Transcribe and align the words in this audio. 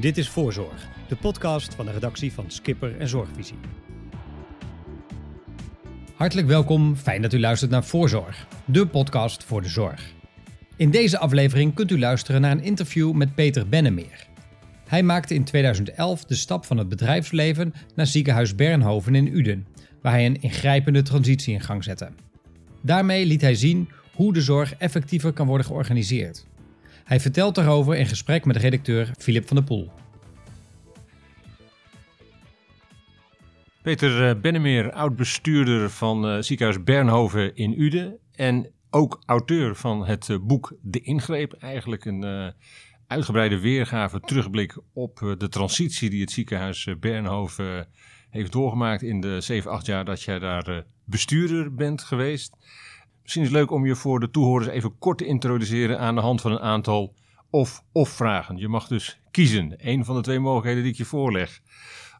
Dit 0.00 0.18
is 0.18 0.28
Voorzorg, 0.28 0.88
de 1.08 1.16
podcast 1.16 1.74
van 1.74 1.86
de 1.86 1.92
redactie 1.92 2.32
van 2.32 2.44
Skipper 2.48 2.96
en 2.98 3.08
Zorgvisie. 3.08 3.56
Hartelijk 6.14 6.46
welkom, 6.46 6.96
fijn 6.96 7.22
dat 7.22 7.32
u 7.32 7.40
luistert 7.40 7.70
naar 7.70 7.84
Voorzorg, 7.84 8.46
de 8.64 8.86
podcast 8.86 9.44
voor 9.44 9.62
de 9.62 9.68
zorg. 9.68 10.12
In 10.76 10.90
deze 10.90 11.18
aflevering 11.18 11.74
kunt 11.74 11.90
u 11.90 11.98
luisteren 11.98 12.40
naar 12.40 12.50
een 12.50 12.62
interview 12.62 13.12
met 13.12 13.34
Peter 13.34 13.68
Bennemeer. 13.68 14.26
Hij 14.86 15.02
maakte 15.02 15.34
in 15.34 15.44
2011 15.44 16.24
de 16.24 16.34
stap 16.34 16.64
van 16.64 16.76
het 16.76 16.88
bedrijfsleven 16.88 17.74
naar 17.94 18.06
ziekenhuis 18.06 18.54
Bernhoven 18.54 19.14
in 19.14 19.36
Uden, 19.36 19.66
waar 20.02 20.12
hij 20.12 20.26
een 20.26 20.42
ingrijpende 20.42 21.02
transitie 21.02 21.54
in 21.54 21.60
gang 21.60 21.84
zette. 21.84 22.08
Daarmee 22.82 23.26
liet 23.26 23.40
hij 23.40 23.54
zien 23.54 23.88
hoe 24.14 24.32
de 24.32 24.42
zorg 24.42 24.74
effectiever 24.74 25.32
kan 25.32 25.46
worden 25.46 25.66
georganiseerd. 25.66 26.48
Hij 27.10 27.20
vertelt 27.20 27.54
daarover 27.54 27.96
in 27.96 28.06
gesprek 28.06 28.44
met 28.44 28.56
redacteur 28.56 29.10
Filip 29.18 29.46
van 29.46 29.56
der 29.56 29.64
Poel. 29.64 29.92
Peter 33.82 34.28
eh, 34.28 34.40
Bennemeer, 34.40 34.92
oud-bestuurder 34.92 35.90
van 35.90 36.26
uh, 36.26 36.42
ziekenhuis 36.42 36.82
Bernhoven 36.82 37.56
in 37.56 37.80
Uden 37.80 38.18
en 38.34 38.72
ook 38.90 39.22
auteur 39.26 39.74
van 39.76 40.06
het 40.06 40.28
uh, 40.28 40.38
boek 40.40 40.76
De 40.82 41.00
Ingreep. 41.00 41.52
Eigenlijk 41.52 42.04
een 42.04 42.52
uitgebreide 43.06 43.60
weergave, 43.60 44.20
terugblik 44.20 44.78
op 44.92 45.34
de 45.38 45.48
transitie 45.48 46.10
die 46.10 46.20
het 46.20 46.30
ziekenhuis 46.30 46.88
Bernhoven 47.00 47.88
heeft 48.28 48.52
doorgemaakt 48.52 49.02
in 49.02 49.20
de 49.20 49.40
7, 49.40 49.70
8 49.70 49.86
jaar 49.86 50.04
dat 50.04 50.22
jij 50.22 50.38
daar 50.38 50.84
bestuurder 51.04 51.74
bent 51.74 52.02
geweest. 52.02 52.56
Misschien 53.22 53.42
is 53.42 53.48
het 53.48 53.56
leuk 53.56 53.70
om 53.70 53.86
je 53.86 53.94
voor 53.94 54.20
de 54.20 54.30
toehoorders 54.30 54.72
even 54.72 54.98
kort 54.98 55.18
te 55.18 55.26
introduceren 55.26 55.98
aan 55.98 56.14
de 56.14 56.20
hand 56.20 56.40
van 56.40 56.52
een 56.52 56.60
aantal 56.60 57.14
of-of 57.50 58.08
vragen. 58.08 58.56
Je 58.56 58.68
mag 58.68 58.86
dus 58.86 59.20
kiezen, 59.30 59.74
een 59.76 60.04
van 60.04 60.14
de 60.14 60.22
twee 60.22 60.38
mogelijkheden 60.38 60.82
die 60.82 60.92
ik 60.92 60.98
je 60.98 61.04
voorleg. 61.04 61.60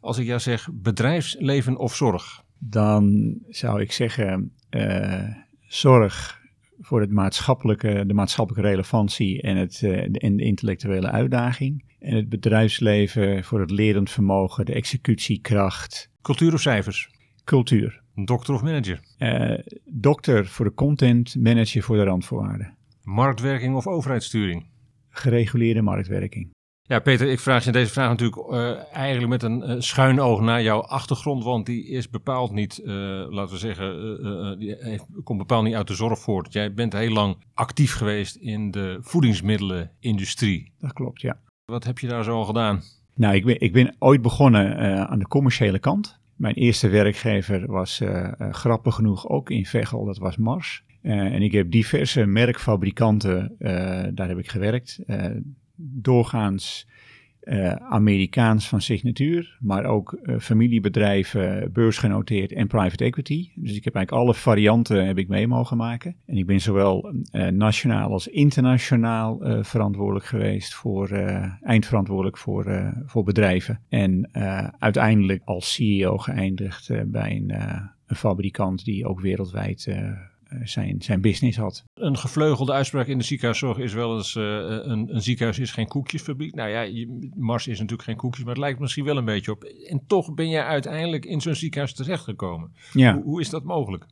Als 0.01 0.17
ik 0.17 0.25
jou 0.25 0.39
zeg 0.39 0.69
bedrijfsleven 0.73 1.77
of 1.77 1.95
zorg? 1.95 2.43
Dan 2.57 3.35
zou 3.49 3.81
ik 3.81 3.91
zeggen 3.91 4.51
uh, 4.69 5.35
zorg 5.67 6.39
voor 6.79 7.01
het 7.01 7.11
maatschappelijke, 7.11 8.03
de 8.07 8.13
maatschappelijke 8.13 8.69
relevantie 8.69 9.41
en, 9.41 9.57
het, 9.57 9.81
uh, 9.81 10.05
de, 10.09 10.19
en 10.19 10.37
de 10.37 10.43
intellectuele 10.43 11.11
uitdaging. 11.11 11.83
En 11.99 12.15
het 12.15 12.29
bedrijfsleven 12.29 13.43
voor 13.43 13.59
het 13.59 13.71
lerend 13.71 14.09
vermogen, 14.09 14.65
de 14.65 14.73
executiekracht. 14.73 16.09
Cultuur 16.21 16.53
of 16.53 16.61
cijfers? 16.61 17.09
Cultuur. 17.43 18.00
Dokter 18.25 18.53
of 18.53 18.63
manager? 18.63 18.99
Uh, 19.17 19.59
dokter 19.85 20.45
voor 20.45 20.65
de 20.65 20.73
content, 20.73 21.35
manager 21.35 21.83
voor 21.83 21.95
de 21.95 22.03
randvoorwaarden. 22.03 22.77
Marktwerking 23.03 23.75
of 23.75 23.87
overheidssturing? 23.87 24.65
Gereguleerde 25.09 25.81
marktwerking. 25.81 26.49
Ja, 26.81 26.99
Peter, 26.99 27.27
ik 27.27 27.39
vraag 27.39 27.63
je 27.63 27.71
deze 27.71 27.91
vraag 27.91 28.09
natuurlijk 28.09 28.51
uh, 28.51 28.93
eigenlijk 28.93 29.29
met 29.29 29.43
een 29.43 29.69
uh, 29.69 29.75
schuin 29.79 30.19
oog 30.19 30.41
naar 30.41 30.61
jouw 30.61 30.81
achtergrond, 30.81 31.43
want 31.43 31.65
die 31.65 31.87
is 31.87 32.09
bepaald 32.09 32.51
niet, 32.51 32.81
uh, 32.83 32.85
laten 33.29 33.53
we 33.53 33.57
zeggen, 33.59 34.59
die 34.59 34.75
heeft, 34.79 35.05
komt 35.23 35.39
bepaald 35.39 35.63
niet 35.63 35.75
uit 35.75 35.87
de 35.87 35.95
zorg 35.95 36.19
voort. 36.19 36.53
Jij 36.53 36.73
bent 36.73 36.93
heel 36.93 37.11
lang 37.11 37.37
actief 37.53 37.93
geweest 37.93 38.35
in 38.35 38.71
de 38.71 38.97
voedingsmiddelenindustrie. 39.01 40.71
Dat 40.79 40.93
klopt, 40.93 41.21
ja. 41.21 41.39
Wat 41.65 41.83
heb 41.83 41.99
je 41.99 42.07
daar 42.07 42.23
zo 42.23 42.35
al 42.35 42.45
gedaan? 42.45 42.81
Nou, 43.15 43.35
ik 43.35 43.45
ben, 43.45 43.59
ik 43.59 43.73
ben 43.73 43.95
ooit 43.99 44.21
begonnen 44.21 44.77
aan 45.09 45.19
de 45.19 45.27
commerciële 45.27 45.79
kant. 45.79 46.19
Mijn 46.41 46.55
eerste 46.55 46.89
werkgever 46.89 47.67
was 47.67 48.01
grappig 48.51 48.95
genoeg 48.95 49.29
ook 49.29 49.49
in 49.49 49.65
Veghel, 49.65 50.05
dat 50.05 50.17
was 50.17 50.37
Mars. 50.37 50.83
en 51.01 51.41
ik 51.41 51.51
heb 51.51 51.71
diverse 51.71 52.25
merkfabrikanten, 52.25 53.55
daar 54.13 54.27
heb 54.27 54.37
ik 54.37 54.49
gewerkt 54.49 54.99
doorgaans 55.75 56.87
uh, 57.51 57.71
Amerikaans 57.71 58.67
van 58.67 58.81
signatuur, 58.81 59.57
maar 59.59 59.85
ook 59.85 60.19
uh, 60.23 60.39
familiebedrijven, 60.39 61.71
beursgenoteerd 61.73 62.51
en 62.51 62.67
private 62.67 63.03
equity. 63.03 63.49
Dus 63.55 63.75
ik 63.75 63.83
heb 63.83 63.95
eigenlijk 63.95 64.25
alle 64.25 64.33
varianten 64.33 65.05
heb 65.05 65.17
ik 65.17 65.27
mee 65.27 65.47
mogen 65.47 65.77
maken. 65.77 66.15
En 66.25 66.37
ik 66.37 66.45
ben 66.45 66.61
zowel 66.61 67.13
uh, 67.31 67.47
nationaal 67.47 68.11
als 68.11 68.27
internationaal 68.27 69.39
verantwoordelijk 69.61 70.25
geweest 70.25 70.73
voor, 70.73 71.09
eindverantwoordelijk 71.61 72.37
voor, 72.37 72.93
voor 73.05 73.23
bedrijven. 73.23 73.79
En 73.89 74.29
uiteindelijk 74.79 75.41
als 75.45 75.73
CEO 75.73 76.17
geëindigd 76.17 76.89
bij 77.11 77.35
een, 77.35 77.53
een 78.11 78.17
fabrikant 78.17 78.85
die 78.85 79.07
ook 79.07 79.21
wereldwijd 79.21 79.85
eh, 79.87 80.11
zijn, 80.63 81.01
zijn 81.01 81.21
business 81.21 81.57
had. 81.57 81.83
Een 81.93 82.17
gevleugelde 82.17 82.71
uitspraak 82.71 83.07
in 83.07 83.17
de 83.17 83.23
ziekenhuiszorg 83.23 83.77
is 83.77 83.93
wel 83.93 84.17
eens: 84.17 84.35
uh, 84.35 84.43
een, 84.43 85.15
een, 85.15 85.21
ziekenhuis 85.21 85.59
is 85.59 85.71
geen 85.71 85.87
koekjesfabriek. 85.87 86.55
Nou 86.55 86.69
ja, 86.69 87.07
Mars 87.35 87.67
is 87.67 87.79
natuurlijk 87.79 88.07
geen 88.07 88.17
koekjes, 88.17 88.43
maar 88.43 88.53
het 88.53 88.63
lijkt 88.63 88.79
misschien 88.79 89.05
wel 89.05 89.17
een 89.17 89.25
beetje 89.25 89.51
op. 89.51 89.63
En 89.63 90.03
toch 90.07 90.33
ben 90.33 90.49
jij 90.49 90.63
uiteindelijk 90.63 91.25
in 91.25 91.41
zo'n 91.41 91.55
ziekenhuis 91.55 91.93
terechtgekomen. 91.93 92.71
Ja. 92.93 93.13
Hoe, 93.13 93.23
hoe 93.23 93.41
is 93.41 93.49
dat 93.49 93.63
mogelijk? 93.63 94.05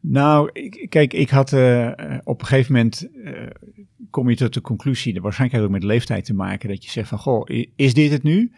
Nou, 0.00 0.50
ik, 0.52 0.86
kijk, 0.88 1.12
ik 1.12 1.30
had 1.30 1.52
uh, 1.52 1.90
op 2.24 2.40
een 2.40 2.46
gegeven 2.46 2.72
moment 2.72 3.08
uh, 3.12 3.46
kom 4.10 4.30
je 4.30 4.36
tot 4.36 4.54
de 4.54 4.60
conclusie, 4.60 5.20
waarschijnlijk 5.20 5.62
ook 5.62 5.70
met 5.70 5.82
leeftijd 5.82 6.24
te 6.24 6.34
maken, 6.34 6.68
dat 6.68 6.84
je 6.84 6.90
zegt 6.90 7.08
van, 7.08 7.18
goh, 7.18 7.48
is 7.76 7.94
dit 7.94 8.10
het 8.10 8.22
nu? 8.22 8.52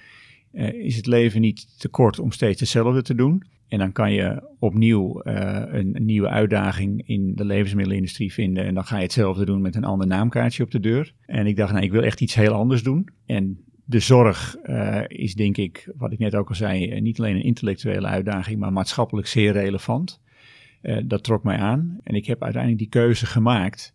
Is 0.72 0.96
het 0.96 1.06
leven 1.06 1.40
niet 1.40 1.78
te 1.78 1.88
kort 1.88 2.18
om 2.18 2.32
steeds 2.32 2.60
hetzelfde 2.60 3.02
te 3.02 3.14
doen? 3.14 3.42
En 3.68 3.78
dan 3.78 3.92
kan 3.92 4.12
je 4.12 4.42
opnieuw 4.58 5.22
uh, 5.24 5.62
een, 5.66 5.96
nieuwe 5.98 6.28
uitdaging 6.28 7.02
in 7.06 7.34
de 7.34 7.44
levensmiddelenindustrie 7.44 8.32
vinden. 8.32 8.64
En 8.64 8.74
dan 8.74 8.84
ga 8.84 8.96
je 8.96 9.02
hetzelfde 9.02 9.44
doen 9.44 9.60
met 9.60 9.74
een 9.74 9.84
ander 9.84 10.06
naamkaartje 10.06 10.62
op 10.62 10.70
de 10.70 10.80
deur. 10.80 11.12
En 11.26 11.46
ik 11.46 11.56
dacht, 11.56 11.72
nou, 11.72 11.84
ik 11.84 11.90
wil 11.90 12.02
echt 12.02 12.20
iets 12.20 12.34
heel 12.34 12.52
anders 12.52 12.82
doen. 12.82 13.08
En 13.26 13.60
de 13.84 13.98
zorg 13.98 14.56
uh, 14.64 15.02
is, 15.08 15.34
denk 15.34 15.56
ik, 15.56 15.90
wat 15.96 16.12
ik 16.12 16.18
net 16.18 16.34
ook 16.34 16.48
al 16.48 16.54
zei, 16.54 16.92
uh, 16.92 17.00
niet 17.00 17.18
alleen 17.18 17.36
een 17.36 17.42
intellectuele 17.42 18.06
uitdaging, 18.06 18.58
maar 18.58 18.72
maatschappelijk 18.72 19.26
zeer 19.26 19.52
relevant. 19.52 20.20
dat 21.04 21.24
trok 21.24 21.42
mij 21.42 21.56
aan. 21.56 21.98
En 22.02 22.14
ik 22.14 22.26
heb 22.26 22.42
uiteindelijk 22.42 22.82
die 22.82 23.02
keuze 23.02 23.26
gemaakt. 23.26 23.94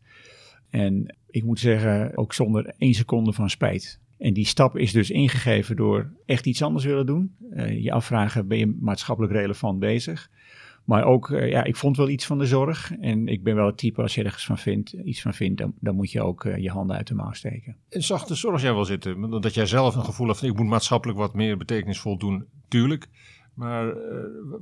En 0.69 1.15
ik 1.29 1.43
moet 1.43 1.59
zeggen, 1.59 2.17
ook 2.17 2.33
zonder 2.33 2.73
één 2.77 2.93
seconde 2.93 3.33
van 3.33 3.49
spijt. 3.49 3.99
En 4.21 4.33
die 4.33 4.45
stap 4.45 4.77
is 4.77 4.91
dus 4.91 5.09
ingegeven 5.09 5.75
door 5.75 6.11
echt 6.25 6.45
iets 6.45 6.61
anders 6.61 6.85
willen 6.85 7.05
doen. 7.05 7.35
Uh, 7.53 7.83
je 7.83 7.91
afvragen, 7.91 8.47
ben 8.47 8.57
je 8.57 8.77
maatschappelijk 8.79 9.33
relevant 9.33 9.79
bezig? 9.79 10.29
Maar 10.85 11.03
ook, 11.03 11.29
uh, 11.29 11.49
ja, 11.49 11.63
ik 11.63 11.75
vond 11.75 11.97
wel 11.97 12.09
iets 12.09 12.25
van 12.25 12.37
de 12.37 12.45
zorg. 12.45 12.91
En 12.99 13.27
ik 13.27 13.43
ben 13.43 13.55
wel 13.55 13.65
het 13.65 13.77
type, 13.77 14.01
als 14.01 14.15
je 14.15 14.23
ergens 14.23 14.45
van 14.45 14.57
vindt, 14.57 14.91
iets 14.91 15.21
van 15.21 15.33
vindt, 15.33 15.57
dan, 15.57 15.73
dan 15.79 15.95
moet 15.95 16.11
je 16.11 16.21
ook 16.21 16.43
uh, 16.43 16.57
je 16.57 16.69
handen 16.69 16.97
uit 16.97 17.07
de 17.07 17.13
mouw 17.13 17.31
steken. 17.31 17.75
En 17.89 18.03
zag 18.03 18.25
de 18.25 18.35
zorg 18.35 18.61
jij 18.61 18.73
wel 18.73 18.85
zitten? 18.85 19.41
Dat 19.41 19.53
jij 19.53 19.65
zelf 19.65 19.95
een 19.95 20.05
gevoel 20.05 20.27
hebt, 20.27 20.43
ik 20.43 20.57
moet 20.57 20.67
maatschappelijk 20.67 21.19
wat 21.19 21.33
meer 21.33 21.57
betekenisvol 21.57 22.17
doen, 22.17 22.45
tuurlijk. 22.67 23.09
Maar 23.53 23.93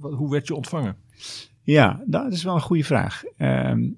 hoe 0.02 0.30
werd 0.30 0.48
je 0.48 0.56
ontvangen? 0.56 0.96
Ja, 1.64 2.04
dat 2.06 2.32
is 2.32 2.44
wel 2.44 2.56
een 2.56 2.62
goede 2.62 2.84
vraag. 2.84 3.24
Um, 3.38 3.98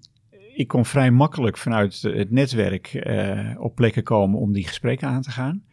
ik 0.53 0.67
kon 0.67 0.85
vrij 0.85 1.11
makkelijk 1.11 1.57
vanuit 1.57 2.01
het 2.01 2.31
netwerk 2.31 2.93
uh, 2.93 3.55
op 3.57 3.75
plekken 3.75 4.03
komen 4.03 4.39
om 4.39 4.53
die 4.53 4.67
gesprekken 4.67 5.07
aan 5.07 5.21
te 5.21 5.31
gaan. 5.31 5.63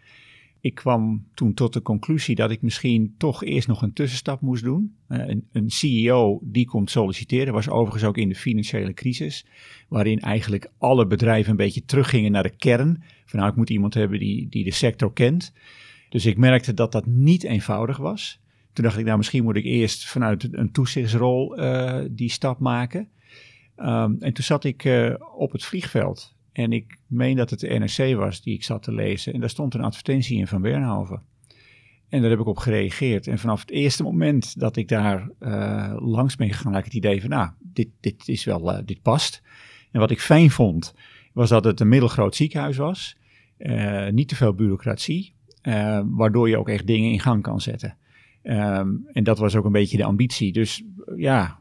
Ik 0.60 0.74
kwam 0.74 1.26
toen 1.34 1.54
tot 1.54 1.72
de 1.72 1.82
conclusie 1.82 2.34
dat 2.34 2.50
ik 2.50 2.62
misschien 2.62 3.14
toch 3.18 3.44
eerst 3.44 3.68
nog 3.68 3.82
een 3.82 3.92
tussenstap 3.92 4.40
moest 4.40 4.64
doen. 4.64 4.96
Uh, 5.08 5.36
een, 5.52 5.70
CEO 5.70 6.40
die 6.42 6.66
komt 6.66 6.90
solliciteren, 6.90 7.52
was 7.52 7.68
overigens 7.68 8.04
ook 8.04 8.16
in 8.16 8.28
de 8.28 8.34
financiële 8.34 8.94
crisis, 8.94 9.46
waarin 9.88 10.20
eigenlijk 10.20 10.70
alle 10.78 11.06
bedrijven 11.06 11.50
een 11.50 11.56
beetje 11.56 11.84
teruggingen 11.84 12.32
naar 12.32 12.42
de 12.42 12.56
kern. 12.56 13.02
Van 13.24 13.38
nou, 13.38 13.50
ik 13.50 13.56
moet 13.56 13.70
iemand 13.70 13.94
hebben 13.94 14.18
die, 14.18 14.48
die 14.48 14.64
de 14.64 14.70
sector 14.70 15.12
kent. 15.12 15.52
Dus 16.08 16.26
ik 16.26 16.36
merkte 16.36 16.74
dat 16.74 16.92
dat 16.92 17.06
niet 17.06 17.44
eenvoudig 17.44 17.96
was. 17.96 18.40
Toen 18.72 18.84
dacht 18.84 18.98
ik, 18.98 19.04
nou 19.04 19.16
misschien 19.16 19.44
moet 19.44 19.56
ik 19.56 19.64
eerst 19.64 20.08
vanuit 20.08 20.48
een 20.50 20.72
toezichtsrol 20.72 21.60
uh, 21.60 22.00
die 22.10 22.30
stap 22.30 22.58
maken. 22.58 23.08
Um, 23.80 24.16
en 24.20 24.32
toen 24.32 24.44
zat 24.44 24.64
ik 24.64 24.84
uh, 24.84 25.14
op 25.36 25.52
het 25.52 25.64
vliegveld 25.64 26.36
en 26.52 26.72
ik 26.72 26.98
meen 27.06 27.36
dat 27.36 27.50
het 27.50 27.60
de 27.60 27.78
NRC 27.78 28.16
was 28.16 28.42
die 28.42 28.54
ik 28.54 28.64
zat 28.64 28.82
te 28.82 28.92
lezen. 28.92 29.32
En 29.32 29.40
daar 29.40 29.50
stond 29.50 29.74
een 29.74 29.80
advertentie 29.80 30.38
in 30.38 30.46
van 30.46 30.62
Bernhoven. 30.62 31.22
En 32.08 32.20
daar 32.20 32.30
heb 32.30 32.40
ik 32.40 32.46
op 32.46 32.56
gereageerd. 32.56 33.26
En 33.26 33.38
vanaf 33.38 33.60
het 33.60 33.70
eerste 33.70 34.02
moment 34.02 34.60
dat 34.60 34.76
ik 34.76 34.88
daar 34.88 35.30
uh, 35.40 35.94
langs 35.98 36.36
ben 36.36 36.48
gegaan, 36.48 36.72
had 36.72 36.78
ik 36.78 36.84
het 36.84 36.94
idee 36.94 37.20
van, 37.20 37.30
nou, 37.30 37.50
dit, 37.58 37.88
dit 38.00 38.28
is 38.28 38.44
wel, 38.44 38.72
uh, 38.72 38.78
dit 38.84 39.02
past. 39.02 39.42
En 39.92 40.00
wat 40.00 40.10
ik 40.10 40.20
fijn 40.20 40.50
vond, 40.50 40.94
was 41.32 41.48
dat 41.48 41.64
het 41.64 41.80
een 41.80 41.88
middelgroot 41.88 42.36
ziekenhuis 42.36 42.76
was. 42.76 43.16
niet 44.10 44.28
te 44.28 44.36
veel 44.36 44.54
bureaucratie, 44.54 45.34
waardoor 46.04 46.48
je 46.48 46.58
ook 46.58 46.68
echt 46.68 46.86
dingen 46.86 47.10
in 47.10 47.20
gang 47.20 47.42
kan 47.42 47.60
zetten. 47.60 47.96
Um, 48.42 49.08
en 49.12 49.24
dat 49.24 49.38
was 49.38 49.56
ook 49.56 49.64
een 49.64 49.72
beetje 49.72 49.96
de 49.96 50.04
ambitie. 50.04 50.52
Dus 50.52 50.82
ja, 51.16 51.58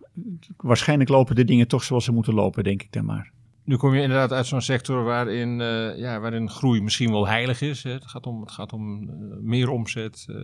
waarschijnlijk 0.58 1.10
lopen 1.10 1.36
de 1.36 1.46
dingen 1.46 1.68
toch 1.68 1.84
zoals 1.84 2.06
ze 2.06 2.12
moeten 2.12 2.34
lopen, 2.34 2.64
denk 2.64 2.84
ik 2.84 2.92
dan 2.92 3.06
maar. 3.06 3.31
Nu 3.68 3.75
kom 3.75 3.94
je 3.94 4.02
inderdaad 4.02 4.31
uit 4.31 4.46
zo'n 4.46 4.62
sector 4.62 5.04
waarin, 5.04 5.60
uh, 5.60 5.98
ja, 5.98 6.19
waarin 6.19 6.50
groei 6.50 6.81
misschien 6.81 7.12
wel 7.12 7.28
heilig 7.28 7.62
is. 7.62 7.84
Hè? 7.84 7.92
Het 7.92 8.08
gaat 8.08 8.25
om, 8.25 8.42
het 8.42 8.52
gaat 8.52 8.74
om 8.74 9.02
uh, 9.02 9.10
meer 9.42 9.69
omzet, 9.69 10.25
uh, 10.30 10.38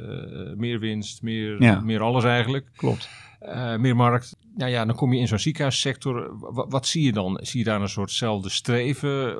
meer 0.55 0.79
winst, 0.79 1.21
meer, 1.21 1.61
ja. 1.61 1.79
meer 1.79 2.01
alles 2.01 2.23
eigenlijk. 2.23 2.69
Klopt. 2.75 3.09
meer 3.77 3.95
markt. 3.95 4.35
Nou 4.55 4.71
ja, 4.71 4.85
dan 4.85 4.95
kom 4.95 5.13
je 5.13 5.19
in 5.19 5.27
zo'n 5.27 5.39
ziekenhuissector. 5.39 6.37
Wat, 6.53 6.71
wat, 6.71 6.87
zie 6.87 7.03
je 7.03 7.11
dan? 7.11 7.39
Zie 7.41 7.59
je 7.59 7.65
daar 7.65 7.81
een 7.81 7.89
soortzelfde 7.89 8.49
streven? 8.49 9.35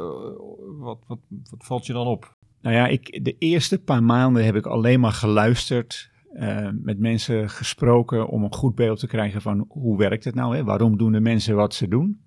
Wat, 0.79 0.99
wat, 1.07 1.19
wat, 1.29 1.65
valt 1.65 1.85
je 1.85 1.93
dan 1.93 2.07
op? 2.07 2.35
Nou 2.61 2.75
ja, 2.75 2.87
ik, 2.87 3.23
de 3.23 3.35
eerste 3.37 3.79
paar 3.79 4.03
maanden 4.03 4.45
heb 4.45 4.55
ik 4.55 4.65
alleen 4.65 4.99
maar 4.99 5.11
geluisterd, 5.11 6.09
uh, 6.33 6.69
met 6.81 6.99
mensen 6.99 7.49
gesproken 7.49 8.27
om 8.27 8.43
een 8.43 8.53
goed 8.53 8.75
beeld 8.75 8.99
te 8.99 9.07
krijgen 9.07 9.41
van 9.41 9.65
hoe 9.67 9.97
werkt 9.97 10.23
het 10.23 10.35
nou? 10.35 10.55
Hè? 10.55 10.63
Waarom 10.63 10.97
doen 10.97 11.11
de 11.11 11.19
mensen 11.19 11.55
wat 11.55 11.73
ze 11.73 11.87
doen? 11.87 12.21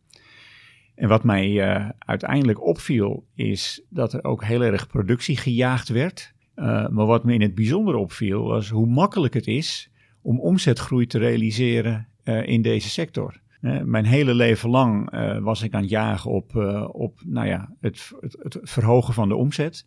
En 0.95 1.09
wat 1.09 1.25
mij 1.25 1.51
uh, 1.51 1.89
uiteindelijk 1.99 2.63
opviel, 2.63 3.27
is 3.35 3.85
dat 3.89 4.13
er 4.13 4.25
ook 4.25 4.45
heel 4.45 4.63
erg 4.63 4.87
productie 4.87 5.37
gejaagd 5.37 5.89
werd. 5.89 6.35
Uh, 6.57 6.89
maar 6.89 7.07
wat 7.07 7.25
me 7.25 7.35
in 7.35 7.41
het 7.41 7.55
bijzonder 7.55 7.95
opviel, 7.95 8.43
was 8.43 8.69
hoe 8.69 8.87
makkelijk 8.87 9.35
het 9.35 9.47
is 9.47 9.91
om 10.23 10.41
omzetgroei 10.41 11.07
te 11.07 11.19
realiseren 11.19 12.09
in 12.45 12.63
deze 12.63 12.89
sector. 12.89 13.41
mijn 13.85 14.05
hele 14.05 14.35
leven 14.35 14.71
lang 14.71 15.11
was 15.43 15.63
ik 15.63 15.75
aan 15.75 15.81
het 15.81 15.91
jagen 15.91 16.31
op, 16.31 16.57
op 16.93 17.21
nou 17.25 17.47
ja, 17.47 17.75
het, 17.81 18.13
het, 18.21 18.37
het 18.39 18.59
verhogen 18.63 19.15
van 19.15 19.29
de 19.29 19.35
omzet 19.35 19.87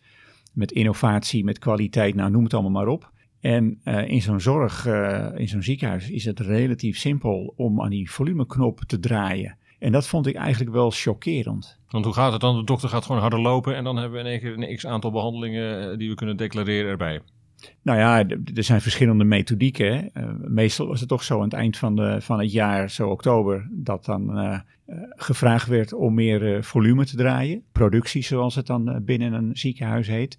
met 0.54 0.72
innovatie, 0.72 1.44
met 1.44 1.60
kwaliteit, 1.60 2.16
nou 2.16 2.32
noem 2.32 2.44
het 2.44 2.54
allemaal 2.54 2.72
maar 2.72 2.88
op. 2.88 3.12
En 3.42 3.80
uh, 3.86 4.08
in 4.08 4.22
zo'n 4.22 4.42
zorg, 4.42 4.88
uh, 4.88 5.28
in 5.36 5.48
zo'n 5.48 5.64
ziekenhuis, 5.64 6.10
is 6.10 6.26
het 6.26 6.40
relatief 6.40 6.98
simpel 6.98 7.54
om 7.56 7.82
aan 7.82 7.90
die 7.90 8.12
volumeknop 8.12 8.80
te 8.80 9.00
draaien. 9.00 9.58
En 9.80 9.92
dat 9.92 10.08
vond 10.08 10.28
ik 10.28 10.36
eigenlijk 10.36 10.72
wel 10.72 10.92
chockerend. 10.92 11.80
Want 11.90 12.06
hoe 12.06 12.14
gaat 12.14 12.32
het 12.32 12.42
dan? 12.42 12.58
De 12.58 12.64
dokter 12.64 12.90
gaat 12.90 13.06
gewoon 13.06 13.22
harder 13.22 13.40
lopen 13.40 13.76
en 13.76 13.84
dan 13.84 13.96
hebben 13.96 14.24
we 14.24 14.26
in 14.26 14.32
één 14.32 14.40
keer 14.40 14.58
een 14.58 14.76
x 14.76 14.86
aantal 14.86 15.12
behandelingen 15.12 15.92
eh, 15.92 15.98
die 15.98 16.10
we 16.10 16.16
kunnen 16.16 16.38
declareren 16.38 16.92
erbij. 16.92 17.22
Nou 17.82 18.00
ja, 18.00 18.28
er 18.56 18.64
zijn 18.64 18.82
verschillende 18.82 19.24
methodieken. 19.24 20.10
Uh, 20.14 20.30
meestal 20.38 20.88
was 20.88 21.00
het 21.00 21.10
toch 21.10 21.24
zo 21.24 21.36
aan 21.36 21.44
het 21.44 21.54
eind 21.54 21.78
van, 21.78 21.96
de, 21.96 22.22
van 22.22 22.40
het 22.40 22.52
jaar, 22.52 22.90
zo 22.90 23.10
oktober, 23.10 23.68
dat 23.72 24.06
dan 24.06 24.38
uh, 24.38 24.60
gevraagd 25.16 25.68
werd 25.68 25.94
om 25.94 26.14
meer 26.14 26.64
volume 26.64 27.06
te 27.06 27.16
draaien. 27.16 27.64
Productie, 27.72 28.24
zoals 28.24 28.56
het 28.56 28.68
dan 28.68 29.02
binnen 29.06 29.34
een 29.34 29.50
ziekenhuis 29.54 30.08
heet. 30.08 30.38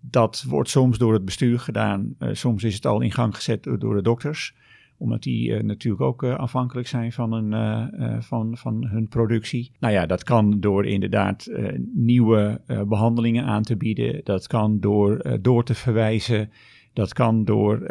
Dat 0.00 0.44
wordt 0.48 0.70
soms 0.70 0.98
door 0.98 1.12
het 1.12 1.24
bestuur 1.24 1.58
gedaan. 1.58 2.16
soms 2.32 2.64
is 2.64 2.74
het 2.74 2.86
al 2.86 3.00
in 3.00 3.12
gang 3.12 3.34
gezet 3.34 3.62
door 3.62 3.94
de 3.94 4.02
dokters 4.02 4.54
omdat 5.00 5.22
die 5.22 5.48
uh, 5.48 5.60
natuurlijk 5.62 6.02
ook 6.02 6.24
afhankelijk 6.24 6.88
zijn 6.88 7.12
van, 7.12 7.32
een, 7.32 8.22
van, 8.22 8.56
van 8.56 8.86
hun 8.86 9.08
productie. 9.08 9.72
Nou 9.78 9.94
ja, 9.94 10.06
dat 10.06 10.24
kan 10.24 10.60
door 10.60 10.86
inderdaad 10.86 11.50
nieuwe 11.94 12.60
behandelingen 12.88 13.44
aan 13.44 13.62
te 13.62 13.76
bieden. 13.76 14.20
Dat 14.24 14.46
kan 14.46 14.80
door 14.80 15.38
door 15.40 15.64
te 15.64 15.74
verwijzen. 15.74 16.50
Dat 16.92 17.12
kan 17.12 17.44
door 17.44 17.90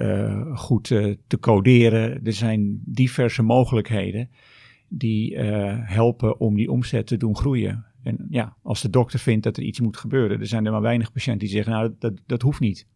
goed 0.54 0.88
te 1.28 1.40
coderen. 1.40 2.26
Er 2.26 2.34
zijn 2.34 2.82
diverse 2.86 3.44
mogelijkheden 3.44 4.30
die 4.88 5.38
helpen 5.84 6.40
om 6.40 6.56
die 6.56 6.72
omzet 6.72 7.08
te 7.08 7.18
doen 7.18 7.36
groeien. 7.36 7.86
En 8.04 8.28
ja, 8.30 8.56
als 8.64 8.82
de 8.82 8.90
dokter 8.90 9.20
vindt 9.20 9.44
dat 9.44 9.58
er 9.58 9.64
iets 9.64 9.80
moet 9.80 9.98
gebeuren, 9.98 10.40
er 10.40 10.48
zijn 10.48 10.66
er 10.66 10.72
maar 10.72 10.82
weinig 10.82 11.12
patiënten 11.12 11.48
die 11.48 11.56
zeggen, 11.56 11.74
nou, 11.74 11.96
dat, 12.00 12.14
dat 12.26 12.42
hoeft 12.42 12.60
niet. 12.60 12.88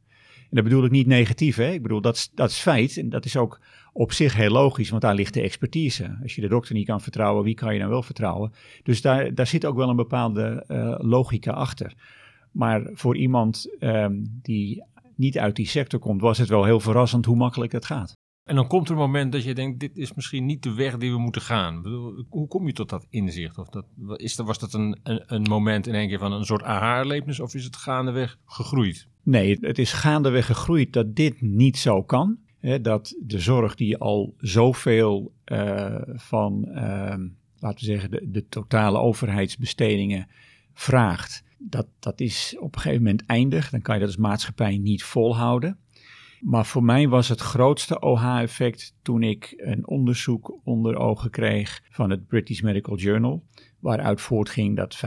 En 0.54 0.60
dat 0.60 0.64
bedoel 0.64 0.86
ik 0.86 0.92
niet 0.92 1.08
negatief, 1.08 1.56
hè? 1.56 1.72
ik 1.72 1.82
bedoel, 1.82 2.02
dat, 2.02 2.32
dat 2.36 2.50
is 2.50 2.60
feit 2.60 2.98
en 2.98 3.10
dat 3.10 3.26
is 3.26 3.38
ook 3.38 3.60
op 3.94 4.12
zich 4.12 4.36
heel 4.36 4.52
logisch, 4.52 4.90
want 4.90 5.02
daar 5.02 5.16
ligt 5.16 5.34
de 5.34 5.42
expertise. 5.42 6.18
Als 6.22 6.36
je 6.36 6.42
de 6.42 6.48
dokter 6.48 6.74
niet 6.74 6.86
kan 6.86 7.02
vertrouwen, 7.02 7.44
wie 7.44 7.54
kan 7.54 7.74
je 7.74 7.80
dan 7.80 7.90
wel 7.90 8.04
vertrouwen? 8.04 8.54
Dus 8.84 9.02
daar, 9.02 9.34
daar 9.34 9.48
zit 9.48 9.66
ook 9.66 9.76
wel 9.76 9.90
een 9.90 9.96
bepaalde 9.96 10.66
uh, 10.68 10.96
logica 10.98 11.52
achter. 11.52 11.94
Maar 12.52 12.90
voor 12.94 13.18
iemand 13.18 13.76
um, 13.80 14.40
die 14.42 14.84
niet 15.16 15.38
uit 15.38 15.56
die 15.56 15.68
sector 15.68 16.00
komt, 16.00 16.22
was 16.22 16.38
het 16.38 16.50
wel 16.50 16.64
heel 16.64 16.80
verrassend 16.80 17.26
hoe 17.26 17.36
makkelijk 17.36 17.72
het 17.72 17.86
gaat. 17.86 18.14
En 18.44 18.56
dan 18.56 18.68
komt 18.68 18.88
er 18.88 18.94
een 18.94 19.00
moment 19.00 19.32
dat 19.32 19.44
je 19.44 19.54
denkt, 19.54 19.80
dit 19.80 19.98
is 19.98 20.14
misschien 20.14 20.46
niet 20.46 20.64
de 20.64 20.74
weg 20.74 20.98
die 20.98 21.12
we 21.12 21.18
moeten 21.18 21.42
gaan. 21.42 21.86
Hoe 22.30 22.48
kom 22.48 22.68
je 22.68 22.74
tot 22.74 22.90
dat 22.90 23.06
inzicht? 23.10 23.58
Of 23.58 23.70
dat, 23.70 23.86
is, 24.16 24.36
was 24.36 24.60
dat 24.60 24.74
een, 24.74 25.00
een, 25.04 25.24
een 25.26 25.42
moment 25.42 25.88
in 25.88 25.94
één 25.94 26.08
keer 26.08 26.20
van 26.20 26.32
een 26.32 26.46
soort 26.46 26.64
aha-erlevenis 26.64 27.40
of 27.40 27.54
is 27.54 27.64
het 27.64 27.76
gaandeweg 27.76 28.38
gegroeid? 28.46 29.08
Nee, 29.24 29.58
het 29.62 29.80
is 29.80 29.94
gaandeweg 29.94 30.46
gegroeid 30.46 30.94
dat 30.94 31.16
dit 31.16 31.42
niet 31.42 31.78
zo 31.78 32.04
kan. 32.04 32.38
Hè, 32.60 32.82
dat 32.82 33.16
de 33.22 33.40
zorg 33.40 33.76
die 33.76 33.98
al 33.98 34.34
zoveel 34.38 35.34
uh, 35.46 36.02
van, 36.06 36.66
uh, 36.68 36.76
laten 37.60 37.80
we 37.80 37.86
zeggen, 37.86 38.12
de, 38.12 38.30
de, 38.32 38.48
totale 38.48 38.98
overheidsbestedingen 38.98 40.28
vraagt, 40.74 41.44
dat, 41.58 41.88
dat 42.00 42.20
is 42.20 42.56
op 42.60 42.76
een 42.76 42.82
gegeven 42.82 43.04
moment 43.04 43.26
eindig. 43.26 43.70
Dan 43.70 43.82
kan 43.82 43.94
je 43.94 44.00
dat 44.00 44.10
als 44.10 44.20
maatschappij 44.20 44.78
niet 44.78 45.04
volhouden. 45.04 45.78
Maar 46.44 46.66
voor 46.66 46.84
mij 46.84 47.08
was 47.08 47.28
het 47.28 47.40
grootste 47.40 48.00
OH-effect 48.00 48.96
toen 49.02 49.24
ik 49.24 49.54
een 49.58 49.88
onderzoek 49.88 50.60
onder 50.64 50.96
ogen 50.96 51.30
kreeg 51.30 51.82
van 51.90 52.10
het 52.10 52.28
British 52.28 52.62
Medical 52.62 52.98
Journal, 52.98 53.44
waaruit 53.80 54.22
voortging 54.22 54.76
dat 54.76 54.98
50% 54.98 55.00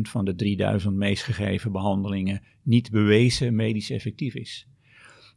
van 0.00 0.24
de 0.24 0.34
3000 0.34 0.96
meest 0.96 1.22
gegeven 1.22 1.72
behandelingen 1.72 2.42
niet 2.62 2.90
bewezen 2.90 3.54
medisch 3.54 3.90
effectief 3.90 4.34
is. 4.34 4.66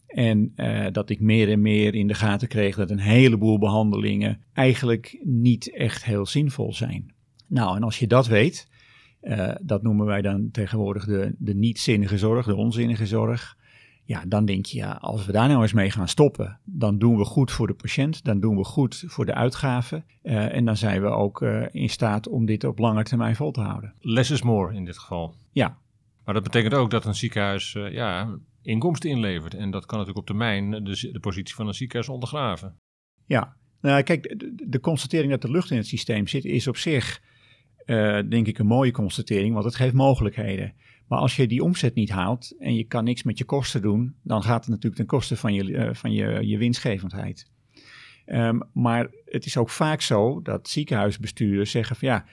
En 0.08 0.54
uh, 0.56 0.86
dat 0.92 1.10
ik 1.10 1.20
meer 1.20 1.50
en 1.50 1.62
meer 1.62 1.96
in 1.96 2.08
de 2.08 2.14
gaten 2.14 2.48
kreeg 2.48 2.76
dat 2.76 2.90
een 2.90 3.00
heleboel 3.00 3.60
behandelingen 3.60 4.42
eigenlijk 4.54 5.20
niet 5.24 5.74
echt 5.74 6.06
heel 6.06 6.26
zinvol 6.26 6.74
zijn. 6.74 7.14
Nou, 7.48 7.76
en 7.76 7.84
als 7.84 8.00
je 8.00 8.08
dat 8.08 8.28
weet, 8.28 8.68
uh, 9.22 9.56
dat 9.62 9.84
noemen 9.84 10.06
wij 10.06 10.22
dan 10.22 10.52
tegenwoordig 10.52 11.06
de, 11.06 11.36
de 11.38 11.56
niet-zinnige 11.56 12.18
zorg, 12.18 12.46
de 12.46 12.56
onzinnige 12.56 13.06
zorg. 13.06 13.58
Ja, 14.08 14.24
dan 14.28 14.46
denk 14.46 14.66
je, 14.66 14.78
ja, 14.78 14.92
als 14.92 15.26
we 15.26 15.32
daar 15.32 15.48
nou 15.48 15.62
eens 15.62 15.74
mee 15.74 15.92
gaan 15.92 16.08
stoppen, 16.08 16.60
dan 16.64 16.98
doen 16.98 17.18
we 17.18 17.26
goed 17.26 17.52
voor 17.52 17.68
de 17.68 17.74
patiënt, 17.74 18.24
dan 18.24 18.40
doen 18.40 18.58
we 18.58 18.64
goed 18.64 19.04
voor 19.08 19.26
de 19.26 19.34
uitgaven. 19.34 20.06
Uh, 20.24 20.56
en 20.56 20.66
dan 20.66 20.78
zijn 20.78 21.02
we 21.02 21.08
ook 21.08 21.42
in 21.72 21.90
staat 21.90 22.28
om 22.28 22.46
dit 22.46 22.64
op 22.64 22.80
lange 22.80 23.04
termijn 23.04 23.36
vol 23.36 23.52
te 23.52 23.62
houden. 23.62 23.94
Less 24.00 24.32
is 24.32 24.42
more 24.42 24.74
in 24.74 24.86
dit 24.86 24.98
geval. 24.98 25.36
Ja. 25.52 25.78
Maar 26.24 26.34
dat 26.34 26.44
betekent 26.44 26.74
ook 26.74 26.90
dat 26.90 27.06
een 27.06 27.16
ziekenhuis 27.16 27.72
ja, 27.72 28.38
inkomsten 28.62 29.10
inlevert. 29.10 29.54
En 29.54 29.72
dat 29.72 29.86
kan 29.86 29.98
natuurlijk 29.98 30.30
op 30.30 30.36
termijn 30.36 30.72
de, 30.84 31.10
de 31.12 31.20
positie 31.20 31.56
van 31.56 31.68
een 31.68 31.74
ziekenhuis 31.74 32.10
ondergraven. 32.10 32.80
Ja, 33.26 33.56
nou 33.82 34.04
kijk, 34.04 34.40
de, 34.40 34.68
de, 34.68 34.80
constatering 34.80 35.32
dat 35.32 35.42
de 35.42 35.52
lucht 35.52 35.72
in 35.72 35.78
het 35.78 35.88
systeem 35.88 36.28
zit 36.28 36.46
is 36.46 36.68
op 36.68 36.78
zich, 36.78 37.22
uh, 37.86 38.20
denk 38.30 38.48
ik, 38.48 38.58
een 38.58 38.66
mooie 38.66 38.92
constatering, 38.92 39.54
want 39.54 39.66
het 39.66 39.76
geeft 39.76 39.94
mogelijkheden. 39.94 40.74
Maar 41.08 41.20
als 41.20 41.36
je 41.36 41.48
die 41.48 41.64
omzet 41.64 41.96
niet 41.96 42.10
haalt 42.10 42.56
en 42.60 42.76
je 42.76 42.84
kan 42.84 43.04
niks 43.04 43.24
met 43.24 43.38
je 43.38 43.46
kosten 43.46 43.82
doen, 43.82 44.16
dan 44.24 44.44
gaat 44.44 44.60
het 44.60 44.70
natuurlijk 44.70 44.96
ten 44.96 45.06
koste 45.06 45.38
van 45.38 45.54
je, 45.54 45.64
uh, 45.64 45.94
van 45.94 46.12
je, 46.12 46.48
je 46.48 46.58
winstgevendheid. 46.58 47.52
Um, 48.26 48.64
maar 48.74 49.10
het 49.26 49.46
is 49.46 49.58
ook 49.58 49.70
vaak 49.70 50.02
zo 50.02 50.42
dat 50.42 50.70
ziekenhuisbestuurders 50.70 51.72
zeggen 51.72 51.96
van 51.96 52.08
ja, 52.08 52.26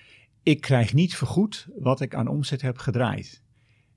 ik 0.42 0.60
krijg 0.60 0.94
niet 0.94 1.16
vergoed 1.16 1.68
wat 1.78 2.00
ik 2.00 2.14
aan 2.14 2.28
omzet 2.28 2.62
heb 2.62 2.78
gedraaid. 2.78 3.42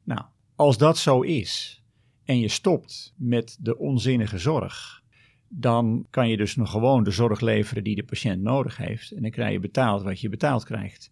Nou, 0.03 0.21
als 0.55 0.77
dat 0.77 0.97
zo 0.97 1.21
is, 1.21 1.83
en 2.23 2.39
je 2.39 2.47
stopt 2.47 3.13
met 3.17 3.57
de 3.59 3.77
onzinnige 3.77 4.37
zorg, 4.37 5.03
dan 5.47 6.07
kan 6.09 6.29
je 6.29 6.37
dus 6.37 6.55
nog 6.55 6.71
gewoon 6.71 7.03
de 7.03 7.11
zorg 7.11 7.39
leveren 7.39 7.83
die 7.83 7.95
de 7.95 8.03
patiënt 8.03 8.41
nodig 8.41 8.77
heeft. 8.77 9.11
En 9.11 9.21
dan 9.21 9.31
krijg 9.31 9.51
je 9.51 9.59
betaald 9.59 10.03
wat 10.03 10.19
je 10.19 10.29
betaald 10.29 10.63
krijgt. 10.63 11.11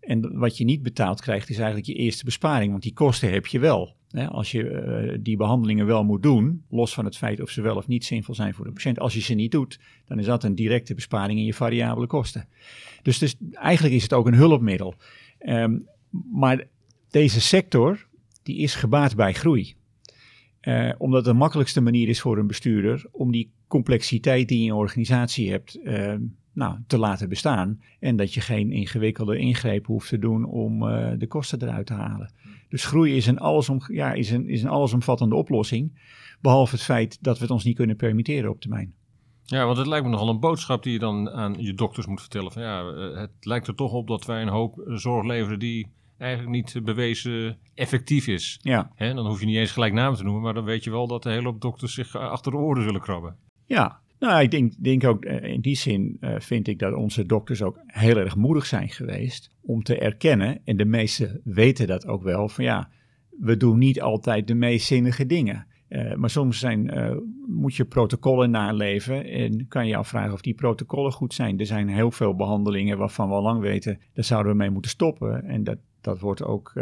En 0.00 0.38
wat 0.38 0.58
je 0.58 0.64
niet 0.64 0.82
betaald 0.82 1.20
krijgt 1.20 1.50
is 1.50 1.56
eigenlijk 1.56 1.86
je 1.86 1.94
eerste 1.94 2.24
besparing, 2.24 2.70
want 2.70 2.82
die 2.82 2.92
kosten 2.92 3.32
heb 3.32 3.46
je 3.46 3.58
wel. 3.58 3.96
Als 4.28 4.50
je 4.50 4.62
uh, 4.62 5.18
die 5.20 5.36
behandelingen 5.36 5.86
wel 5.86 6.04
moet 6.04 6.22
doen, 6.22 6.64
los 6.68 6.94
van 6.94 7.04
het 7.04 7.16
feit 7.16 7.40
of 7.40 7.50
ze 7.50 7.62
wel 7.62 7.76
of 7.76 7.86
niet 7.86 8.04
zinvol 8.04 8.34
zijn 8.34 8.54
voor 8.54 8.64
de 8.64 8.72
patiënt, 8.72 8.98
als 8.98 9.14
je 9.14 9.20
ze 9.20 9.34
niet 9.34 9.50
doet, 9.50 9.80
dan 10.04 10.18
is 10.18 10.26
dat 10.26 10.44
een 10.44 10.54
directe 10.54 10.94
besparing 10.94 11.38
in 11.38 11.44
je 11.44 11.54
variabele 11.54 12.06
kosten. 12.06 12.48
Dus, 13.02 13.18
dus 13.18 13.36
eigenlijk 13.52 13.94
is 13.94 14.02
het 14.02 14.12
ook 14.12 14.26
een 14.26 14.34
hulpmiddel. 14.34 14.94
Um, 15.38 15.88
maar 16.32 16.64
deze 17.10 17.40
sector, 17.40 18.06
die 18.42 18.56
is 18.56 18.74
gebaat 18.74 19.16
bij 19.16 19.32
groei. 19.32 19.74
Uh, 20.60 20.92
omdat 20.98 21.24
het 21.24 21.34
de 21.34 21.38
makkelijkste 21.38 21.80
manier 21.80 22.08
is 22.08 22.20
voor 22.20 22.38
een 22.38 22.46
bestuurder 22.46 23.06
om 23.10 23.32
die 23.32 23.52
complexiteit 23.66 24.48
die 24.48 24.56
je 24.56 24.64
in 24.64 24.70
je 24.72 24.78
organisatie 24.78 25.50
hebt, 25.50 25.78
uh, 25.84 26.14
nou, 26.54 26.78
te 26.86 26.98
laten 26.98 27.28
bestaan. 27.28 27.80
En 28.00 28.16
dat 28.16 28.34
je 28.34 28.40
geen 28.40 28.70
ingewikkelde 28.70 29.38
ingrepen 29.38 29.92
hoeft 29.92 30.08
te 30.08 30.18
doen 30.18 30.44
om 30.44 30.82
uh, 30.82 31.10
de 31.18 31.26
kosten 31.26 31.62
eruit 31.62 31.86
te 31.86 31.94
halen. 31.94 32.32
Dus 32.68 32.84
groei 32.84 33.16
is 33.16 33.26
een, 33.26 33.38
allesom, 33.38 33.80
ja, 33.86 34.12
is, 34.12 34.30
een, 34.30 34.48
is 34.48 34.62
een 34.62 34.68
allesomvattende 34.68 35.34
oplossing. 35.34 36.00
Behalve 36.40 36.74
het 36.74 36.84
feit 36.84 37.18
dat 37.22 37.36
we 37.36 37.42
het 37.42 37.52
ons 37.52 37.64
niet 37.64 37.76
kunnen 37.76 37.96
permitteren 37.96 38.50
op 38.50 38.60
termijn. 38.60 38.94
Ja, 39.42 39.64
want 39.64 39.78
het 39.78 39.86
lijkt 39.86 40.04
me 40.04 40.10
nogal 40.10 40.28
een 40.28 40.40
boodschap 40.40 40.82
die 40.82 40.92
je 40.92 40.98
dan 40.98 41.30
aan 41.30 41.54
je 41.58 41.74
dokters 41.74 42.06
moet 42.06 42.20
vertellen. 42.20 42.52
Van 42.52 42.62
ja, 42.62 42.84
het 43.20 43.30
lijkt 43.40 43.66
er 43.66 43.74
toch 43.74 43.92
op 43.92 44.08
dat 44.08 44.24
wij 44.24 44.42
een 44.42 44.48
hoop 44.48 44.82
zorg 44.86 45.26
leveren 45.26 45.58
die 45.58 45.92
eigenlijk 46.18 46.50
niet 46.50 46.84
bewezen 46.84 47.58
effectief 47.74 48.26
is. 48.26 48.58
Ja. 48.62 48.90
Dan 48.96 49.26
hoef 49.26 49.40
je 49.40 49.46
niet 49.46 49.56
eens 49.56 49.70
gelijk 49.70 49.92
namen 49.92 50.18
te 50.18 50.24
noemen, 50.24 50.42
maar 50.42 50.54
dan 50.54 50.64
weet 50.64 50.84
je 50.84 50.90
wel 50.90 51.06
dat 51.06 51.22
de 51.22 51.30
hele 51.30 51.44
hoop 51.44 51.60
dokters 51.60 51.94
zich 51.94 52.16
achter 52.16 52.52
de 52.52 52.58
oren 52.58 52.82
zullen 52.82 53.00
krabben. 53.00 53.36
Ja, 53.66 54.00
nou, 54.24 54.42
ik 54.42 54.50
denk, 54.50 54.72
denk 54.78 55.04
ook 55.04 55.24
eh, 55.24 55.52
in 55.52 55.60
die 55.60 55.76
zin 55.76 56.16
uh, 56.20 56.34
vind 56.38 56.68
ik 56.68 56.78
dat 56.78 56.94
onze 56.94 57.26
dokters 57.26 57.62
ook 57.62 57.80
heel 57.86 58.16
erg 58.16 58.36
moedig 58.36 58.66
zijn 58.66 58.88
geweest 58.88 59.50
om 59.60 59.82
te 59.82 59.98
erkennen, 59.98 60.60
en 60.64 60.76
de 60.76 60.84
meesten 60.84 61.40
weten 61.44 61.86
dat 61.86 62.06
ook 62.06 62.22
wel, 62.22 62.48
van 62.48 62.64
ja, 62.64 62.90
we 63.40 63.56
doen 63.56 63.78
niet 63.78 64.00
altijd 64.00 64.46
de 64.46 64.54
meest 64.54 64.86
zinnige 64.86 65.26
dingen. 65.26 65.66
Uh, 65.88 66.14
maar 66.14 66.30
soms 66.30 66.58
zijn, 66.58 66.90
moet 67.46 67.74
je 67.74 67.84
protocollen 67.84 68.50
naleven 68.50 69.24
en 69.24 69.68
kan 69.68 69.86
je 69.86 69.96
afvragen 69.96 70.32
of 70.32 70.40
die 70.40 70.54
protocollen 70.54 71.12
goed 71.12 71.34
zijn. 71.34 71.58
Er 71.58 71.66
zijn 71.66 71.88
heel 71.88 72.10
veel 72.10 72.34
behandelingen 72.34 72.98
waarvan 72.98 73.28
we 73.28 73.34
al 73.34 73.42
lang 73.42 73.60
weten, 73.60 73.98
daar 74.12 74.24
zouden 74.24 74.52
we 74.52 74.58
mee 74.58 74.70
moeten 74.70 74.90
stoppen. 74.90 75.44
En 75.44 75.64
dat, 75.64 75.78
dat, 76.00 76.20
wordt 76.20 76.42
ook, 76.44 76.72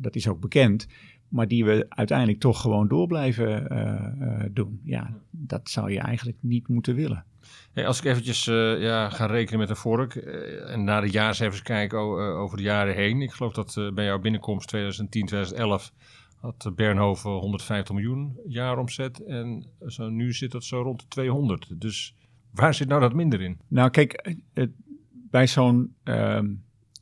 dat 0.00 0.16
is 0.16 0.28
ook 0.28 0.40
bekend. 0.40 0.86
Maar 1.28 1.48
die 1.48 1.64
we 1.64 1.86
uiteindelijk 1.88 2.40
toch 2.40 2.60
gewoon 2.60 2.88
door 2.88 3.06
blijven 3.06 4.50
doen. 4.52 4.80
Ja, 4.84 5.10
dat 5.30 5.70
zou 5.70 5.92
je 5.92 5.98
eigenlijk 5.98 6.38
niet 6.40 6.68
moeten 6.68 6.94
willen. 6.94 7.24
Hey, 7.72 7.86
als 7.86 7.98
ik 7.98 8.04
eventjes 8.04 8.44
ja, 8.44 9.10
ga 9.10 9.26
rekenen 9.26 9.58
met 9.58 9.70
een 9.70 9.76
vork 9.76 10.14
en 10.14 10.84
naar 10.84 11.00
de 11.00 11.10
jaarcijfers 11.10 11.62
kijken 11.62 11.98
over 12.38 12.56
de 12.56 12.62
jaren 12.62 12.94
heen. 12.94 13.22
Ik 13.22 13.32
geloof 13.32 13.52
dat 13.52 13.90
bij 13.94 14.04
jouw 14.04 14.18
binnenkomst 14.18 14.68
2010, 14.68 15.26
2011 15.26 15.92
had 16.36 16.72
Bernhoven 16.74 17.30
150 17.30 17.94
miljoen 17.94 18.38
jaaromzet 18.46 19.24
en 19.24 19.66
zo, 19.86 20.08
nu 20.08 20.32
zit 20.32 20.52
dat 20.52 20.64
zo 20.64 20.82
rond 20.82 21.00
de 21.00 21.06
200. 21.08 21.80
Dus 21.80 22.14
waar 22.50 22.74
zit 22.74 22.88
nou 22.88 23.00
dat 23.00 23.14
minder 23.14 23.40
in? 23.40 23.58
Nou 23.68 23.90
kijk, 23.90 24.36
bij 25.30 25.46
zo'n 25.46 25.94
ehm, 26.02 26.54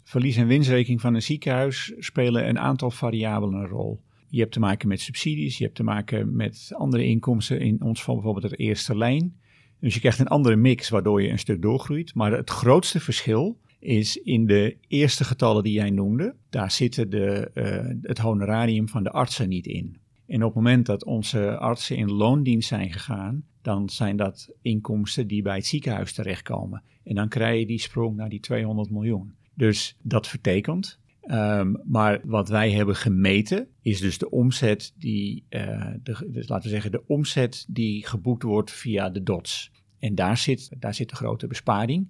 verlies- 0.05 0.37
en 0.37 0.47
winstrekening 0.47 1.01
van 1.01 1.15
een 1.15 1.23
ziekenhuis 1.23 1.93
spelen 1.99 2.49
een 2.49 2.59
aantal 2.59 2.91
variabelen 2.91 3.61
een 3.61 3.69
rol. 3.69 4.03
Je 4.35 4.41
hebt 4.41 4.53
te 4.53 4.61
maken 4.61 4.89
met 4.89 5.01
subsidies, 5.01 5.59
je 5.59 5.65
hebt 5.65 5.77
te 5.77 5.83
maken 5.83 6.37
met 6.37 6.71
andere 6.73 7.05
inkomsten, 7.05 7.61
in 7.61 7.83
ons 7.83 7.99
geval 7.99 8.15
bijvoorbeeld 8.15 8.51
het 8.51 8.61
eerste 8.61 8.97
lijn. 8.97 9.37
Dus 9.81 9.95
je 9.95 10.01
krijgt 10.01 10.19
een 10.19 10.29
andere 10.29 10.57
mix 10.57 10.89
waardoor 10.89 11.23
je 11.23 11.29
een 11.29 11.39
stuk 11.39 11.63
doorgroeit. 11.63 12.15
Maar 12.15 12.33
het 12.33 12.51
grootste 12.51 13.01
verschil 13.01 13.59
is 13.79 14.17
in 14.17 14.47
de 14.47 14.77
eerste 14.89 15.25
getallen 15.25 15.63
die 15.63 15.73
jij 15.73 15.91
noemde, 15.91 16.35
daar 16.51 16.71
zitten 16.71 17.11
de, 17.11 17.51
uh, 17.55 18.09
het 18.09 18.19
honorarium 18.19 18.89
van 18.89 19.03
de 19.03 19.11
artsen 19.11 19.49
niet 19.49 19.67
in. 19.67 19.97
En 20.27 20.37
op 20.37 20.55
het 20.55 20.55
moment 20.55 20.87
dat 20.87 21.05
onze 21.05 21.59
artsen 21.59 21.97
in 21.97 22.13
loondienst 22.13 22.69
zijn 22.69 22.93
gegaan, 22.93 23.45
dan 23.63 23.89
zijn 23.89 24.17
dat 24.17 24.51
inkomsten 24.63 25.27
die 25.27 25.43
bij 25.43 25.57
het 25.57 25.67
ziekenhuis 25.67 26.13
terechtkomen. 26.13 26.83
En 27.05 27.15
dan 27.15 27.29
krijg 27.29 27.59
je 27.59 27.67
die 27.67 27.81
sprong 27.81 28.17
naar 28.17 28.29
die 28.29 28.41
200 28.41 28.91
miljoen. 28.91 29.35
Dus 29.55 29.97
dat 30.03 30.29
vertekent. 30.29 30.99
Um, 31.27 31.81
maar 31.85 32.21
wat 32.25 32.49
wij 32.49 32.73
hebben 32.73 32.97
gemeten 32.97 33.69
is 33.83 34.01
dus 34.01 34.19
de 34.19 34.31
omzet 34.31 34.95
die, 34.99 35.47
uh, 35.51 35.87
de, 36.03 36.29
dus 36.31 36.49
laten 36.49 36.65
we 36.65 36.71
zeggen, 36.75 36.91
de 36.91 37.07
omzet 37.07 37.67
die 37.69 38.07
geboekt 38.07 38.43
wordt 38.43 38.71
via 38.71 39.11
de 39.11 39.23
DOTS. 39.23 39.71
En 39.99 40.15
daar 40.15 40.37
zit, 40.37 40.71
daar 40.79 40.95
zit 40.95 41.09
de 41.09 41.17
grote 41.17 41.47
besparing. 41.47 42.09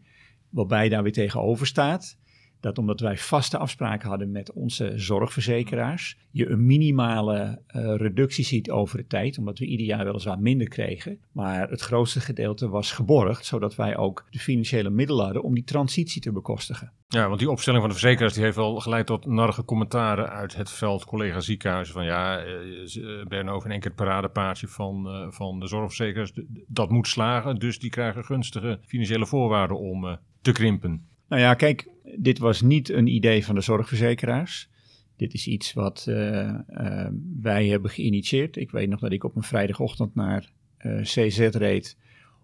Waarbij 0.49 0.89
daar 0.89 1.03
weer 1.03 1.13
tegenover 1.13 1.67
staat 1.67 2.19
dat 2.65 2.79
omdat 2.79 3.01
wij 3.01 3.17
vaste 3.17 3.59
afspraken 3.59 4.09
hadden 4.09 4.31
met 4.31 4.53
onze 4.53 4.93
zorgverzekeraars, 4.97 6.17
je 6.31 6.49
een 6.49 6.67
minimale 6.67 7.63
uh, 7.77 7.95
reductie 7.97 8.45
ziet 8.45 8.71
over 8.71 8.97
de 8.97 9.07
tijd, 9.07 9.39
omdat 9.39 9.59
we 9.59 9.65
ieder 9.65 9.87
jaar 9.87 10.05
weliswaar 10.05 10.39
minder 10.39 10.69
kregen. 10.69 11.19
Maar 11.33 11.71
het 11.71 11.81
grootste 11.81 12.21
gedeelte 12.21 12.69
was 12.69 12.93
geborgd, 12.93 13.47
zodat 13.47 13.75
wij 13.75 13.97
ook 13.97 14.27
de 14.31 14.39
financiële 14.39 14.91
middelen 14.91 15.25
hadden 15.25 15.43
om 15.43 15.55
die 15.55 15.65
transitie 15.65 16.23
te 16.23 16.33
bekostigen. 16.33 16.93
Ja, 17.09 17.27
want 17.29 17.39
die 17.39 17.51
opstelling 17.51 17.83
van 17.83 17.91
de 17.91 17.99
verzekeraars 17.99 18.35
die 18.35 18.43
heeft 18.43 18.57
wel 18.57 18.81
geleid 18.81 19.07
tot 19.07 19.27
narige 19.27 19.65
commentaren 19.65 20.31
uit 20.31 20.57
het 20.57 20.71
veld 20.71 21.05
collega 21.05 21.41
ziekenhuizen. 21.41 21.95
Van 21.95 22.05
ja, 22.05 22.45
uh, 22.45 23.27
Bernhoven 23.27 23.71
een 23.71 23.81
keer 23.81 23.91
het 23.91 24.01
paradepaardje 24.01 24.69
van, 24.69 25.07
uh, 25.07 25.31
van 25.31 25.61
de 25.61 25.67
zorgverzekeraars. 25.67 26.33
Dat 26.67 26.91
moet 26.91 27.09
slagen, 27.09 27.57
dus 27.57 27.79
die 27.79 27.91
krijgen 27.91 28.25
gunstige 28.25 28.79
financiële 28.87 29.27
voorwaarden 29.27 29.79
om 29.79 30.19
te 30.43 30.53
krimpen. 30.53 31.09
Nou 31.29 31.43
ja, 31.43 31.55
kijk, 31.55 31.93
dit 32.19 32.39
was 32.39 32.61
niet 32.61 32.89
een 32.89 33.07
idee 33.07 33.45
van 33.45 33.55
de 33.55 33.61
zorgverzekeraars. 33.61 34.69
Dit 35.17 35.35
is 35.35 35.47
iets 35.47 35.73
wat 35.73 36.07
uh, 36.09 36.55
uh, 36.71 37.07
wij 37.41 37.67
hebben 37.67 37.91
geïnitieerd. 37.91 38.57
Ik 38.57 38.71
weet 38.71 38.89
nog 38.89 39.01
dat 39.01 39.13
ik 39.13 39.25
op 39.25 39.37
een 39.37 39.43
vrijdagochtend 39.43 40.15
naar 40.15 40.51
eh, 40.77 41.01
CZ 41.01 41.39
reed 41.39 41.97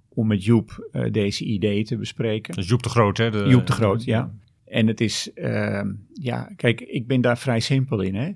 om 0.09 0.27
met 0.27 0.45
Joep 0.45 0.89
deze 1.11 1.45
ideeën 1.45 1.85
te 1.85 1.97
bespreken. 1.97 2.55
Dat 2.55 2.65
is 2.65 2.71
Joep 2.71 2.83
de 2.83 2.89
Groot, 2.89 3.17
hè? 3.17 3.31
De... 3.31 3.45
Joep 3.49 3.67
de 3.67 3.73
Groot, 3.73 4.05
ja. 4.05 4.35
En 4.65 4.87
het 4.87 5.01
is, 5.01 5.33
ehm, 5.35 5.93
ja, 6.13 6.53
kijk, 6.57 6.81
ik 6.81 7.07
ben 7.07 7.21
daar 7.21 7.39
vrij 7.39 7.61
simpel 7.61 8.01
in, 8.01 8.15
hè. 8.15 8.31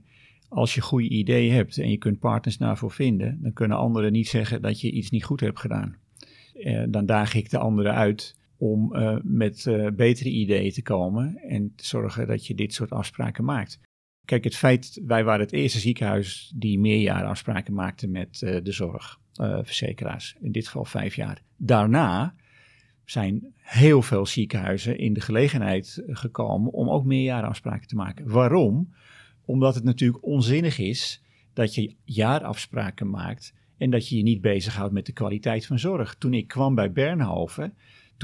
Als 0.49 0.75
je 0.75 0.81
goede 0.81 1.09
ideeën 1.09 1.53
hebt 1.53 1.79
en 1.79 1.91
je 1.91 1.97
kunt 1.97 2.19
partners 2.19 2.57
daarvoor 2.57 2.91
vinden, 2.91 3.39
dan 3.43 3.53
kunnen 3.53 3.77
anderen 3.77 4.13
niet 4.13 4.29
zeggen 4.29 4.63
dat 4.63 4.81
je 4.81 4.91
iets 4.91 5.11
niet 5.11 5.25
goed 5.25 5.41
hebt 5.41 5.61
gedaan. 5.61 5.97
dan 6.89 7.07
daag 7.07 7.35
ik 7.35 7.51
de 7.51 7.59
anderen 7.59 7.95
uit 7.95 8.37
om 8.65 8.95
uh, 8.95 9.17
met 9.23 9.65
uh, 9.65 9.91
betere 9.91 10.31
ideeën 10.31 10.73
te 10.73 10.83
komen 10.83 11.37
en 11.37 11.73
te 11.77 11.87
zorgen 11.87 12.27
dat 12.27 12.47
je 12.47 12.55
dit 12.55 12.75
soort 12.75 12.91
afspraken 12.91 13.45
maakt. 13.45 13.81
Kijk, 14.25 14.45
het 14.45 14.57
feit, 14.57 15.01
wij 15.07 15.25
waren 15.25 15.41
het 15.41 15.53
eerste 15.53 15.79
ziekenhuis 15.79 16.53
die 16.57 16.79
meerjaren 16.79 17.29
afspraken 17.29 17.75
maakte 17.75 18.09
met 18.09 18.41
uh, 18.45 18.57
de 18.63 18.73
zorgverzekeraars, 18.73 20.37
in 20.41 20.53
dit 20.53 20.67
geval 20.67 20.85
vijf 20.85 21.15
jaar. 21.15 21.43
Daarna 21.57 22.35
zijn 23.05 23.55
heel 23.57 24.03
veel 24.03 24.27
ziekenhuizen 24.27 24.99
in 24.99 25.13
de 25.13 25.21
gelegenheid 25.21 26.03
gekomen 26.07 26.73
om 26.73 26.89
ook 26.89 27.05
meerjaren 27.05 27.49
afspraken 27.49 27.89
te 27.89 27.97
maken. 27.97 28.29
Waarom? 28.29 28.95
Omdat 29.45 29.75
het 29.75 29.85
natuurlijk 29.85 30.25
onzinnig 30.25 30.79
is 30.79 31.23
dat 31.53 31.75
je 31.75 31.95
jaarafspraken 32.05 33.11
maakt 33.11 33.55
en 33.77 33.91
dat 33.91 34.09
je 34.09 34.17
je 34.17 34.23
niet 34.23 34.41
bezighoudt 34.41 34.93
met 34.93 35.07
de 35.07 35.13
kwaliteit 35.13 35.67
van 35.67 35.79
zorg. 35.79 36.15
Toen 36.15 36.35
ik 36.35 36.49
kwam 36.49 36.75
bij 36.75 36.93
Bernhoven, 36.93 37.75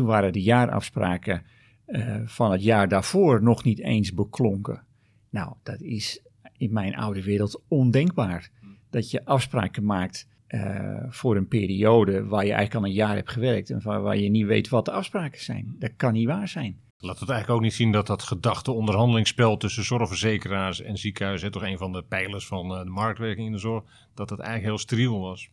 toen 0.00 0.08
waren 0.08 0.32
de 0.32 0.42
jaarafspraken 0.42 1.42
uh, 1.86 2.16
van 2.24 2.52
het 2.52 2.62
jaar 2.62 2.88
daarvoor 2.88 3.42
nog 3.42 3.64
niet 3.64 3.80
eens 3.80 4.14
beklonken. 4.14 4.84
Nou, 5.30 5.54
dat 5.62 5.80
is 5.80 6.22
in 6.56 6.72
mijn 6.72 6.96
oude 6.96 7.22
wereld 7.22 7.62
ondenkbaar. 7.68 8.50
Dat 8.90 9.10
je 9.10 9.24
afspraken 9.24 9.84
maakt 9.84 10.28
uh, 10.48 11.02
voor 11.08 11.36
een 11.36 11.48
periode 11.48 12.24
waar 12.24 12.44
je 12.44 12.52
eigenlijk 12.52 12.84
al 12.84 12.90
een 12.90 12.96
jaar 12.96 13.14
hebt 13.14 13.30
gewerkt 13.30 13.70
en 13.70 13.82
waar, 13.82 14.02
waar 14.02 14.16
je 14.16 14.28
niet 14.28 14.46
weet 14.46 14.68
wat 14.68 14.84
de 14.84 14.90
afspraken 14.90 15.40
zijn. 15.40 15.76
Dat 15.78 15.96
kan 15.96 16.12
niet 16.12 16.26
waar 16.26 16.48
zijn. 16.48 16.80
Laat 16.98 17.20
het 17.20 17.28
eigenlijk 17.28 17.58
ook 17.58 17.64
niet 17.64 17.74
zien 17.74 17.92
dat 17.92 18.06
dat 18.06 18.22
gedachte 18.22 18.72
onderhandelingsspel 18.72 19.56
tussen 19.56 19.84
zorgverzekeraars 19.84 20.82
en 20.82 20.96
ziekenhuizen, 20.96 21.50
toch 21.50 21.64
een 21.64 21.78
van 21.78 21.92
de 21.92 22.02
pijlers 22.02 22.46
van 22.46 22.72
uh, 22.72 22.78
de 22.78 22.90
marktwerking 22.90 23.46
in 23.46 23.52
de 23.52 23.58
zorg, 23.58 23.84
dat 24.14 24.28
dat 24.28 24.38
eigenlijk 24.38 24.68
heel 24.68 24.78
steriel 24.78 25.20
was. 25.20 25.50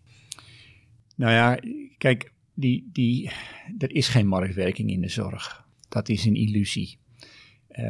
Nou 1.15 1.31
ja, 1.31 1.59
kijk, 1.97 2.35
die, 2.57 2.89
die, 2.91 3.31
er 3.77 3.91
is 3.91 4.07
geen 4.07 4.27
marktwerking 4.27 4.89
in 4.89 5.01
de 5.01 5.09
zorg. 5.09 5.65
Dat 5.89 6.09
is 6.09 6.25
een 6.25 6.35
illusie. 6.35 6.97
Uh, 7.71 7.83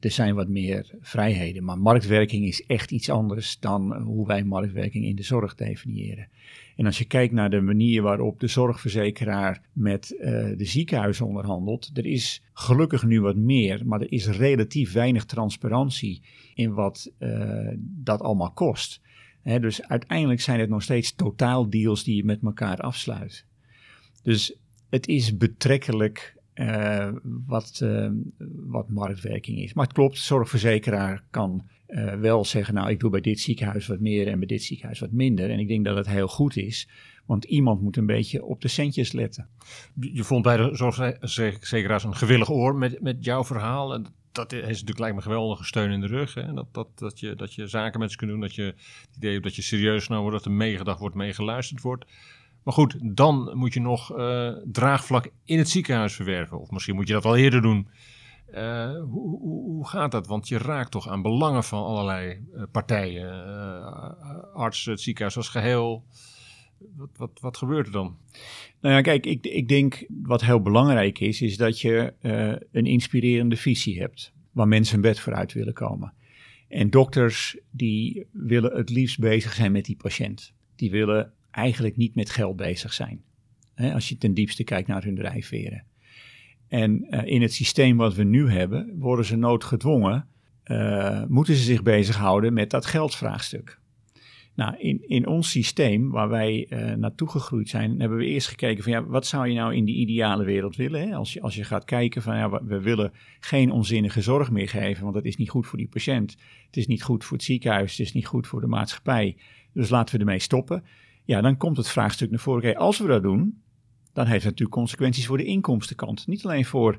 er 0.00 0.10
zijn 0.10 0.34
wat 0.34 0.48
meer 0.48 0.90
vrijheden, 1.00 1.64
maar 1.64 1.78
marktwerking 1.78 2.44
is 2.44 2.66
echt 2.66 2.90
iets 2.90 3.10
anders 3.10 3.58
dan 3.58 3.96
hoe 4.02 4.26
wij 4.26 4.44
marktwerking 4.44 5.04
in 5.04 5.16
de 5.16 5.22
zorg 5.22 5.54
definiëren. 5.54 6.28
En 6.76 6.86
als 6.86 6.98
je 6.98 7.04
kijkt 7.04 7.32
naar 7.32 7.50
de 7.50 7.60
manier 7.60 8.02
waarop 8.02 8.40
de 8.40 8.46
zorgverzekeraar 8.46 9.62
met 9.72 10.14
uh, 10.14 10.20
de 10.56 10.64
ziekenhuizen 10.64 11.26
onderhandelt, 11.26 11.90
er 11.94 12.06
is 12.06 12.42
gelukkig 12.52 13.04
nu 13.04 13.20
wat 13.20 13.36
meer, 13.36 13.86
maar 13.86 14.00
er 14.00 14.12
is 14.12 14.26
relatief 14.26 14.92
weinig 14.92 15.24
transparantie 15.24 16.22
in 16.54 16.72
wat 16.72 17.12
uh, 17.18 17.68
dat 17.78 18.20
allemaal 18.20 18.52
kost. 18.52 19.00
Dus 19.42 19.82
uiteindelijk 19.82 20.40
zijn 20.40 20.60
het 20.60 20.68
nog 20.68 20.82
steeds 20.82 21.14
totaaldeals 21.14 22.04
die 22.04 22.16
je 22.16 22.24
met 22.24 22.42
elkaar 22.42 22.76
afsluit. 22.76 23.46
Dus 24.22 24.56
het 24.90 25.08
is 25.08 25.36
betrekkelijk 25.36 26.36
uh, 26.54 27.08
wat, 27.46 27.80
uh, 27.82 28.10
wat 28.66 28.88
marktwerking 28.88 29.58
is. 29.58 29.72
Maar 29.72 29.84
het 29.84 29.94
klopt, 29.94 30.18
zorgverzekeraar 30.18 31.24
kan 31.30 31.62
uh, 31.88 32.14
wel 32.14 32.44
zeggen, 32.44 32.74
nou 32.74 32.90
ik 32.90 33.00
doe 33.00 33.10
bij 33.10 33.20
dit 33.20 33.40
ziekenhuis 33.40 33.86
wat 33.86 34.00
meer 34.00 34.28
en 34.28 34.38
bij 34.38 34.46
dit 34.48 34.62
ziekenhuis 34.62 35.00
wat 35.00 35.12
minder. 35.12 35.50
En 35.50 35.58
ik 35.58 35.68
denk 35.68 35.84
dat 35.84 35.96
het 35.96 36.06
heel 36.06 36.28
goed 36.28 36.56
is, 36.56 36.88
want 37.26 37.44
iemand 37.44 37.82
moet 37.82 37.96
een 37.96 38.06
beetje 38.06 38.44
op 38.44 38.60
de 38.60 38.68
centjes 38.68 39.12
letten. 39.12 39.48
Je 40.00 40.24
vond 40.24 40.42
bij 40.42 40.56
de 40.56 40.70
zorgverzekeraars 40.72 42.04
een 42.04 42.16
gewillig 42.16 42.50
oor 42.50 42.74
met, 42.74 43.00
met 43.00 43.24
jouw 43.24 43.44
verhaal. 43.44 43.94
En 43.94 44.06
dat 44.32 44.52
is 44.52 44.60
natuurlijk 44.60 44.98
lijkt 44.98 45.16
me 45.16 45.22
geweldige 45.22 45.64
steun 45.64 45.90
in 45.90 46.00
de 46.00 46.06
rug. 46.06 46.34
Hè? 46.34 46.52
Dat, 46.52 46.66
dat, 46.72 46.98
dat, 46.98 47.20
je, 47.20 47.34
dat 47.34 47.54
je 47.54 47.66
zaken 47.66 48.00
met 48.00 48.10
ze 48.10 48.16
kunt 48.16 48.30
doen, 48.30 48.40
dat 48.40 48.54
je 48.54 48.62
het 48.62 49.16
idee 49.16 49.32
hebt 49.32 49.44
dat 49.44 49.56
je 49.56 49.62
serieus 49.62 50.08
nou 50.08 50.20
wordt, 50.20 50.36
dat 50.36 50.46
er 50.46 50.52
meegedacht 50.52 51.00
wordt, 51.00 51.14
meegeluisterd 51.14 51.80
wordt. 51.80 52.04
Maar 52.62 52.74
goed, 52.74 52.96
dan 53.16 53.50
moet 53.54 53.74
je 53.74 53.80
nog 53.80 54.18
uh, 54.18 54.52
draagvlak 54.64 55.30
in 55.44 55.58
het 55.58 55.68
ziekenhuis 55.68 56.14
verwerven. 56.14 56.60
Of 56.60 56.70
misschien 56.70 56.94
moet 56.94 57.06
je 57.06 57.12
dat 57.12 57.24
al 57.24 57.36
eerder 57.36 57.62
doen. 57.62 57.88
Uh, 58.54 58.90
hoe, 58.90 59.38
hoe, 59.38 59.64
hoe, 59.64 59.88
gaat 59.88 60.10
dat? 60.10 60.26
Want 60.26 60.48
je 60.48 60.58
raakt 60.58 60.90
toch 60.90 61.08
aan 61.08 61.22
belangen 61.22 61.64
van 61.64 61.84
allerlei 61.84 62.46
uh, 62.54 62.62
partijen. 62.72 63.44
artsen, 64.54 64.92
het 64.92 65.00
ziekenhuis 65.00 65.36
als 65.36 65.48
geheel. 65.48 66.04
Wat, 66.96 67.08
wat, 67.16 67.30
wat 67.40 67.56
gebeurt 67.56 67.86
er 67.86 67.92
dan? 67.92 68.16
Nou 68.80 68.94
ja, 68.94 69.00
kijk, 69.00 69.26
ik, 69.26 69.46
ik 69.46 69.68
denk 69.68 70.06
wat 70.08 70.40
heel 70.40 70.62
belangrijk 70.62 71.18
is, 71.18 71.42
is 71.42 71.56
dat 71.56 71.80
je 71.80 72.14
een 72.72 72.86
inspirerende 72.86 73.56
visie 73.56 74.00
hebt. 74.00 74.32
Waar 74.50 74.68
mensen 74.68 75.00
bed 75.00 75.20
vooruit 75.20 75.52
willen 75.52 75.74
komen. 75.74 76.12
En 76.68 76.90
dokters 76.90 77.58
die 77.70 78.26
willen 78.30 78.76
het 78.76 78.90
liefst 78.90 79.18
bezig 79.18 79.52
zijn 79.52 79.72
met 79.72 79.84
die 79.84 79.96
patiënt. 79.96 80.52
Die 80.76 80.90
willen 80.90 81.32
eigenlijk 81.52 81.96
niet 81.96 82.14
met 82.14 82.30
geld 82.30 82.56
bezig 82.56 82.92
zijn. 82.92 83.22
Hè, 83.74 83.92
als 83.94 84.08
je 84.08 84.16
ten 84.16 84.34
diepste 84.34 84.64
kijkt 84.64 84.88
naar 84.88 85.04
hun 85.04 85.14
drijfveren. 85.14 85.84
En 86.68 87.06
uh, 87.10 87.24
in 87.24 87.42
het 87.42 87.52
systeem 87.52 87.96
wat 87.96 88.14
we 88.14 88.24
nu 88.24 88.50
hebben, 88.50 88.94
worden 88.98 89.24
ze 89.24 89.36
noodgedwongen, 89.36 90.26
uh, 90.64 91.24
moeten 91.28 91.54
ze 91.54 91.62
zich 91.62 91.82
bezighouden 91.82 92.52
met 92.52 92.70
dat 92.70 92.86
geldvraagstuk. 92.86 93.80
Nou, 94.54 94.76
in, 94.78 95.08
in 95.08 95.26
ons 95.26 95.50
systeem 95.50 96.10
waar 96.10 96.28
wij 96.28 96.66
uh, 96.68 96.92
naartoe 96.94 97.28
gegroeid 97.28 97.68
zijn, 97.68 98.00
hebben 98.00 98.18
we 98.18 98.24
eerst 98.24 98.48
gekeken 98.48 98.82
van 98.82 98.92
ja, 98.92 99.04
wat 99.04 99.26
zou 99.26 99.48
je 99.48 99.54
nou 99.54 99.74
in 99.74 99.84
die 99.84 99.96
ideale 99.96 100.44
wereld 100.44 100.76
willen? 100.76 101.08
Hè? 101.08 101.14
Als, 101.14 101.32
je, 101.32 101.40
als 101.40 101.54
je 101.54 101.64
gaat 101.64 101.84
kijken 101.84 102.22
van 102.22 102.36
ja, 102.36 102.64
we 102.64 102.80
willen 102.80 103.12
geen 103.40 103.70
onzinnige 103.70 104.20
zorg 104.20 104.50
meer 104.50 104.68
geven, 104.68 105.02
want 105.02 105.14
dat 105.14 105.24
is 105.24 105.36
niet 105.36 105.50
goed 105.50 105.66
voor 105.66 105.78
die 105.78 105.88
patiënt. 105.88 106.36
Het 106.66 106.76
is 106.76 106.86
niet 106.86 107.02
goed 107.02 107.24
voor 107.24 107.36
het 107.36 107.46
ziekenhuis, 107.46 107.90
het 107.90 108.06
is 108.06 108.12
niet 108.12 108.26
goed 108.26 108.46
voor 108.46 108.60
de 108.60 108.66
maatschappij. 108.66 109.36
Dus 109.72 109.88
laten 109.88 110.14
we 110.14 110.20
ermee 110.20 110.38
stoppen. 110.38 110.84
Ja, 111.24 111.40
dan 111.40 111.56
komt 111.56 111.76
het 111.76 111.88
vraagstuk 111.88 112.30
naar 112.30 112.38
voren. 112.38 112.70
Oké, 112.70 112.78
als 112.78 112.98
we 112.98 113.06
dat 113.06 113.22
doen, 113.22 113.62
dan 114.12 114.26
heeft 114.26 114.44
het 114.44 114.50
natuurlijk 114.50 114.78
consequenties 114.78 115.26
voor 115.26 115.38
de 115.38 115.44
inkomstenkant. 115.44 116.26
Niet 116.26 116.44
alleen 116.44 116.64
voor 116.64 116.94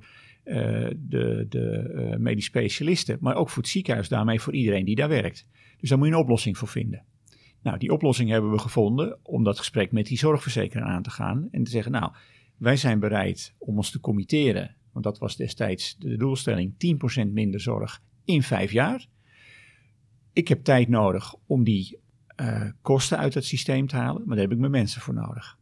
uh, 0.45 0.55
de, 0.97 1.45
de 1.49 1.93
uh, 1.95 2.17
medisch 2.17 2.45
specialisten, 2.45 3.17
maar 3.21 3.35
ook 3.35 3.49
voor 3.49 3.61
het 3.61 3.71
ziekenhuis, 3.71 4.09
daarmee 4.09 4.39
voor 4.39 4.53
iedereen 4.53 4.85
die 4.85 4.95
daar 4.95 5.09
werkt. 5.09 5.47
Dus 5.77 5.89
daar 5.89 5.97
moet 5.97 6.07
je 6.07 6.13
een 6.13 6.19
oplossing 6.19 6.57
voor 6.57 6.67
vinden. 6.67 7.03
Nou, 7.61 7.77
die 7.77 7.91
oplossing 7.91 8.29
hebben 8.29 8.51
we 8.51 8.59
gevonden 8.59 9.19
om 9.23 9.43
dat 9.43 9.57
gesprek 9.57 9.91
met 9.91 10.05
die 10.05 10.17
zorgverzekeraar 10.17 10.87
aan 10.87 11.03
te 11.03 11.09
gaan 11.09 11.47
en 11.51 11.63
te 11.63 11.71
zeggen, 11.71 11.91
nou, 11.91 12.11
wij 12.57 12.75
zijn 12.75 12.99
bereid 12.99 13.55
om 13.57 13.77
ons 13.77 13.91
te 13.91 13.99
committeren, 13.99 14.75
want 14.91 15.05
dat 15.05 15.17
was 15.17 15.35
destijds 15.35 15.97
de 15.97 16.17
doelstelling, 16.17 16.73
10% 17.27 17.27
minder 17.31 17.59
zorg 17.59 18.01
in 18.25 18.43
vijf 18.43 18.71
jaar. 18.71 19.07
Ik 20.33 20.47
heb 20.47 20.63
tijd 20.63 20.87
nodig 20.87 21.35
om 21.45 21.63
die 21.63 21.99
uh, 22.41 22.69
kosten 22.81 23.17
uit 23.17 23.33
het 23.33 23.45
systeem 23.45 23.87
te 23.87 23.95
halen, 23.95 24.21
maar 24.25 24.35
daar 24.35 24.45
heb 24.45 24.53
ik 24.53 24.59
mijn 24.59 24.71
mensen 24.71 25.01
voor 25.01 25.13
nodig. 25.13 25.57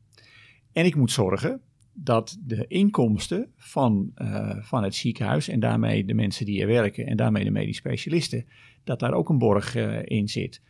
En 0.71 0.85
ik 0.85 0.95
moet 0.95 1.11
zorgen 1.11 1.61
dat 1.93 2.37
de 2.41 2.67
inkomsten 2.67 3.51
van, 3.57 4.11
uh, 4.15 4.55
van 4.59 4.83
het 4.83 4.95
ziekenhuis 4.95 5.47
en 5.47 5.59
daarmee 5.59 6.05
de 6.05 6.13
mensen 6.13 6.45
die 6.45 6.61
er 6.61 6.67
werken 6.67 7.05
en 7.05 7.17
daarmee 7.17 7.43
de 7.43 7.51
medisch 7.51 7.77
specialisten, 7.77 8.45
dat 8.83 8.99
daar 8.99 9.13
ook 9.13 9.29
een 9.29 9.37
borg 9.37 9.75
uh, 9.75 9.99
in 10.03 10.27
zit. 10.27 10.61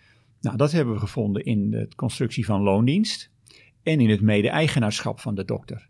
Nou, 0.41 0.57
dat 0.57 0.71
hebben 0.71 0.93
we 0.93 0.99
gevonden 0.99 1.45
in 1.45 1.69
de 1.69 1.87
constructie 1.95 2.45
van 2.45 2.61
loondienst 2.61 3.31
en 3.83 3.99
in 3.99 4.09
het 4.09 4.21
mede-eigenaarschap 4.21 5.19
van 5.19 5.35
de 5.35 5.45
dokter. 5.45 5.89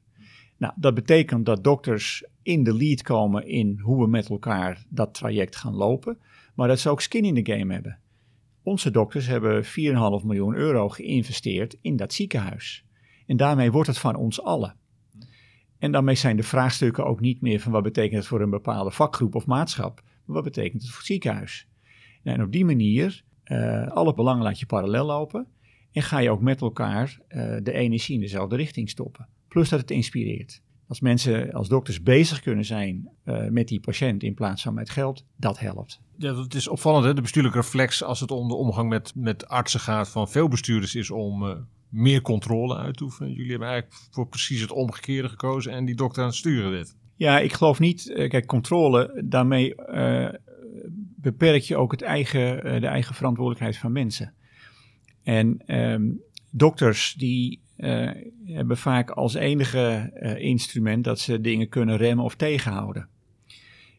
Nou, 0.58 0.74
dat 0.76 0.94
betekent 0.94 1.46
dat 1.46 1.64
dokters 1.64 2.26
in 2.44 2.64
de 2.64 2.74
lead 2.74 3.02
komen 3.02 3.48
in 3.48 3.80
hoe 3.80 4.04
we 4.04 4.10
met 4.10 4.30
elkaar 4.30 4.86
dat 4.90 5.14
traject 5.14 5.56
gaan 5.56 5.74
lopen, 5.74 6.18
maar 6.56 6.68
dat 6.68 6.80
ze 6.80 6.90
ook 6.90 7.02
skin 7.02 7.26
in 7.26 7.44
the 7.44 7.52
game 7.54 7.74
hebben. 7.74 8.00
Onze 8.64 8.92
dokters 8.92 9.28
hebben 9.28 9.64
4,5 9.66 9.70
miljoen 10.26 10.56
euro 10.56 10.90
geïnvesteerd 10.90 11.78
in 11.82 11.96
dat 11.96 12.14
ziekenhuis. 12.14 12.86
En 13.26 13.38
daarmee 13.38 13.72
wordt 13.72 13.88
het 13.88 13.98
van 13.98 14.16
ons 14.16 14.42
allen. 14.44 14.76
En 15.78 15.92
daarmee 15.92 16.16
zijn 16.16 16.38
de 16.38 16.44
vraagstukken 16.44 17.06
ook 17.06 17.20
niet 17.20 17.42
meer 17.42 17.60
van 17.60 17.72
wat 17.72 17.84
betekent 17.84 18.16
het 18.16 18.28
voor 18.28 18.42
een 18.42 18.50
bepaalde 18.50 18.92
vakgroep 18.92 19.36
of 19.36 19.46
maatschap, 19.46 20.02
maar 20.26 20.36
wat 20.36 20.44
betekent 20.44 20.82
het 20.82 20.90
voor 20.90 20.98
het 20.98 21.08
ziekenhuis. 21.08 21.68
En 22.24 22.44
op 22.44 22.52
die 22.52 22.66
manier, 22.66 23.24
uh, 23.46 23.88
alle 23.88 24.14
belangen 24.14 24.44
laat 24.44 24.60
je 24.60 24.66
parallel 24.66 25.06
lopen 25.06 25.48
en 25.92 26.02
ga 26.02 26.20
je 26.20 26.30
ook 26.30 26.42
met 26.42 26.62
elkaar 26.62 27.20
uh, 27.30 27.58
de 27.64 27.72
energie 27.72 28.16
in 28.16 28.22
dezelfde 28.22 28.56
richting 28.56 28.90
stoppen. 28.90 29.28
Plus 29.48 29.70
dat 29.70 29.80
het 29.80 29.92
inspireert. 29.92 30.62
Als 30.92 31.00
mensen 31.00 31.52
als 31.52 31.68
dokters 31.68 32.04
bezig 32.04 32.42
kunnen 32.42 32.66
zijn 32.66 33.10
uh, 33.26 33.48
met 33.48 33.68
die 33.68 33.80
patiënt 33.80 34.24
in 34.24 34.34
plaats 34.34 34.62
van 34.62 34.74
met 34.74 34.90
geld, 34.90 35.26
dat 35.38 35.60
helpt. 35.60 36.02
Ja, 36.18 36.36
het 36.36 36.54
is 36.54 36.68
opvallend, 36.68 37.06
hè? 37.06 37.14
de 37.14 37.22
bestuurlijke 37.22 37.58
reflex 37.58 38.04
als 38.04 38.20
het 38.20 38.32
om 38.32 38.48
de 38.48 38.54
omgang 38.54 38.90
met, 38.90 39.12
met 39.16 39.48
artsen 39.48 39.80
gaat 39.80 40.10
van 40.10 40.30
veel 40.30 40.48
bestuurders 40.48 40.96
is 40.96 41.12
om 41.12 41.44
uh, 41.44 41.56
meer 41.90 42.22
controle 42.22 42.78
uit 42.78 42.98
te 42.98 43.04
oefenen. 43.04 43.32
Jullie 43.32 43.50
hebben 43.50 43.68
eigenlijk 43.68 44.02
voor 44.12 44.28
precies 44.28 44.62
het 44.62 44.72
omgekeerde 44.72 45.30
gekozen 45.30 45.72
en 45.72 45.86
die 45.86 45.96
dokter 45.96 46.22
aan 46.22 46.28
het 46.28 46.38
sturen 46.38 46.72
dit. 46.72 46.96
Ja, 47.16 47.40
ik 47.40 47.54
geloof 47.54 47.80
niet, 47.80 48.06
uh, 48.06 48.30
kijk, 48.30 48.46
controle, 48.46 49.22
daarmee 49.26 49.76
beperk 51.16 51.62
je 51.62 51.78
ook 51.78 51.92
het 51.92 52.02
eigen, 52.02 52.82
de 52.82 52.88
eigen 52.88 53.16
verantwoordelijkheid 53.16 53.78
van 53.78 53.92
mensen. 53.92 54.34
En 55.24 55.78
um, 55.92 56.22
dokters 56.52 57.14
die 57.18 57.62
uh, 57.78 58.12
hebben 58.44 58.78
vaak 58.78 59.10
als 59.10 59.34
enige 59.34 60.12
uh, 60.16 60.40
instrument 60.40 61.04
dat 61.04 61.20
ze 61.20 61.42
dingen 61.42 61.70
kunnen 61.70 61.98
remmen 61.98 62.26
of 62.26 62.36
tegenhouden. 62.36 63.08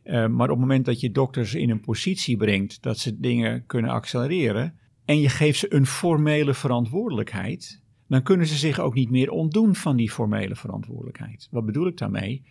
Uh, 0.04 0.26
maar 0.26 0.50
op 0.50 0.56
het 0.56 0.58
moment 0.58 0.84
dat 0.84 1.00
je 1.00 1.10
dokters 1.10 1.54
in 1.54 1.70
een 1.70 1.80
positie 1.80 2.36
brengt 2.36 2.82
dat 2.82 2.98
ze 2.98 3.20
dingen 3.20 3.66
kunnen 3.66 3.90
accelereren 3.90 4.78
en 5.04 5.20
je 5.20 5.28
geeft 5.28 5.58
ze 5.58 5.74
een 5.74 5.86
formele 5.86 6.54
verantwoordelijkheid, 6.54 7.82
dan 8.08 8.22
kunnen 8.22 8.46
ze 8.46 8.56
zich 8.56 8.78
ook 8.78 8.94
niet 8.94 9.10
meer 9.10 9.30
ontdoen 9.30 9.74
van 9.74 9.96
die 9.96 10.10
formele 10.10 10.56
verantwoordelijkheid. 10.56 11.48
Wat 11.50 11.66
bedoel 11.66 11.86
ik 11.86 11.98
daarmee? 11.98 12.42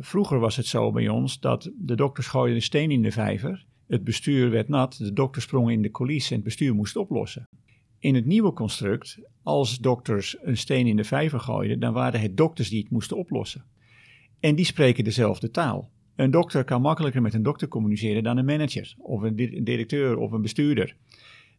vroeger 0.00 0.38
was 0.38 0.56
het 0.56 0.66
zo 0.66 0.92
bij 0.92 1.08
ons 1.08 1.40
dat 1.40 1.70
de 1.78 1.94
dokters 1.94 2.26
gooiden 2.26 2.56
een 2.56 2.62
steen 2.62 2.90
in 2.90 3.02
de 3.02 3.10
vijver, 3.10 3.66
het 3.86 4.04
bestuur 4.04 4.50
werd 4.50 4.68
nat, 4.68 4.96
de 4.96 5.12
dokter 5.12 5.42
sprong 5.42 5.70
in 5.70 5.82
de 5.82 5.90
coulissen 5.90 6.30
en 6.30 6.36
het 6.36 6.44
bestuur 6.44 6.74
moest 6.74 6.96
oplossen. 6.96 7.48
In 8.00 8.14
het 8.14 8.26
nieuwe 8.26 8.52
construct, 8.52 9.18
als 9.42 9.78
dokters 9.78 10.36
een 10.42 10.56
steen 10.56 10.86
in 10.86 10.96
de 10.96 11.04
vijver 11.04 11.40
gooiden, 11.40 11.80
dan 11.80 11.92
waren 11.92 12.20
het 12.20 12.36
dokters 12.36 12.68
die 12.68 12.82
het 12.82 12.90
moesten 12.90 13.16
oplossen. 13.16 13.64
En 14.40 14.54
die 14.54 14.64
spreken 14.64 15.04
dezelfde 15.04 15.50
taal. 15.50 15.90
Een 16.16 16.30
dokter 16.30 16.64
kan 16.64 16.80
makkelijker 16.80 17.22
met 17.22 17.34
een 17.34 17.42
dokter 17.42 17.68
communiceren 17.68 18.22
dan 18.22 18.36
een 18.36 18.44
manager, 18.44 18.94
of 18.98 19.22
een 19.22 19.36
directeur 19.64 20.16
of 20.16 20.32
een 20.32 20.42
bestuurder. 20.42 20.96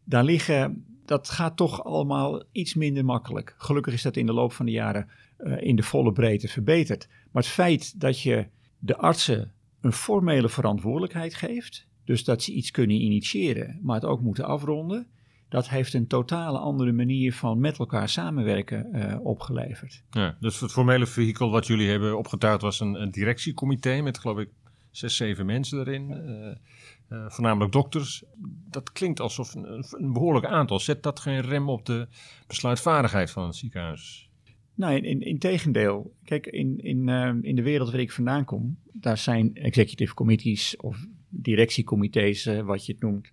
Daar 0.04 0.24
liggen, 0.24 0.84
dat 1.04 1.30
gaat 1.30 1.56
toch 1.56 1.84
allemaal 1.84 2.42
iets 2.52 2.74
minder 2.74 3.04
makkelijk. 3.04 3.54
Gelukkig 3.56 3.94
is 3.94 4.02
dat 4.02 4.16
in 4.16 4.26
de 4.26 4.32
loop 4.32 4.52
van 4.52 4.66
de 4.66 4.72
jaren 4.72 5.08
uh, 5.38 5.62
in 5.62 5.76
de 5.76 5.82
volle 5.82 6.12
breedte 6.12 6.48
verbeterd. 6.48 7.08
Maar 7.08 7.42
het 7.42 7.52
feit 7.52 8.00
dat 8.00 8.20
je 8.20 8.46
de 8.78 8.96
artsen 8.96 9.52
een 9.80 9.92
formele 9.92 10.48
verantwoordelijkheid 10.48 11.34
geeft, 11.34 11.86
dus 12.04 12.24
dat 12.24 12.42
ze 12.42 12.52
iets 12.52 12.70
kunnen 12.70 12.96
initiëren, 12.96 13.78
maar 13.82 13.94
het 13.94 14.04
ook 14.04 14.20
moeten 14.20 14.44
afronden, 14.44 15.06
dat 15.52 15.68
heeft 15.68 15.94
een 15.94 16.06
totale 16.06 16.58
andere 16.58 16.92
manier 16.92 17.34
van 17.34 17.60
met 17.60 17.78
elkaar 17.78 18.08
samenwerken 18.08 18.88
uh, 18.92 19.24
opgeleverd. 19.24 20.02
Ja, 20.10 20.36
dus 20.40 20.60
het 20.60 20.72
formele 20.72 21.06
vehikel 21.06 21.50
wat 21.50 21.66
jullie 21.66 21.90
hebben 21.90 22.18
opgetuigd 22.18 22.62
was 22.62 22.80
een, 22.80 22.94
een 23.02 23.10
directiecomité 23.10 24.00
met 24.00 24.18
geloof 24.18 24.38
ik 24.38 24.48
zes, 24.90 25.16
zeven 25.16 25.46
mensen 25.46 25.78
erin. 25.78 26.10
Uh, 26.10 27.18
uh, 27.18 27.30
voornamelijk 27.30 27.72
dokters. 27.72 28.24
Dat 28.70 28.92
klinkt 28.92 29.20
alsof 29.20 29.54
een, 29.54 29.84
een, 29.90 30.12
behoorlijk 30.12 30.46
aantal. 30.46 30.78
Zet 30.80 31.02
dat 31.02 31.20
geen 31.20 31.40
rem 31.40 31.68
op 31.68 31.86
de 31.86 32.06
besluitvaardigheid 32.46 33.30
van 33.30 33.46
het 33.46 33.56
ziekenhuis? 33.56 34.28
Nou, 34.74 34.94
in, 34.94 35.04
in, 35.04 35.20
in 35.20 35.38
tegendeel. 35.38 36.14
Kijk, 36.24 36.46
in, 36.46 36.78
in, 36.78 37.08
in 37.42 37.56
de 37.56 37.62
wereld 37.62 37.90
waar 37.90 38.00
ik 38.00 38.12
vandaan 38.12 38.44
kom, 38.44 38.78
daar 38.92 39.18
zijn 39.18 39.54
executive 39.54 40.14
committees 40.14 40.76
of 40.76 41.06
directiecomité's, 41.28 42.44
wat 42.44 42.86
je 42.86 42.92
het 42.92 43.02
noemt, 43.02 43.32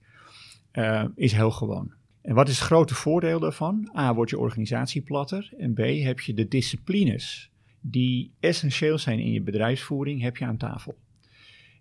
is 1.16 1.32
heel 1.32 1.52
gewoon. 1.52 1.98
En 2.22 2.36
wat 2.36 2.48
is 2.48 2.58
het 2.58 2.68
grote 2.68 2.96
voordeel 2.96 3.40
daarvan? 3.40 3.92
A, 3.98 4.14
wordt 4.14 4.32
je 4.32 4.40
organisatie 4.40 5.02
platter. 5.02 5.54
En 5.58 5.74
B, 5.74 5.78
heb 5.78 6.20
je 6.20 6.34
de 6.34 6.48
disciplines 6.48 7.50
die 7.82 8.32
essentieel 8.40 8.98
zijn 8.98 9.20
in 9.20 9.32
je 9.32 9.42
bedrijfsvoering, 9.42 10.22
heb 10.22 10.38
je 10.38 10.46
aan 10.46 10.58
tafel. 10.58 10.98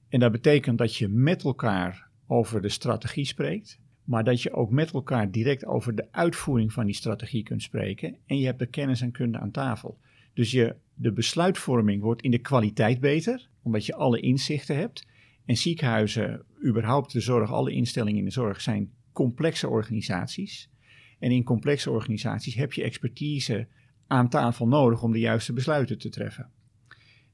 En 0.09 0.21
dat 0.21 0.33
betekent 0.33 0.79
dat 0.79 0.97
je 0.97 1.09
met 1.09 1.45
elkaar 1.45 2.09
over 2.27 2.63
de 2.63 2.69
strategie 2.69 3.25
spreekt, 3.25 3.79
maar 4.05 4.25
dat 4.25 4.43
je 4.43 4.53
ook 4.53 4.71
met 4.71 4.93
elkaar 4.93 5.31
direct 5.31 5.67
over 5.67 5.95
de 5.95 6.07
uitvoering 6.11 6.73
van 6.73 6.87
die 6.87 6.95
strategie 6.95 7.43
kunt 7.43 7.63
spreken. 7.63 8.17
En 8.27 8.39
je 8.39 8.47
hebt 8.47 8.59
de 8.59 8.67
kennis 8.67 9.01
en 9.01 9.11
kunde 9.11 9.39
aan 9.39 9.51
tafel. 9.51 9.99
Dus 10.35 10.51
je, 10.51 10.75
de 10.95 11.13
besluitvorming 11.13 12.03
wordt 12.03 12.23
in 12.23 12.31
de 12.31 12.39
kwaliteit 12.39 13.01
beter, 13.01 13.49
omdat 13.63 13.87
je 13.87 13.95
alle 13.95 14.21
inzichten 14.21 14.77
hebt. 14.77 15.07
En 15.45 15.57
ziekenhuizen, 15.57 16.43
überhaupt 16.65 17.13
de 17.13 17.21
zorg, 17.21 17.53
alle 17.53 17.73
instellingen 17.73 18.19
in 18.19 18.25
de 18.25 18.31
zorg 18.31 18.61
zijn 18.61 18.91
complexe 19.19 19.69
organisaties. 19.69 20.71
En 21.19 21.31
in 21.31 21.45
complexe 21.45 21.91
organisaties 21.91 22.55
heb 22.55 22.73
je 22.73 22.83
expertise 22.83 23.69
aan 24.07 24.29
tafel 24.29 24.69
nodig 24.69 25.03
om 25.03 25.13
de 25.13 25.19
juiste 25.19 25.53
besluiten 25.53 25.99
te 25.99 26.09
treffen. 26.09 26.51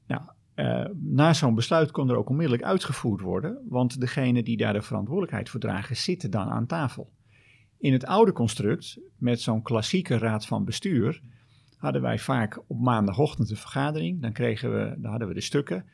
Nou, 0.06 0.22
uh, 0.54 0.94
na 0.94 1.32
zo'n 1.32 1.54
besluit 1.54 1.90
kon 1.90 2.10
er 2.10 2.16
ook 2.16 2.28
onmiddellijk 2.28 2.62
uitgevoerd 2.62 3.20
worden, 3.20 3.58
want 3.68 4.00
degene 4.00 4.42
die 4.42 4.56
daar 4.56 4.72
de 4.72 4.82
verantwoordelijkheid 4.82 5.48
voor 5.48 5.60
dragen 5.60 5.96
zitten 5.96 6.30
dan 6.30 6.48
aan 6.48 6.66
tafel. 6.66 7.12
In 7.78 7.92
het 7.92 8.06
oude 8.06 8.32
construct, 8.32 8.98
met 9.16 9.40
zo'n 9.40 9.62
klassieke 9.62 10.18
raad 10.18 10.46
van 10.46 10.64
bestuur, 10.64 11.20
hadden 11.76 12.02
wij 12.02 12.18
vaak 12.18 12.62
op 12.66 12.78
maandagochtend 12.78 13.50
een 13.50 13.56
vergadering. 13.56 14.22
Dan, 14.22 14.32
kregen 14.32 14.72
we, 14.72 14.94
dan 14.98 15.10
hadden 15.10 15.28
we 15.28 15.34
de 15.34 15.40
stukken. 15.40 15.84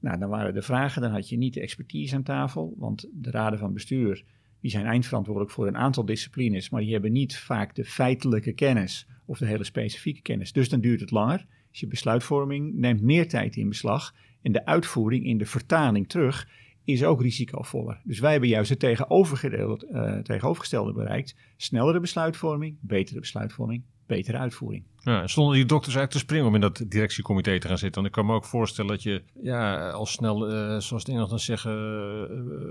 Nou, 0.00 0.18
dan 0.18 0.28
waren 0.28 0.54
de 0.54 0.62
vragen, 0.62 1.02
dan 1.02 1.10
had 1.10 1.28
je 1.28 1.36
niet 1.36 1.54
de 1.54 1.60
expertise 1.60 2.14
aan 2.14 2.22
tafel, 2.22 2.74
want 2.78 3.08
de 3.12 3.30
raden 3.30 3.58
van 3.58 3.72
bestuur 3.72 4.24
die 4.60 4.70
zijn 4.70 4.86
eindverantwoordelijk 4.86 5.54
voor 5.54 5.66
een 5.66 5.76
aantal 5.76 6.04
disciplines, 6.04 6.70
maar 6.70 6.80
die 6.80 6.92
hebben 6.92 7.12
niet 7.12 7.36
vaak 7.36 7.74
de 7.74 7.84
feitelijke 7.84 8.52
kennis 8.52 9.06
of 9.24 9.38
de 9.38 9.46
hele 9.46 9.64
specifieke 9.64 10.22
kennis. 10.22 10.52
Dus 10.52 10.68
dan 10.68 10.80
duurt 10.80 11.00
het 11.00 11.10
langer. 11.10 11.46
Dus 11.70 11.80
je 11.80 11.86
besluitvorming 11.86 12.74
neemt 12.74 13.02
meer 13.02 13.28
tijd 13.28 13.56
in 13.56 13.68
beslag 13.68 14.14
en 14.42 14.52
de 14.52 14.64
uitvoering 14.66 15.24
in 15.24 15.38
de 15.38 15.46
vertaling 15.46 16.08
terug 16.08 16.48
is 16.84 17.04
ook 17.04 17.22
risicovoller. 17.22 18.00
Dus 18.04 18.18
wij 18.18 18.30
hebben 18.30 18.48
juist 18.48 18.70
het 18.70 18.82
uh, 18.82 20.18
tegenovergestelde 20.18 20.92
bereikt. 20.92 21.36
Snellere 21.56 22.00
besluitvorming, 22.00 22.76
betere 22.80 23.20
besluitvorming, 23.20 23.82
betere 24.08 24.38
uitvoering. 24.38 24.84
Ja, 25.00 25.26
stonden 25.26 25.54
die 25.54 25.64
dokters 25.64 25.94
eigenlijk 25.94 26.12
te 26.12 26.18
springen 26.18 26.46
om 26.46 26.54
in 26.54 26.60
dat 26.60 26.84
directiecomité 26.88 27.58
te 27.58 27.68
gaan 27.68 27.78
zitten? 27.78 28.02
Want 28.02 28.06
ik 28.06 28.12
kan 28.12 28.26
me 28.26 28.32
ook 28.38 28.44
voorstellen 28.44 28.90
dat 28.90 29.02
je 29.02 29.22
ja, 29.42 29.90
al 29.90 30.06
snel, 30.06 30.50
uh, 30.52 30.78
zoals 30.80 31.04
de 31.04 31.12
Engels 31.12 31.30
dan 31.30 31.38
zeggen, 31.38 31.72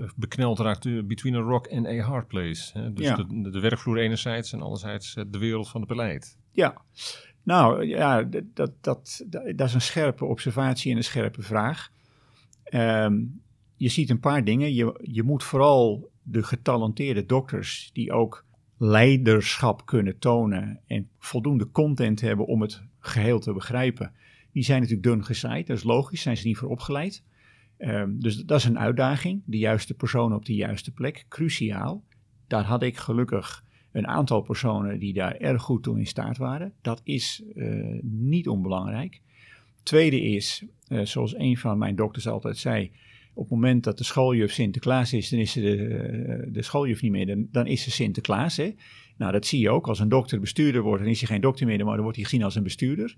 uh, 0.02 0.08
bekneld 0.16 0.58
raakt 0.58 1.06
between 1.06 1.34
a 1.34 1.40
rock 1.40 1.68
and 1.72 1.86
a 1.86 2.00
hard 2.00 2.26
place. 2.26 2.78
Hè? 2.78 2.92
Dus 2.92 3.06
Ja. 3.06 3.16
de, 3.16 3.50
de 3.50 3.60
werkvloer 3.60 3.98
enerzijds 3.98 4.52
en 4.52 4.62
anderzijds 4.62 5.14
eh, 5.14 5.24
de 5.28 5.38
wereld 5.38 5.68
van 5.68 5.80
het 5.80 5.88
beleid. 5.88 6.36
Ja, 6.52 6.82
nou 7.42 7.86
ja, 7.86 8.22
dat, 8.22 8.44
dat, 8.54 8.70
dat, 8.80 9.24
dat 9.56 9.68
is 9.68 9.74
een 9.74 9.80
scherpe 9.80 10.24
observatie 10.24 10.90
en 10.90 10.96
een 10.96 11.04
scherpe 11.04 11.42
vraag. 11.42 11.90
Ehm, 12.64 13.16
je 13.76 13.88
ziet 13.88 14.10
een 14.10 14.20
paar 14.20 14.44
dingen. 14.44 14.74
Je, 14.74 15.00
je 15.02 15.22
moet 15.22 15.44
vooral 15.44 16.10
de 16.22 16.42
getalenteerde 16.42 17.26
dokters 17.26 17.90
die 17.92 18.12
ook 18.12 18.44
leiderschap 18.78 19.86
kunnen 19.86 20.18
tonen 20.18 20.80
en 20.86 21.08
voldoende 21.18 21.70
content 21.70 22.20
hebben 22.20 22.46
om 22.46 22.60
het 22.60 22.82
geheel 22.98 23.38
te 23.38 23.52
begrijpen. 23.52 24.12
Die 24.52 24.62
zijn 24.62 24.80
natuurlijk 24.80 25.08
dun 25.08 25.24
gezaaid, 25.24 25.66
dat 25.66 25.76
is 25.76 25.82
logisch, 25.82 26.22
zijn 26.22 26.36
ze 26.36 26.46
niet 26.46 26.56
voor 26.56 26.68
opgeleid. 26.68 27.24
Ehm, 27.78 28.18
dus 28.18 28.36
dat 28.36 28.58
is 28.58 28.64
een 28.64 28.78
uitdaging. 28.78 29.42
De 29.44 29.58
juiste 29.58 29.94
persoon 29.94 30.34
op 30.34 30.44
de 30.44 30.54
juiste 30.54 30.92
plek, 30.92 31.24
cruciaal. 31.28 32.04
Daar 32.46 32.64
had 32.64 32.82
ik 32.82 32.96
gelukkig 32.96 33.64
een 33.92 34.06
aantal 34.06 34.40
personen 34.40 34.98
die 34.98 35.12
daar 35.12 35.36
erg 35.36 35.62
goed 35.62 35.82
toe 35.82 35.98
in 35.98 36.06
staat 36.06 36.36
waren. 36.36 36.72
Dat 36.82 37.00
is 37.04 37.42
eh, 37.54 37.98
niet 38.02 38.48
onbelangrijk. 38.48 39.20
Tweede 39.82 40.20
is, 40.20 40.64
eh, 40.86 41.04
zoals 41.04 41.34
een 41.36 41.56
van 41.56 41.78
mijn 41.78 41.96
dokters 41.96 42.28
altijd 42.28 42.56
zei, 42.56 42.92
op 43.38 43.44
het 43.44 43.52
moment 43.52 43.84
dat 43.84 43.98
de 43.98 44.04
schooljuf 44.04 44.52
Sinterklaas 44.52 45.12
is, 45.12 45.28
dan 45.28 45.40
is 45.40 45.52
ze 45.52 45.60
de, 45.60 45.76
eh, 45.76 46.52
de 46.52 46.62
schooljuf 46.62 47.02
niet 47.02 47.10
meer, 47.10 47.46
dan, 47.50 47.66
is 47.66 47.82
ze 47.82 47.90
Sinterklaas. 47.90 48.56
Hè? 48.56 48.74
Nou, 49.16 49.32
dat 49.32 49.46
zie 49.46 49.60
je 49.60 49.70
ook. 49.70 49.88
Als 49.88 49.98
een 49.98 50.08
dokter 50.08 50.40
bestuurder 50.40 50.82
wordt, 50.82 51.02
dan 51.02 51.10
is 51.10 51.18
hij 51.18 51.28
geen 51.28 51.40
dokter 51.40 51.66
meer, 51.66 51.84
maar 51.84 51.94
dan 51.94 52.02
wordt 52.02 52.16
hij 52.16 52.24
gezien 52.24 52.42
als 52.42 52.54
een 52.54 52.62
bestuurder. 52.62 53.16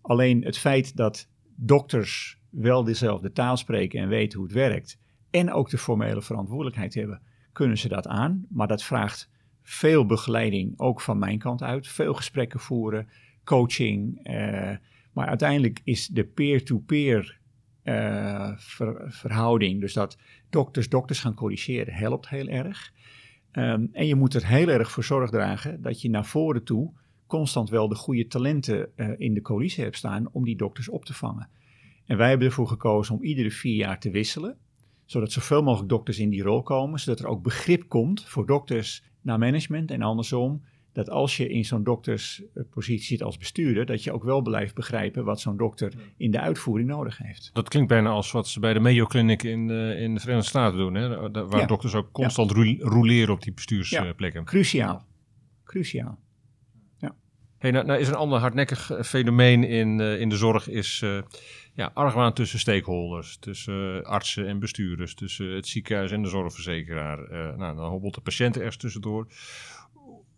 Alleen 0.00 0.44
het 0.44 0.58
feit 0.58 0.96
dat 0.96 1.28
dokters 1.56 2.38
wel 2.50 2.84
dezelfde 2.84 3.32
taal 3.32 3.56
spreken 3.56 4.00
en 4.00 4.08
weten 4.08 4.38
hoe 4.38 4.46
het 4.46 4.56
werkt, 4.56 4.98
en 5.30 5.52
ook 5.52 5.70
de 5.70 5.78
formele 5.78 6.22
verantwoordelijkheid 6.22 6.94
hebben, 6.94 7.20
kunnen 7.52 7.78
ze 7.78 7.88
dat 7.88 8.06
aan. 8.06 8.46
Maar 8.48 8.68
dat 8.68 8.82
vraagt 8.82 9.30
veel 9.62 10.06
begeleiding, 10.06 10.74
ook 10.76 11.00
van 11.00 11.18
mijn 11.18 11.38
kant 11.38 11.62
uit. 11.62 11.88
Veel 11.88 12.14
gesprekken 12.14 12.60
voeren, 12.60 13.08
coaching. 13.44 14.20
eh, 14.22 14.76
maar 15.12 15.26
uiteindelijk 15.26 15.80
is 15.84 16.06
de 16.06 16.24
peer-to-peer 16.24 17.42
eh, 17.84 18.52
ver- 18.56 19.04
verhouding, 19.06 19.80
dus 19.80 19.92
dat 19.92 20.18
dokters 20.50 20.88
dokters 20.88 21.20
gaan 21.20 21.34
corrigeren, 21.34 21.94
helpt 21.94 22.28
heel 22.28 22.48
erg. 22.48 22.92
Ehm, 23.50 23.86
en 23.92 24.06
je 24.06 24.14
moet 24.14 24.34
er 24.34 24.46
heel 24.46 24.68
erg 24.68 24.90
voor 24.90 25.04
zorg 25.04 25.30
dragen 25.30 25.82
dat 25.82 26.00
je 26.00 26.10
naar 26.10 26.26
voren 26.26 26.64
toe 26.64 26.92
constant 27.26 27.70
wel 27.70 27.88
de 27.88 27.94
goede 27.94 28.26
talenten 28.26 28.96
eh, 28.96 29.08
in 29.16 29.34
de 29.34 29.40
coalitie 29.40 29.82
hebt 29.82 29.96
staan 29.96 30.28
om 30.32 30.44
die 30.44 30.56
dokters 30.56 30.88
op 30.88 31.04
te 31.04 31.14
vangen. 31.14 31.48
En 32.06 32.16
wij 32.16 32.28
hebben 32.28 32.46
ervoor 32.46 32.68
gekozen 32.68 33.14
om 33.14 33.22
iedere 33.22 33.50
vier 33.50 33.74
jaar 33.74 34.00
te 34.00 34.10
wisselen, 34.10 34.56
zodat 35.04 35.32
zoveel 35.32 35.62
mogelijk 35.62 35.88
dokters 35.88 36.18
in 36.18 36.30
die 36.30 36.42
rol 36.42 36.62
komen, 36.62 37.00
zodat 37.00 37.20
er 37.20 37.26
ook 37.26 37.42
begrip 37.42 37.88
komt 37.88 38.24
voor 38.24 38.46
dokters 38.46 39.04
naar 39.20 39.38
management 39.38 39.90
en 39.90 40.02
andersom. 40.02 40.62
Dat 40.94 41.10
als 41.10 41.36
je 41.36 41.48
in 41.48 41.64
zo'n 41.64 41.84
dokterspositie 41.84 43.06
zit 43.06 43.22
als 43.22 43.38
bestuurder, 43.38 43.86
dat 43.86 44.04
je 44.04 44.12
ook 44.12 44.24
wel 44.24 44.42
blijft 44.42 44.74
begrijpen 44.74 45.24
wat 45.24 45.40
zo'n 45.40 45.56
dokter 45.56 45.92
in 46.16 46.30
de 46.30 46.40
uitvoering 46.40 46.88
nodig 46.88 47.18
heeft. 47.18 47.50
Dat 47.52 47.68
klinkt 47.68 47.88
bijna 47.88 48.10
als 48.10 48.32
wat 48.32 48.48
ze 48.48 48.60
bij 48.60 48.72
de 48.72 48.80
Mayo 48.80 49.06
Clinic 49.06 49.42
in, 49.42 49.70
eh, 49.70 50.02
in 50.02 50.14
de 50.14 50.20
Verenigde 50.20 50.48
Staten 50.48 50.78
doen. 50.78 50.94
Hè? 50.94 51.30
Waar 51.30 51.60
Ja. 51.60 51.66
dokters 51.66 51.94
ook 51.94 52.12
constant 52.12 52.50
roleren 52.80 53.34
op 53.34 53.42
die 53.42 53.52
bestuursplekken. 53.52 54.44
Cruciaal. 54.44 55.04
Cruciaal. 55.64 56.18
Hey, 57.64 57.72
nou, 57.72 57.86
nou 57.86 58.00
is 58.00 58.08
een 58.08 58.14
ander 58.14 58.38
hardnekkig 58.38 58.90
eh, 58.90 59.02
fenomeen 59.02 59.64
in, 59.64 60.00
eh, 60.00 60.20
in 60.20 60.28
de 60.28 60.36
zorg 60.36 60.68
is 60.68 61.00
eh, 61.02 61.18
ja, 61.74 61.90
argwaan 61.94 62.32
tussen 62.32 62.58
stakeholders, 62.58 63.36
tussen 63.36 64.04
artsen 64.04 64.46
en 64.46 64.58
bestuurders, 64.58 65.14
tussen 65.14 65.46
het 65.46 65.66
ziekenhuis 65.66 66.10
en 66.10 66.22
de 66.22 66.28
zorgverzekeraar. 66.28 67.18
Eh, 67.18 67.56
nou, 67.56 67.76
dan 67.76 67.90
hobbelt 67.90 68.14
de 68.14 68.20
patiënt 68.20 68.56
ergens 68.56 68.76
tussendoor. 68.76 69.26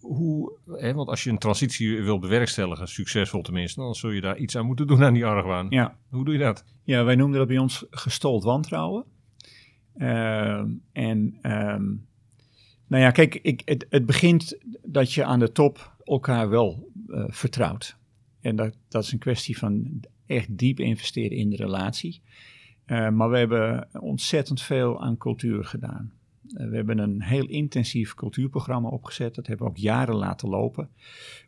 Hoe, 0.00 0.58
hè, 0.66 0.94
want 0.94 1.08
als 1.08 1.24
je 1.24 1.30
een 1.30 1.38
transitie 1.38 2.02
wil 2.02 2.18
bewerkstelligen, 2.18 2.88
succesvol 2.88 3.42
tenminste, 3.42 3.80
dan 3.80 3.94
zul 3.94 4.10
je 4.10 4.20
daar 4.20 4.36
iets 4.36 4.56
aan 4.56 4.66
moeten 4.66 4.86
doen 4.86 5.04
aan 5.04 5.14
die 5.14 5.26
argwaan. 5.26 5.66
Ja. 5.70 5.98
Hoe 6.08 6.24
doe 6.24 6.34
je 6.34 6.40
dat? 6.40 6.64
Ja, 6.82 7.04
wij 7.04 7.14
noemden 7.14 7.38
dat 7.38 7.48
bij 7.48 7.58
ons 7.58 7.86
gestold 7.90 8.44
wantrouwen. 8.44 9.04
Ehm, 9.96 10.70
en 10.92 11.38
ehm, 11.42 11.84
nou 12.86 13.02
ja, 13.02 13.10
kijk, 13.10 13.34
ik, 13.34 13.62
het, 13.64 13.86
het 13.90 14.06
begint 14.06 14.58
dat 14.82 15.12
je 15.12 15.24
aan 15.24 15.38
de 15.38 15.52
top 15.52 15.96
elkaar 16.04 16.48
wel 16.48 16.90
eh, 17.08 17.24
vertrouwt. 17.28 17.96
En 18.40 18.56
dat, 18.56 18.76
dat 18.88 19.04
is 19.04 19.12
een 19.12 19.18
kwestie 19.18 19.58
van 19.58 20.00
echt 20.26 20.58
diep 20.58 20.80
investeren 20.80 21.36
in 21.36 21.50
de 21.50 21.56
relatie. 21.56 22.22
Eh, 22.84 23.08
maar 23.08 23.30
we 23.30 23.38
hebben 23.38 23.88
ontzettend 23.92 24.62
veel 24.62 25.00
aan 25.00 25.16
cultuur 25.16 25.64
gedaan. 25.64 26.12
Eh, 26.54 26.68
we 26.68 26.76
hebben 26.76 26.98
een 26.98 27.22
heel 27.22 27.46
intensief 27.46 28.14
cultuurprogramma 28.14 28.88
opgezet. 28.88 29.34
Dat 29.34 29.46
hebben 29.46 29.66
we 29.66 29.72
ook 29.72 29.78
jaren 29.78 30.14
laten 30.14 30.48
lopen. 30.48 30.88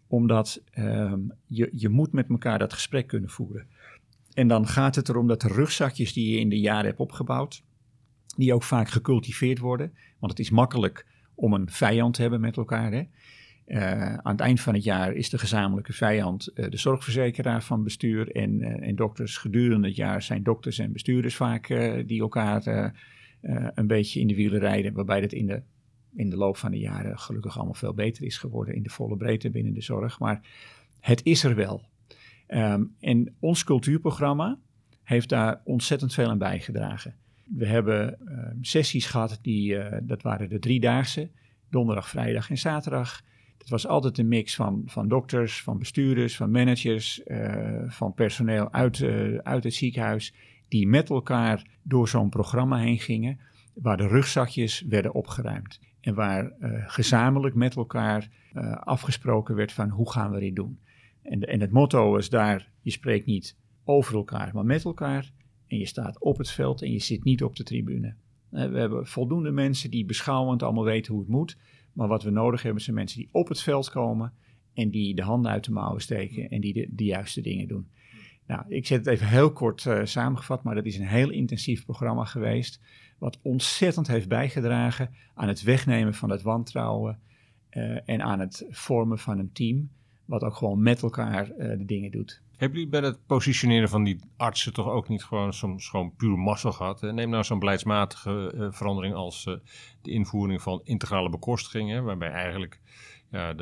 Omdat 0.06 0.62
ehm, 0.70 1.20
je, 1.46 1.68
je 1.72 1.88
moet 1.88 2.12
met 2.12 2.28
elkaar 2.28 2.58
dat 2.58 2.72
gesprek 2.72 3.06
kunnen 3.06 3.30
voeren. 3.30 3.66
En 4.34 4.48
dan 4.48 4.66
gaat 4.66 4.94
het 4.94 5.08
erom 5.08 5.26
dat 5.26 5.40
de 5.40 5.48
rugzakjes 5.48 6.12
die 6.12 6.30
je 6.30 6.38
in 6.38 6.48
de 6.48 6.61
jaren 6.61 6.87
hebt 6.87 6.98
opgebouwd, 6.98 7.62
die 8.37 8.54
ook 8.54 8.62
vaak 8.62 8.88
gecultiveerd 8.88 9.58
worden. 9.58 9.92
Want 10.18 10.32
het 10.32 10.40
is 10.40 10.50
makkelijk 10.50 11.06
om 11.34 11.52
een 11.52 11.70
vijand 11.70 12.14
te 12.14 12.20
hebben 12.20 12.40
met 12.40 12.56
elkaar. 12.56 12.92
Hè? 12.92 13.02
Eh, 13.64 14.14
aan 14.14 14.32
het 14.32 14.40
eind 14.40 14.61
van 14.61 14.74
het 14.74 14.84
jaar 14.84 15.12
is 15.12 15.30
de 15.30 15.38
gezamenlijke 15.38 15.92
vijand 15.92 16.46
eh, 16.46 16.70
de 16.70 16.76
zorgverzekeraar 16.76 17.62
van 17.62 17.82
bestuur 17.82 18.32
en, 18.32 18.62
en 18.62 18.96
dokters. 18.96 19.37
Gedurende 19.37 19.87
het 19.87 19.96
jaar 19.96 20.22
zijn 20.22 20.42
dokters 20.42 20.78
en 20.78 20.92
bestuurders 20.92 21.37
vaak 21.37 21.66
die 22.06 22.20
elkaar 22.20 22.92
een 23.74 23.87
beetje 23.87 24.20
in 24.20 24.27
de 24.27 24.35
wielen 24.35 24.61
rijden. 24.61 24.92
Waarbij 24.92 25.20
dat 25.20 25.33
in 25.33 25.46
de, 25.46 25.62
in 26.14 26.31
de 26.31 26.37
loop 26.37 26.57
van 26.57 26.70
de 26.70 26.79
jaren 26.79 27.18
gelukkig 27.18 27.57
allemaal 27.57 27.74
veel 27.74 27.94
beter 27.94 28.24
is 28.24 28.38
geworden 28.38 28.74
in 28.74 28.83
de 28.83 28.90
volle 28.90 29.16
breedte 29.16 29.51
binnen 29.51 29.74
de 29.74 29.83
zorg. 29.83 30.18
Maar 30.18 30.40
het 31.01 31.24
is 31.24 31.44
er 31.44 31.55
wel. 31.55 31.83
Ehm, 32.46 32.85
en 33.01 33.35
ons 33.38 33.64
cultuurprogramma 33.64 34.59
heeft 35.03 35.29
daar 35.29 35.61
ontzettend 35.64 36.14
veel 36.14 36.29
aan 36.29 36.38
bijgedragen. 36.38 37.14
We 37.57 37.66
hebben 37.66 38.18
ehm, 38.29 38.57
sessies 38.61 39.07
gehad, 39.07 39.38
die, 39.42 39.79
eh, 39.79 39.98
dat 40.03 40.22
waren 40.22 40.48
de 40.48 40.59
driedaagse, 40.59 41.31
donderdag, 41.70 42.09
vrijdag 42.09 42.51
en 42.51 42.59
zaterdag. 42.59 43.22
Het 43.59 43.68
was 43.68 43.87
altijd 43.87 44.18
een 44.18 44.29
mix 44.29 44.55
van, 44.55 44.83
van 44.87 45.09
dokters, 45.09 45.62
van 45.62 45.79
bestuurders, 45.79 46.37
van 46.37 46.51
managers, 46.51 47.22
eh, 47.22 47.83
van 47.87 48.14
personeel 48.14 48.72
uit, 48.72 49.01
eh, 49.01 49.35
uit 49.35 49.64
het 49.64 49.74
ziekenhuis, 49.74 50.35
die 50.68 50.88
met 50.88 51.11
elkaar 51.11 51.66
door 51.83 52.09
zo'n 52.09 52.28
programma 52.28 52.78
heen 52.78 52.98
gingen, 52.98 53.38
waar 53.74 53.96
de 53.96 54.07
rugzakjes 54.07 54.81
werden 54.81 55.14
opgeruimd. 55.14 55.81
En 56.00 56.14
waar 56.14 56.50
eh, 56.50 56.70
gezamenlijk 56.87 57.54
met 57.54 57.76
elkaar 57.76 58.31
eh, 58.52 58.72
afgesproken 58.72 59.54
werd 59.54 59.72
van 59.72 59.88
hoe 59.88 60.11
gaan 60.11 60.31
we 60.31 60.40
dit 60.40 60.57
doen. 60.57 60.78
En, 61.22 61.40
en 61.40 61.61
het 61.61 61.70
motto 61.70 62.16
is 62.16 62.28
daar, 62.28 62.70
je 62.81 62.90
spreekt 62.90 63.26
niet 63.26 63.57
over 63.85 64.14
elkaar, 64.14 64.50
maar 64.54 64.64
met 64.64 64.85
elkaar. 64.85 65.33
En 65.66 65.78
je 65.78 65.87
staat 65.87 66.20
op 66.20 66.38
het 66.38 66.50
veld 66.50 66.83
en 66.83 66.92
je 66.92 66.98
zit 66.98 67.24
niet 67.24 67.42
op 67.42 67.57
de 67.57 67.62
tribune. 67.62 68.14
Eh, 68.50 68.68
We 68.68 68.78
hebben 68.78 69.07
voldoende 69.07 69.50
mensen 69.50 69.90
die 69.90 70.04
beschouwend 70.04 70.62
allemaal 70.62 70.85
weten 70.85 71.12
hoe 71.12 71.22
het 71.22 71.31
moet. 71.31 71.57
Maar 71.92 72.09
wat 72.09 72.22
we 72.22 72.31
nodig 72.31 72.62
hebben 72.62 72.83
zijn 72.83 72.96
mensen 72.96 73.18
die 73.18 73.28
op 73.33 73.48
het 73.48 73.61
veld 73.61 73.90
komen 73.90 74.33
en 74.74 74.90
die 74.90 75.14
de 75.14 75.22
handen 75.22 75.50
uit 75.50 75.64
de 75.64 75.72
mouwen 75.72 76.00
steken 76.00 76.50
en 76.50 76.61
die 76.61 76.88
de 76.94 77.04
juiste 77.04 77.40
dingen 77.40 77.68
doen. 77.68 77.88
Nou, 78.48 78.62
ik 78.68 78.87
zet 78.87 78.98
het 78.98 79.14
even 79.14 79.26
heel 79.26 79.52
kort 79.52 79.87
eh, 79.87 80.04
samengevat, 80.04 80.62
maar 80.62 80.74
dat 80.74 80.84
is 80.84 80.98
een 80.98 81.06
heel 81.06 81.30
intensief 81.30 81.84
programma 81.84 82.24
geweest. 82.24 82.80
Wat 83.18 83.38
ontzettend 83.42 84.06
heeft 84.06 84.28
bijgedragen 84.28 85.14
aan 85.34 85.48
het 85.48 85.62
wegnemen 85.62 86.14
van 86.14 86.30
het 86.30 86.42
wantrouwen 86.42 87.18
eh, 87.68 88.08
en 88.08 88.22
aan 88.22 88.40
het 88.40 88.66
vormen 88.70 89.18
van 89.18 89.38
een 89.38 89.52
team. 89.52 89.90
Wat 90.24 90.42
ook 90.42 90.54
gewoon 90.54 90.82
met 90.82 91.02
elkaar 91.02 91.50
eh, 91.50 91.78
de 91.78 91.84
dingen 91.84 92.11
doet. 92.11 92.42
Hebben 92.56 92.78
jullie 92.78 92.92
bij 92.92 93.08
het 93.08 93.26
positioneren 93.26 93.88
van 93.88 94.04
die 94.04 94.20
artsen 94.37 94.72
toch 94.72 94.88
ook 94.88 95.08
niet 95.08 95.24
gewoon 95.24 95.52
soms 95.52 95.92
puur 96.16 96.38
mazzel 96.38 96.72
gehad? 96.72 97.00
Neem 97.00 97.30
nou 97.30 97.44
zo'n 97.44 97.58
beleidsmatige 97.58 98.68
verandering 98.70 99.14
als 99.14 99.44
de 100.02 100.11
invoering 100.11 100.62
van 100.62 100.80
integrale 100.84 101.30
bekostiging, 101.30 101.90
hè, 101.90 102.00
waarbij 102.00 102.30
eigenlijk 102.30 102.80
ja, 103.30 103.54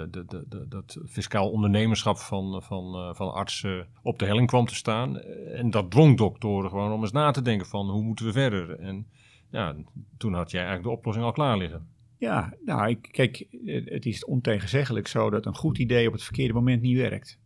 dat 0.68 0.98
fiscaal 1.06 1.50
ondernemerschap 1.50 2.18
van, 2.18 2.62
van, 2.62 2.94
eh, 2.94 3.14
van 3.14 3.32
artsen 3.32 3.86
op 4.02 4.18
de 4.18 4.26
helling 4.26 4.46
kwam 4.46 4.66
te 4.66 4.74
staan. 4.74 5.18
En 5.20 5.70
dat 5.70 5.90
dwong 5.90 6.16
doktoren 6.16 6.70
gewoon 6.70 6.92
om 6.92 7.00
eens 7.00 7.12
na 7.12 7.30
te 7.30 7.42
denken 7.42 7.66
van 7.66 7.90
hoe 7.90 8.02
moeten 8.02 8.26
we 8.26 8.32
verder? 8.32 8.78
En 8.78 9.06
ja, 9.50 9.76
toen 10.16 10.34
had 10.34 10.50
jij 10.50 10.60
eigenlijk 10.60 10.88
de 10.88 10.96
oplossing 10.98 11.26
al 11.26 11.32
klaar 11.32 11.58
liggen. 11.58 11.88
Ja, 12.18 12.54
nou, 12.64 12.88
ik, 12.88 13.08
kijk, 13.10 13.46
het 13.84 14.06
is 14.06 14.24
ontegenzeggelijk 14.24 15.06
zo 15.06 15.30
dat 15.30 15.46
een 15.46 15.54
goed 15.54 15.78
idee 15.78 16.06
op 16.06 16.12
het 16.12 16.22
verkeerde 16.22 16.54
moment 16.54 16.82
niet 16.82 16.96
werkt. 16.96 17.38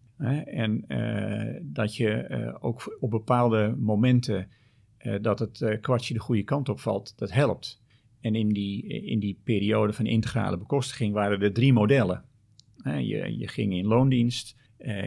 En 0.44 0.84
eh, 0.86 1.60
dat 1.62 1.96
je 1.96 2.10
eh, 2.10 2.56
ook 2.60 2.96
op 3.00 3.10
bepaalde 3.10 3.74
momenten 3.78 4.48
dat 5.20 5.38
het 5.38 5.78
kwartje 5.80 6.14
de 6.14 6.20
goede 6.20 6.42
kant 6.42 6.68
op 6.68 6.80
valt, 6.80 7.18
dat 7.18 7.32
helpt. 7.32 7.79
En 8.20 8.34
in 8.34 8.48
die, 8.48 8.86
in 8.86 9.18
die 9.18 9.40
periode 9.44 9.92
van 9.92 10.06
integrale 10.06 10.58
bekostiging 10.58 11.12
waren 11.12 11.40
er 11.40 11.52
drie 11.52 11.72
modellen. 11.72 12.24
je, 12.84 13.38
je 13.38 13.48
ging 13.48 13.72
in 13.72 13.86
loondienst, 13.86 14.56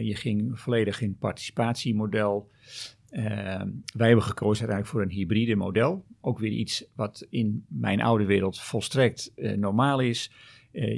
je 0.01 0.15
ging 0.15 0.59
volledig 0.59 1.01
in 1.01 1.09
het 1.09 1.19
participatiemodel. 1.19 2.51
wij 3.95 4.07
hebben 4.07 4.23
gekozen 4.23 4.67
eigenlijk 4.67 4.87
voor 4.87 5.01
een 5.01 5.17
hybride 5.17 5.55
model. 5.55 6.05
Ook 6.21 6.39
weer 6.39 6.51
iets 6.51 6.85
wat 6.95 7.27
in 7.29 7.65
mijn 7.67 8.01
oude 8.01 8.25
wereld 8.25 8.59
volstrekt 8.59 9.33
normaal 9.35 9.99
is. 9.99 10.31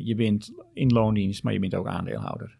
je 0.04 0.16
bent 0.16 0.54
in 0.74 0.92
loondienst, 0.92 1.44
maar 1.44 1.54
je 1.54 1.60
bent 1.60 1.76
ook 1.76 1.88
aandeelhouder. 1.88 2.58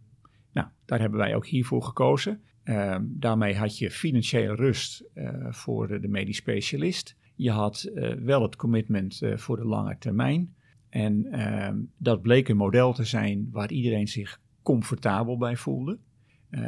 Nou, 0.52 0.68
daar 0.86 1.00
hebben 1.00 1.20
wij 1.20 1.36
ook 1.36 1.48
hiervoor 1.48 1.84
gekozen. 1.84 2.42
Ehm, 2.64 3.04
daarmee 3.08 3.56
had 3.56 3.78
je 3.78 3.92
financiële 3.92 4.56
rust 4.56 5.04
voor 5.50 6.02
de 6.02 6.08
medisch 6.08 6.38
specialist. 6.38 7.16
Je 7.36 7.52
had 7.52 7.90
uh, 7.94 8.14
wel 8.14 8.42
het 8.42 8.56
commitment 8.56 9.22
uh, 9.22 9.38
voor 9.38 9.58
de 9.58 9.66
lange 9.66 9.98
termijn. 9.98 10.56
En 10.90 11.26
ehm, 11.32 11.78
dat 11.98 12.22
bleek 12.22 12.48
een 12.48 12.58
model 12.58 12.94
te 12.94 13.04
zijn 13.04 13.48
waar 13.52 13.72
iedereen 13.72 14.08
zich 14.08 14.42
comfortabel 14.62 15.38
bij 15.38 15.56
voelde. 15.56 16.00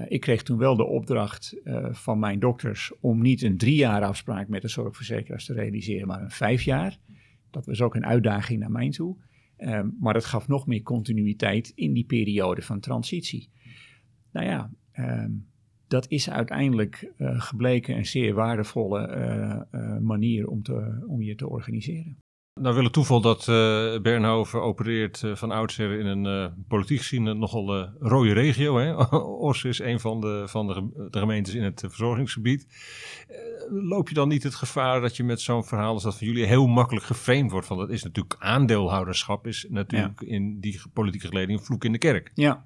ik 0.08 0.21
kreeg 0.21 0.43
toen 0.43 0.58
wel 0.58 0.75
de 0.75 0.86
opdracht 0.86 1.62
van 1.91 2.19
mijn 2.19 2.39
dokters 2.39 2.91
om 2.99 3.21
niet 3.21 3.41
een 3.41 3.58
drie 3.58 3.75
jaar 3.75 4.03
afspraak 4.03 4.47
met 4.47 4.62
de 4.62 4.67
zorgverzekeraars 4.67 5.45
te 5.45 5.53
realiseren, 5.53 6.08
maar 6.08 6.21
een 6.21 6.32
vijf 6.32 6.62
jaar. 6.62 6.99
Dat 7.51 7.65
was 7.65 7.82
ook 7.82 7.95
een 7.95 8.06
uitdaging 8.06 8.60
naar 8.60 8.71
mij 8.71 8.89
toe. 8.89 9.17
Um, 9.58 9.95
maar 9.99 10.13
het 10.13 10.25
gaf 10.25 10.47
nog 10.47 10.67
meer 10.67 10.82
continuïteit 10.82 11.71
in 11.75 11.93
die 11.93 12.06
periode 12.06 12.62
van 12.62 12.80
transitie. 12.80 13.49
Nou 14.32 14.45
ja, 14.45 14.71
um, 15.23 15.47
dat 15.88 16.06
is 16.10 16.30
uiteindelijk 16.30 17.12
uh, 17.17 17.41
gebleken 17.41 17.97
een 17.97 18.06
zeer 18.06 18.34
waardevolle 18.34 19.08
uh, 19.08 19.82
uh, 19.82 19.97
manier 19.97 20.47
om, 20.47 20.63
te, 20.63 21.06
om 21.08 21.21
je 21.21 21.36
te 21.36 21.50
organiseren. 21.50 22.17
Nou 22.60 22.76
wil 22.76 22.84
het 22.84 22.93
toeval 22.93 23.21
dat 23.21 23.45
Bernhoven 24.02 24.62
opereert 24.62 25.23
van 25.34 25.52
oudsher 25.52 26.00
in 26.00 26.06
een 26.06 26.54
politiek 26.67 26.97
gezien 26.97 27.39
nogal 27.39 27.89
rode 28.00 28.34
regio. 28.34 28.78
Hè? 28.78 28.95
Os 29.50 29.63
is 29.63 29.80
een 29.80 30.00
van, 30.00 30.21
de, 30.21 30.43
van 30.47 30.67
de, 30.67 31.08
de 31.10 31.19
gemeentes 31.19 31.54
in 31.54 31.63
het 31.63 31.80
verzorgingsgebied. 31.80 32.67
loop 33.69 34.08
je 34.08 34.13
dan 34.13 34.28
niet 34.28 34.43
het 34.43 34.56
gevaar 34.56 35.02
dat 35.02 35.17
je 35.17 35.23
met 35.23 35.41
zo'n 35.41 35.65
verhaal 35.65 35.93
als 35.93 36.04
dat 36.04 36.17
van 36.17 36.28
jullie 36.28 36.45
heel 36.45 36.67
makkelijk 36.67 37.06
geframed 37.06 37.52
wordt? 37.52 37.67
Van 37.67 37.78
dat 37.78 37.89
is 37.89 38.04
natuurlijk 38.04 38.36
aandeelhouderschap, 38.39 39.47
is 39.47 39.65
natuurlijk 39.69 40.21
in 40.21 40.60
die 40.60 40.82
politieke 40.93 41.28
geleding 41.28 41.60
een 41.60 41.65
vloek 41.65 41.84
in 41.84 41.91
de 41.91 41.97
kerk. 41.97 42.32
Ja, 42.34 42.65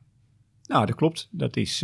nou 0.63 0.85
dat 0.85 0.95
klopt. 0.95 1.27
Dat 1.31 1.57
is 1.57 1.83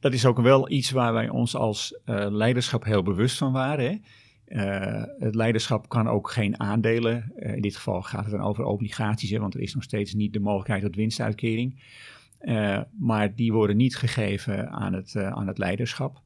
dat 0.00 0.12
is 0.12 0.26
ook 0.26 0.40
wel 0.40 0.70
iets 0.70 0.90
waar 0.90 1.12
wij 1.12 1.28
ons 1.28 1.56
als 1.56 1.98
uh, 2.06 2.26
leiderschap 2.30 2.84
heel 2.84 3.02
bewust 3.02 3.38
van 3.38 3.52
waren. 3.52 3.84
Hè? 3.84 3.98
Uh, 4.46 5.04
het 5.18 5.34
leiderschap 5.34 5.88
kan 5.88 6.08
ook 6.08 6.30
geen 6.30 6.60
aandelen. 6.60 7.32
Uh, 7.36 7.54
in 7.54 7.62
dit 7.62 7.76
geval 7.76 8.02
gaat 8.02 8.24
het 8.24 8.32
dan 8.32 8.40
over 8.40 8.64
obligaties, 8.64 9.30
hè, 9.30 9.38
want 9.38 9.54
er 9.54 9.60
is 9.60 9.74
nog 9.74 9.82
steeds 9.82 10.14
niet 10.14 10.32
de 10.32 10.40
mogelijkheid 10.40 10.82
tot 10.82 10.96
winstuitkering. 10.96 11.82
maar 12.98 13.34
die 13.34 13.52
worden 13.52 13.76
niet 13.76 13.96
gegeven 13.96 14.70
aan 14.70 14.92
het, 14.92 15.16
aan 15.16 15.46
het 15.46 15.58
leiderschap. 15.58 16.20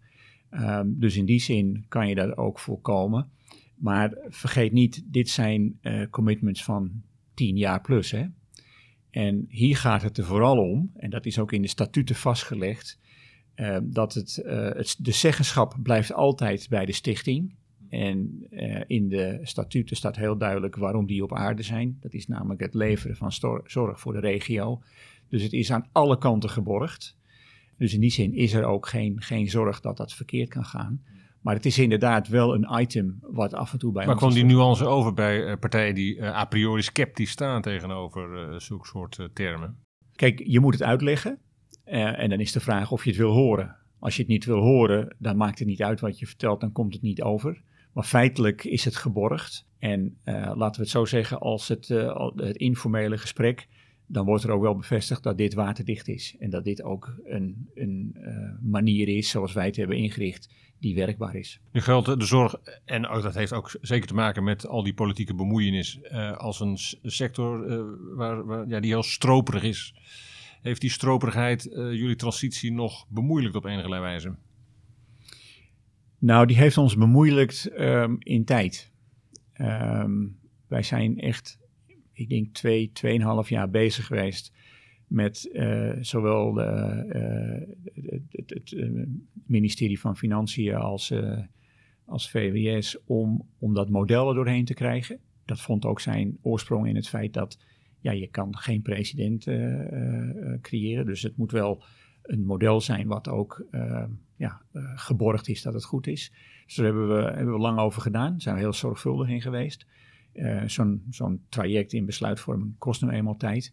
Um, 0.51 0.99
dus 0.99 1.17
in 1.17 1.25
die 1.25 1.41
zin 1.41 1.85
kan 1.89 2.09
je 2.09 2.15
dat 2.15 2.37
ook 2.37 2.59
voorkomen. 2.59 3.31
Maar 3.75 4.17
vergeet 4.29 4.73
niet, 4.73 5.03
dit 5.07 5.29
zijn 5.29 5.81
commitments 6.11 6.65
van 6.65 7.03
tien 7.35 7.57
jaar 7.57 7.81
plus. 7.81 8.11
Hè? 8.11 8.25
En 9.11 9.45
hier 9.49 9.77
gaat 9.77 10.03
het 10.03 10.19
er 10.19 10.25
vooral 10.25 10.59
om, 10.59 10.91
en 10.97 11.11
dat 11.11 11.27
is 11.27 11.39
ook 11.39 11.53
in 11.53 11.63
de 11.63 11.69
statuten 11.69 12.17
vastgelegd 12.17 12.99
uh, 13.57 13.77
dat 13.83 14.15
het, 14.15 14.43
uh, 14.45 14.53
het, 14.53 14.97
de 14.99 15.13
zeggenschap 15.13 15.77
blijft 15.83 16.13
altijd 16.13 16.69
bij 16.69 16.87
de 16.87 16.93
stichting. 16.93 17.55
En 17.89 18.47
uh, 18.51 18.83
in 18.87 19.09
de 19.09 19.39
statuten 19.43 19.97
staat 19.97 20.17
heel 20.17 20.39
duidelijk 20.39 20.77
waarom 20.77 21.07
die 21.07 21.23
op 21.23 21.35
aarde 21.35 21.63
zijn. 21.63 21.97
Dat 22.01 22.13
is 22.13 22.27
namelijk 22.27 22.61
het 22.61 22.75
leveren 22.75 23.17
van 23.17 23.33
zorg 23.65 24.01
voor 24.01 24.13
de 24.13 24.21
regio. 24.21 24.83
Dus 25.29 25.43
het 25.43 25.53
is 25.53 25.73
aan 25.73 25.89
alle 25.93 26.19
kanten 26.19 26.51
geborgd. 26.51 27.17
Dus 27.79 27.95
in 27.95 28.01
die 28.01 28.11
zin 28.11 28.35
is 28.35 28.53
er 28.53 28.65
ook 28.65 28.89
geen, 28.89 29.23
geen 29.23 29.49
zorg 29.49 29.81
dat 29.81 29.97
dat 29.97 30.13
verkeerd 30.13 30.49
kan 30.49 30.65
gaan. 30.65 31.03
Maar 31.41 31.55
het 31.55 31.67
is 31.67 31.79
inderdaad 31.79 32.29
wel 32.29 32.55
een 32.55 32.81
item 32.81 33.19
wat 33.21 33.55
af 33.55 33.73
en 33.73 33.79
toe 33.79 33.93
bij. 33.93 34.07
Maar 34.07 34.17
kwam 34.17 34.33
die 34.33 34.45
nuance 34.45 34.87
over 34.87 35.15
bij 35.15 35.57
partijen 35.57 35.95
die 35.95 36.25
a 36.25 36.45
priori 36.45 36.83
sceptisch 36.83 37.31
staan 37.31 37.63
tegenover 37.63 38.55
zulke 38.61 38.87
soort 38.87 39.29
termen? 39.33 39.79
Kijk, 40.13 40.43
je 40.47 40.61
moet 40.61 40.73
het 40.73 40.83
uitleggen. 40.83 41.39
Uh, 41.87 42.19
en 42.19 42.31
dan 42.31 42.41
is 42.41 42.53
de 42.53 42.61
vraag 42.61 42.91
of 42.91 43.05
je 43.05 43.11
het 43.11 43.19
wil 43.19 43.33
horen. 43.33 43.77
Als 43.99 44.17
je 44.17 44.23
het 44.23 44.31
niet 44.31 44.45
wil 44.45 44.61
horen, 44.61 45.17
dan 45.19 45.37
maakt 45.37 45.59
het 45.59 45.69
niet 45.69 45.83
uit 45.83 46.01
wat 46.01 46.19
je 46.19 46.27
vertelt, 46.27 46.61
dan 46.61 46.73
komt 46.73 46.93
het 46.93 47.03
niet 47.03 47.23
over. 47.23 47.63
Maar 47.93 48.05
feitelijk 48.05 48.65
is 48.65 48.85
het 48.85 48.97
geborgd. 48.97 49.67
En 49.79 50.17
uh, 50.25 50.35
laten 50.35 50.77
we 50.77 50.83
het 50.83 50.89
zo 50.89 51.05
zeggen, 51.05 51.41
als 51.41 51.69
het, 51.69 51.89
uh, 51.89 52.31
het 52.37 52.57
informele 52.57 53.19
gesprek, 53.19 53.69
dan 54.07 54.25
wordt 54.25 54.45
er 54.45 54.51
ook 54.51 54.63
wel 54.63 54.77
bevestigd 54.77 55.23
dat 55.23 55.39
dit 55.39 55.55
waterdicht 55.55 56.09
is. 56.09 56.37
En 56.39 56.51
dat 56.51 56.65
dit 56.65 56.83
ook 56.83 57.15
een, 57.25 57.71
een 57.75 58.17
manier 58.63 59.09
is, 59.09 59.31
zoals 59.31 59.53
wij 59.53 59.67
het 59.67 59.77
hebben 59.77 59.97
ingericht, 59.97 60.55
die 60.79 60.95
werkbaar 60.95 61.35
is. 61.35 61.61
Nu 61.73 61.81
geldt 61.81 62.21
de 62.21 62.27
zorg, 62.27 62.55
en 62.85 63.03
dat 63.03 63.35
heeft 63.35 63.53
ook 63.53 63.77
zeker 63.81 64.07
te 64.07 64.15
maken 64.15 64.45
met 64.45 64.67
al 64.67 64.83
die 64.83 64.95
politieke 64.95 65.35
bemoeienis, 65.35 66.01
als 66.37 66.61
een 66.61 66.77
sector 67.03 67.67
waar, 68.17 68.47
waar, 68.47 68.69
ja, 68.69 68.81
die 68.81 68.91
heel 68.91 69.03
stroperig 69.03 69.63
is 69.63 69.95
heeft 70.65 70.81
die 70.81 70.91
stroperigheid 70.91 71.67
uh, 71.67 71.75
jullie 71.75 72.17
transitie 72.17 72.73
nog 72.73 73.07
bemoeilijkt 73.09 73.57
op 73.57 73.65
enige 73.65 73.89
wijze? 73.89 74.35
Nou, 76.19 76.47
die 76.47 76.57
heeft 76.57 76.79
ons 76.79 76.97
bemoeilijkt 76.97 77.71
um, 77.79 78.17
in 78.19 78.45
tijd. 78.45 78.93
Um, 79.61 80.39
wij 80.67 80.83
zijn 80.83 81.19
echt, 81.19 81.59
ik 82.13 82.29
denk, 82.29 82.55
twee, 82.55 82.91
tweeënhalf 82.93 83.49
jaar 83.49 83.71
bezig 83.71 84.07
geweest 84.07 84.53
met 85.07 85.51
uh, 85.53 85.93
zowel 86.01 86.53
de, 86.53 86.63
het, 88.31 88.51
het 88.51 88.77
ministerie 89.47 90.01
van 90.01 90.17
Financiën 90.17 90.75
als, 90.75 91.13
als 92.05 92.31
VWS 92.31 92.99
om, 93.07 93.49
om 93.59 93.75
dat 93.75 93.89
model 93.89 94.29
er 94.29 94.35
doorheen 94.35 94.65
te 94.65 94.75
krijgen. 94.75 95.19
Dat 95.45 95.61
vond 95.61 95.85
ook 95.85 96.01
zijn 96.01 96.39
oorsprong 96.43 96.89
in 96.89 96.97
het 96.97 97.09
feit 97.09 97.33
dat 97.33 97.59
ja, 98.05 98.13
je 98.13 98.27
kan 98.27 98.57
geen 98.57 98.83
president 98.83 99.47
uh, 99.47 99.93
uh, 99.93 100.61
creëren. 100.61 101.07
Dus 101.07 101.23
het 101.23 101.37
moet 101.37 101.53
wel 101.53 101.83
een 102.23 102.45
model 102.45 102.81
zijn 102.81 103.07
wat 103.07 103.29
ook 103.29 103.67
ja, 104.37 104.63
geborgd 104.95 105.49
is 105.49 105.63
dat 105.63 105.75
het 105.75 105.85
goed 105.85 106.07
is. 106.07 106.33
Dus 106.67 106.75
daar 106.75 106.87
hebben 106.87 107.09
we, 107.09 107.23
hebben 107.23 107.55
we 107.55 107.61
lang 107.61 107.79
over 107.79 108.03
gedaan. 108.03 108.41
Zijn 108.41 108.55
we 108.55 108.61
heel 108.61 108.73
zorgvuldig 108.73 109.29
in 109.29 109.41
geweest. 109.41 109.87
Zo'n 110.67 111.03
zo'n 111.11 111.45
traject 111.49 111.93
in 111.93 112.07
besluitvorming 112.07 112.79
kost 112.79 113.03
nu 113.03 113.09
eenmaal 113.09 113.37
tijd. 113.37 113.73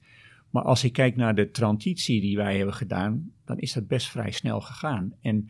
Maar 0.50 0.64
als 0.64 0.84
ik 0.84 0.94
kijk 0.94 1.16
naar 1.16 1.36
de 1.36 1.52
transitie 1.52 2.22
die 2.22 2.38
wij 2.38 2.58
hebben 2.58 2.76
gedaan, 2.76 3.32
dan 3.46 3.58
is 3.58 3.74
dat 3.74 3.88
best 3.88 4.10
vrij 4.10 4.32
snel 4.32 4.62
gegaan. 4.62 5.14
En 5.22 5.50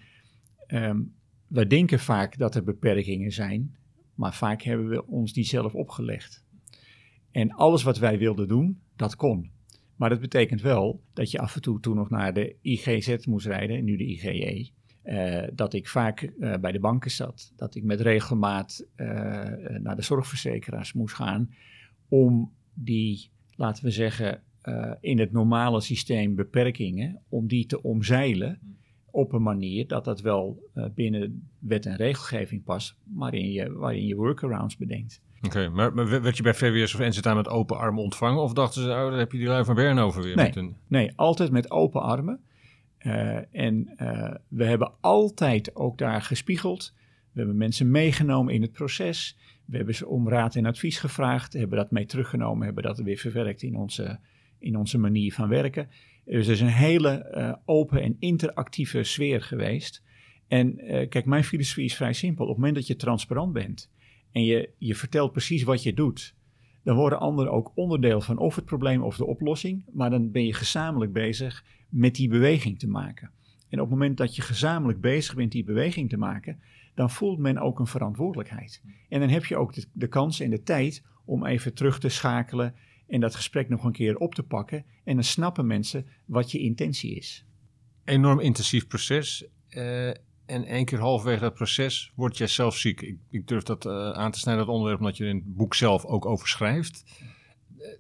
um, 0.67 1.13
we 1.48 1.67
denken 1.67 2.00
vaak 2.00 2.38
dat 2.38 2.56
er 2.56 2.63
beperkingen 2.63 3.32
zijn, 3.32 3.76
maar 4.15 4.34
vaak 4.34 4.62
hebben 4.62 4.89
we 4.89 5.08
ons 5.08 5.34
die 5.34 5.44
zelf 5.44 5.76
opgelegd. 5.76 6.44
En 7.32 7.52
alles 7.52 7.84
wat 7.84 7.98
wij 7.98 8.17
wilden 8.17 8.48
doen, 8.48 8.82
dat 8.96 9.15
kon. 9.15 9.52
Maar 9.96 10.10
dat 10.10 10.20
betekent 10.20 10.62
wel 10.62 11.02
dat 11.13 11.32
je 11.32 11.39
af 11.39 11.56
en 11.56 11.62
toe 11.62 11.80
toen 11.80 11.96
nog 11.96 12.10
naar 12.10 12.34
de 12.34 12.56
IGZ 12.62 13.26
moest 13.26 13.46
rijden, 13.46 13.84
nu 13.84 13.98
de 13.98 14.06
IGE. 14.06 14.70
Uh, 15.04 15.44
dat 15.54 15.74
ik 15.74 15.88
vaak 15.88 16.22
uh, 16.22 16.58
bij 16.58 16.72
de 16.72 16.80
banken 16.80 17.12
zat, 17.12 17.54
dat 17.56 17.76
ik 17.76 17.84
met 17.84 18.02
regelmaat 18.02 18.86
uh, 18.96 19.08
naar 19.80 19.96
de 19.96 20.02
zorgverzekeraars 20.02 20.94
moest 20.94 21.15
gaan 21.15 21.54
om 22.08 22.52
die, 22.74 23.30
laten 23.56 23.84
we 23.84 23.91
zeggen, 23.91 24.41
in 25.00 25.20
het 25.20 25.32
normale 25.32 25.82
systeem 25.82 26.36
beperkingen, 26.36 27.22
om 27.30 27.48
die 27.48 27.65
te 27.65 27.82
omzeilen 27.82 28.60
op 29.12 29.34
een 29.34 29.41
manier 29.41 29.88
dat 29.88 30.06
dat 30.06 30.22
wel 30.22 30.70
binnen 30.96 31.50
wet 31.60 31.86
en 31.86 31.96
regelgeving 31.96 32.63
past, 32.63 32.96
waarin 33.04 33.52
je, 33.52 33.72
waarin 33.72 34.06
je 34.06 34.15
workarounds 34.15 34.78
bedenkt. 34.78 35.22
Oké, 35.41 35.69
maar, 35.69 35.93
maar, 35.93 36.21
werd 36.21 36.38
je 36.38 36.43
bij 36.43 36.54
VWS 36.54 36.93
of 36.95 36.99
NZA 36.99 37.34
met 37.34 37.47
open 37.47 37.77
armen 37.77 38.04
ontvangen? 38.04 38.41
Of 38.41 38.54
dachten 38.54 38.82
ze, 38.82 38.89
oh, 38.89 39.10
dan 39.10 39.13
heb 39.13 39.32
je 39.32 39.38
die 39.38 39.47
lui 39.47 39.65
van 39.65 39.75
Bernhoven 39.75 40.21
weer? 40.21 40.36
Nee, 40.36 40.45
met 40.45 40.56
een... 40.56 40.75
nee 40.88 41.12
altijd 41.15 41.51
met 41.51 41.71
open 41.71 42.01
armen. 42.01 42.39
Uh, 42.99 43.56
en 43.56 43.93
uh, 43.97 44.34
we 44.47 44.65
hebben 44.65 44.91
altijd 44.99 45.75
ook 45.75 45.97
daar 45.97 46.21
gespiegeld. 46.21 46.93
We 47.32 47.39
hebben 47.39 47.58
mensen 47.58 47.91
meegenomen 47.91 48.54
in 48.54 48.62
het 48.62 48.71
proces. 48.71 49.38
We 49.65 49.77
hebben 49.77 49.95
ze 49.95 50.08
om 50.08 50.30
raad 50.30 50.56
en 50.56 50.65
advies 50.65 50.99
gevraagd. 50.99 51.54
Hebben 51.54 51.77
dat 51.77 51.91
mee 51.91 52.06
teruggenomen. 52.06 52.65
Hebben 52.65 52.84
dat 52.84 52.99
weer 52.99 53.17
verwerkt 53.17 53.62
in 53.62 53.75
onze, 53.75 54.19
in 54.60 54.75
onze 54.75 54.97
manier 54.97 55.34
van 55.34 55.49
werken. 55.49 55.89
Dus 56.25 56.47
er 56.47 56.54
is 56.54 56.62
een 56.62 56.67
hele 56.67 57.34
uh, 57.36 57.54
open 57.65 58.01
en 58.01 58.15
interactieve 58.19 59.04
sfeer 59.04 59.41
geweest. 59.41 60.04
En 60.47 60.75
kijk, 61.10 61.25
mijn 61.25 61.43
filosofie 61.43 61.86
is 61.86 61.95
vrij 61.95 62.13
simpel. 62.13 62.43
Op 62.43 62.49
het 62.49 62.58
moment 62.58 62.75
dat 62.75 62.88
je 62.88 62.95
transparant 62.95 63.54
bent 63.54 63.89
en 64.32 64.44
je, 64.44 64.70
je 64.78 64.96
vertelt 64.96 65.32
precies 65.32 65.63
wat 65.63 65.84
je 65.84 65.94
doet, 65.94 66.36
dan 66.84 66.96
worden 66.96 67.20
anderen 67.20 67.52
ook 67.52 67.72
onderdeel 67.76 68.22
van 68.22 68.38
of 68.38 68.56
het 68.56 68.65
probleem 68.65 69.04
of 69.04 69.17
de 69.17 69.26
oplossing, 69.26 69.84
maar 69.94 70.10
dan 70.10 70.32
ben 70.32 70.46
je 70.46 70.54
gezamenlijk 70.54 71.13
bezig 71.13 71.65
met 71.89 72.15
die 72.15 72.30
beweging 72.30 72.80
te 72.80 72.88
maken. 72.88 73.32
En 73.70 73.80
op 73.80 73.89
het 73.89 74.00
moment 74.00 74.17
dat 74.17 74.36
je 74.36 74.41
gezamenlijk 74.41 75.02
bezig 75.02 75.36
bent 75.36 75.52
die 75.52 75.63
beweging 75.63 76.10
te 76.10 76.17
maken, 76.17 76.60
dan 76.96 77.10
voelt 77.10 77.39
men 77.39 77.58
ook 77.58 77.80
een 77.80 77.88
verantwoordelijkheid. 77.88 78.82
En 79.10 79.20
dan 79.20 79.30
heb 79.30 79.46
je 79.46 79.58
ook 79.58 79.74
de, 79.94 80.08
kans 80.08 80.39
en 80.39 80.50
de 80.50 80.63
tijd 80.63 81.04
om 81.26 81.46
even 81.46 81.74
terug 81.74 82.00
te 82.00 82.10
schakelen 82.10 82.76
En 83.08 83.20
dat 83.20 83.36
gesprek 83.36 83.70
nog 83.70 83.84
een 83.84 83.91
keer 83.91 84.17
op 84.17 84.36
te 84.36 84.44
pakken. 84.44 84.86
En 85.04 85.15
dan 85.15 85.24
snappen 85.24 85.67
mensen 85.67 86.06
wat 86.26 86.52
je 86.52 86.60
intentie 86.60 87.15
is. 87.15 87.46
Enorm 88.04 88.39
intensief 88.39 88.88
proces. 88.88 89.46
Uh, 89.70 90.12
en 90.52 90.66
één 90.66 90.86
keer 90.86 91.00
halverwege 91.00 91.40
dat 91.40 91.54
proces 91.54 92.12
word 92.16 92.38
jij 92.38 92.48
zelf 92.48 92.76
ziek. 92.76 93.02
Ik, 93.02 93.18
ik 93.30 93.48
durf 93.48 93.64
dat 93.64 93.86
uh, 93.86 94.12
aan 94.12 94.32
te 94.32 94.40
snijden, 94.40 94.66
dat 94.66 94.74
onderwerp, 94.74 95.00
omdat 95.00 95.18
je 95.18 95.26
in 95.26 95.36
het 95.36 95.56
boek 95.56 95.76
zelf 95.76 96.06
ook 96.06 96.26
over 96.26 96.48
schrijft. 96.48 97.04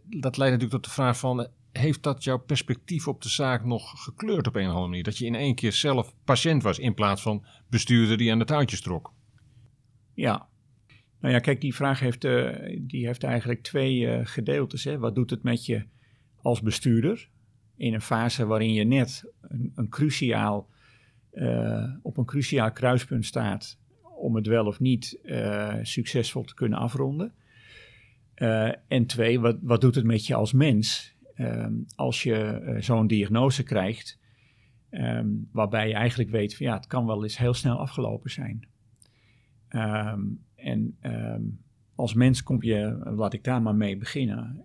dat 0.03 0.37
leidt 0.37 0.53
natuurlijk 0.53 0.71
tot 0.71 0.83
de 0.83 0.89
vraag 0.89 1.17
van, 1.17 1.47
heeft 1.71 2.03
dat 2.03 2.23
jouw 2.23 2.37
perspectief 2.37 3.07
op 3.07 3.21
de 3.21 3.29
zaak 3.29 3.65
nog 3.65 4.03
gekleurd 4.03 4.47
op 4.47 4.55
een 4.55 4.61
of 4.61 4.67
andere 4.67 4.87
manier? 4.87 5.03
Dat 5.03 5.17
je 5.17 5.25
in 5.25 5.35
één 5.35 5.55
keer 5.55 5.71
zelf 5.71 6.13
patiënt 6.23 6.63
was 6.63 6.79
in 6.79 6.93
plaats 6.93 7.21
van 7.21 7.45
bestuurder 7.69 8.17
die 8.17 8.31
aan 8.31 8.39
de 8.39 8.45
touwtjes 8.45 8.81
trok? 8.81 9.13
Ja. 10.13 10.49
Nou 11.19 11.33
ja, 11.33 11.39
kijk, 11.39 11.61
die 11.61 11.75
vraag 11.75 11.99
heeft, 11.99 12.21
die 12.79 13.05
heeft 13.05 13.23
eigenlijk 13.23 13.63
twee 13.63 14.25
gedeeltes. 14.25 14.83
Hè. 14.83 14.97
Wat 14.97 15.15
doet 15.15 15.29
het 15.29 15.43
met 15.43 15.65
je 15.65 15.85
als 16.41 16.61
bestuurder 16.61 17.29
in 17.81 17.93
een 17.93 18.01
fase 18.01 18.45
waarin 18.45 18.73
je 18.73 18.83
net 18.83 19.31
een 19.75 19.89
cruciaal, 19.89 20.69
uh, 21.33 21.95
op 22.01 22.17
een 22.17 22.25
cruciaal 22.25 22.71
kruispunt 22.71 23.25
staat 23.25 23.79
om 24.15 24.35
het 24.35 24.47
wel 24.47 24.65
of 24.65 24.79
niet 24.79 25.19
succesvol 25.81 26.43
te 26.43 26.53
kunnen 26.53 26.79
afronden? 26.79 27.33
en 28.87 29.05
twee, 29.05 29.39
wat, 29.39 29.57
wat 29.61 29.81
doet 29.81 29.95
het 29.95 30.05
met 30.05 30.27
je 30.27 30.35
als 30.35 30.53
mens 30.53 31.15
Ehm, 31.41 31.73
als 31.95 32.23
je 32.23 32.75
zo'n 32.79 33.07
diagnose 33.07 33.63
krijgt, 33.63 34.19
ehm, 34.89 35.27
waarbij 35.51 35.87
je 35.87 35.93
eigenlijk 35.93 36.29
weet 36.29 36.55
van 36.55 36.65
ja, 36.65 36.73
het 36.73 36.87
kan 36.87 37.05
wel 37.05 37.23
eens 37.23 37.37
heel 37.37 37.53
snel 37.53 37.77
afgelopen 37.77 38.31
zijn. 38.31 38.67
Ehm, 39.67 40.21
en 40.55 40.97
als 41.95 42.13
mens 42.13 42.43
kom 42.43 42.63
je, 42.63 43.01
laat 43.03 43.33
ik 43.33 43.43
daar 43.43 43.61
maar 43.61 43.75
mee 43.75 43.97
beginnen, 43.97 44.63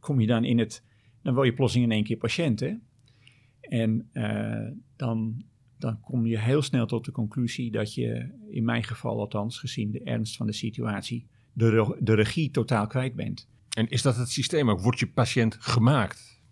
kom 0.00 0.20
je 0.20 0.26
dan 0.26 0.44
in 0.44 0.58
het, 0.58 0.84
dan 1.22 1.34
word 1.34 1.46
je 1.46 1.54
plotseling 1.54 1.90
in 1.90 1.96
één 1.96 2.04
keer 2.04 2.16
patiënt 2.16 2.60
hè? 2.60 2.74
En 3.60 4.10
dan, 4.96 5.44
dan 5.82 6.00
kom 6.00 6.26
je 6.26 6.38
heel 6.38 6.62
snel 6.62 6.86
tot 6.86 7.04
de 7.04 7.12
conclusie 7.12 7.70
dat 7.70 7.94
je, 7.94 8.28
in 8.50 8.64
mijn 8.64 8.84
geval 8.84 9.18
althans, 9.18 9.58
gezien 9.58 9.90
de 9.90 10.02
ernst 10.02 10.36
van 10.36 10.46
de 10.46 10.52
situatie, 10.52 11.26
de, 11.52 11.96
de 12.00 12.14
regie 12.14 12.50
totaal 12.50 12.86
kwijt 12.86 13.14
bent. 13.14 13.48
En 13.76 13.88
is 13.88 14.02
dat 14.02 14.16
het 14.16 14.30
systeem 14.30 14.70
ook? 14.70 14.80
Wordt 14.80 14.98
je 14.98 15.10
patiënt 15.10 15.56
gemaakt? 15.60 16.42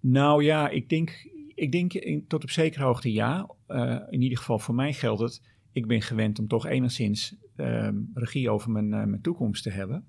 Nou 0.00 0.44
ja, 0.44 0.68
ik 0.68 0.88
denk, 0.88 1.30
ik 1.54 1.72
denk 1.72 1.92
tot 2.28 2.42
op 2.42 2.50
zekere 2.50 2.84
hoogte 2.84 3.12
ja. 3.12 3.50
Uh, 3.68 3.96
in 4.10 4.22
ieder 4.22 4.38
geval 4.38 4.58
voor 4.58 4.74
mij 4.74 4.92
geldt 4.92 5.20
het. 5.20 5.42
Ik 5.72 5.86
ben 5.86 6.02
gewend 6.02 6.38
om 6.38 6.48
toch 6.48 6.66
enigszins 6.66 7.36
uh, 7.56 7.88
regie 8.14 8.50
over 8.50 8.70
mijn, 8.70 8.86
uh, 8.86 9.04
mijn 9.04 9.22
toekomst 9.22 9.62
te 9.62 9.70
hebben. 9.70 10.04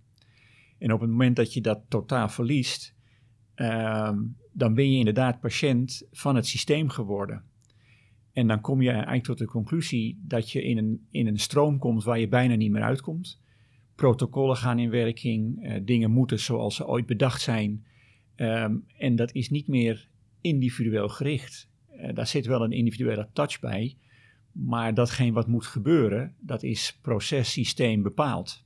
En 0.77 0.93
op 0.93 0.99
het 0.99 1.09
moment 1.09 1.35
dat 1.35 1.53
je 1.53 1.61
dat 1.61 1.81
totaal 1.87 2.29
verliest, 2.29 2.95
ehm, 3.55 4.17
dan 4.51 4.73
ben 4.73 4.91
je 4.91 4.97
inderdaad 4.97 5.39
patiënt 5.39 6.07
van 6.11 6.35
het 6.35 6.47
systeem 6.47 6.89
geworden. 6.89 7.43
En 8.39 8.47
dan 8.47 8.61
kom 8.61 8.81
je 8.81 8.89
eigenlijk 8.89 9.23
tot 9.23 9.37
de 9.37 9.45
conclusie 9.45 10.19
dat 10.21 10.51
je 10.51 10.63
in 10.63 10.77
een, 10.77 11.07
in 11.11 11.27
een 11.27 11.39
stroom 11.39 11.77
komt 11.77 12.03
waar 12.03 12.19
je 12.19 12.27
bijna 12.27 12.55
niet 12.55 12.71
meer 12.71 12.81
uitkomt 12.81 13.41
protocollen 13.95 14.55
gaan 14.55 14.79
in 14.79 14.89
werking, 14.89 15.65
uh, 15.65 15.79
dingen 15.83 16.11
moeten 16.11 16.39
zoals 16.39 16.75
ze 16.75 16.87
ooit 16.87 17.05
bedacht 17.05 17.41
zijn. 17.41 17.85
Um, 18.35 18.85
en 18.97 19.15
dat 19.15 19.33
is 19.33 19.49
niet 19.49 19.67
meer 19.67 20.07
individueel 20.41 21.09
gericht. 21.09 21.69
Uh, 21.91 22.13
daar 22.13 22.27
zit 22.27 22.45
wel 22.45 22.63
een 22.63 22.71
individuele 22.71 23.27
touch 23.33 23.59
bij, 23.59 23.95
maar 24.51 24.93
datgene 24.93 25.31
wat 25.31 25.47
moet 25.47 25.65
gebeuren, 25.65 26.35
dat 26.39 26.63
is 26.63 26.99
processysteem 27.01 28.01
bepaald. 28.01 28.63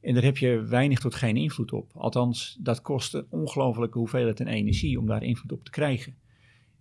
En 0.00 0.14
daar 0.14 0.22
heb 0.22 0.38
je 0.38 0.62
weinig 0.62 0.98
tot 0.98 1.14
geen 1.14 1.36
invloed 1.36 1.72
op. 1.72 1.90
Althans, 1.94 2.58
dat 2.60 2.80
kost 2.80 3.14
een 3.14 3.26
ongelofelijke 3.28 3.98
hoeveelheid 3.98 4.40
en 4.40 4.48
energie 4.48 4.98
om 4.98 5.06
daar 5.06 5.22
invloed 5.22 5.52
op 5.52 5.64
te 5.64 5.70
krijgen. 5.70 6.14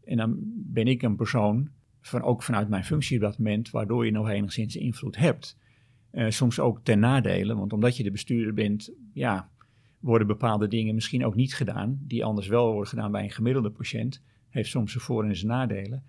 En 0.03 0.17
dan 0.17 0.37
ben 0.55 0.87
ik 0.87 1.01
een 1.01 1.15
persoon, 1.15 1.69
van, 2.07 2.21
ook 2.21 2.43
vanuit 2.43 2.69
mijn 2.69 2.83
functie 2.83 3.15
op 3.15 3.23
dat 3.23 3.37
moment, 3.37 3.69
waardoor 3.69 4.05
je 4.05 4.11
nog 4.11 4.29
enigszins 4.29 4.75
invloed 4.75 5.15
hebt. 5.17 5.57
Uh, 6.11 6.29
soms 6.29 6.59
ook 6.59 6.79
ten 6.83 6.99
nadele, 6.99 7.55
want 7.55 7.73
omdat 7.73 7.97
je 7.97 8.03
de 8.03 8.11
bestuurder 8.11 8.53
bent, 8.53 8.91
ja, 9.13 9.49
worden 9.99 10.27
bepaalde 10.27 10.67
dingen 10.67 10.95
misschien 10.95 11.25
ook 11.25 11.35
niet 11.35 11.55
gedaan, 11.55 11.99
die 12.01 12.25
anders 12.25 12.47
wel 12.47 12.71
worden 12.71 12.89
gedaan 12.89 13.11
bij 13.11 13.23
een 13.23 13.31
gemiddelde 13.31 13.69
patiënt. 13.69 14.23
Heeft 14.49 14.69
soms 14.69 14.91
zijn 14.91 15.03
voor- 15.03 15.23
en 15.23 15.35
zijn 15.35 15.51
nadelen. 15.51 16.03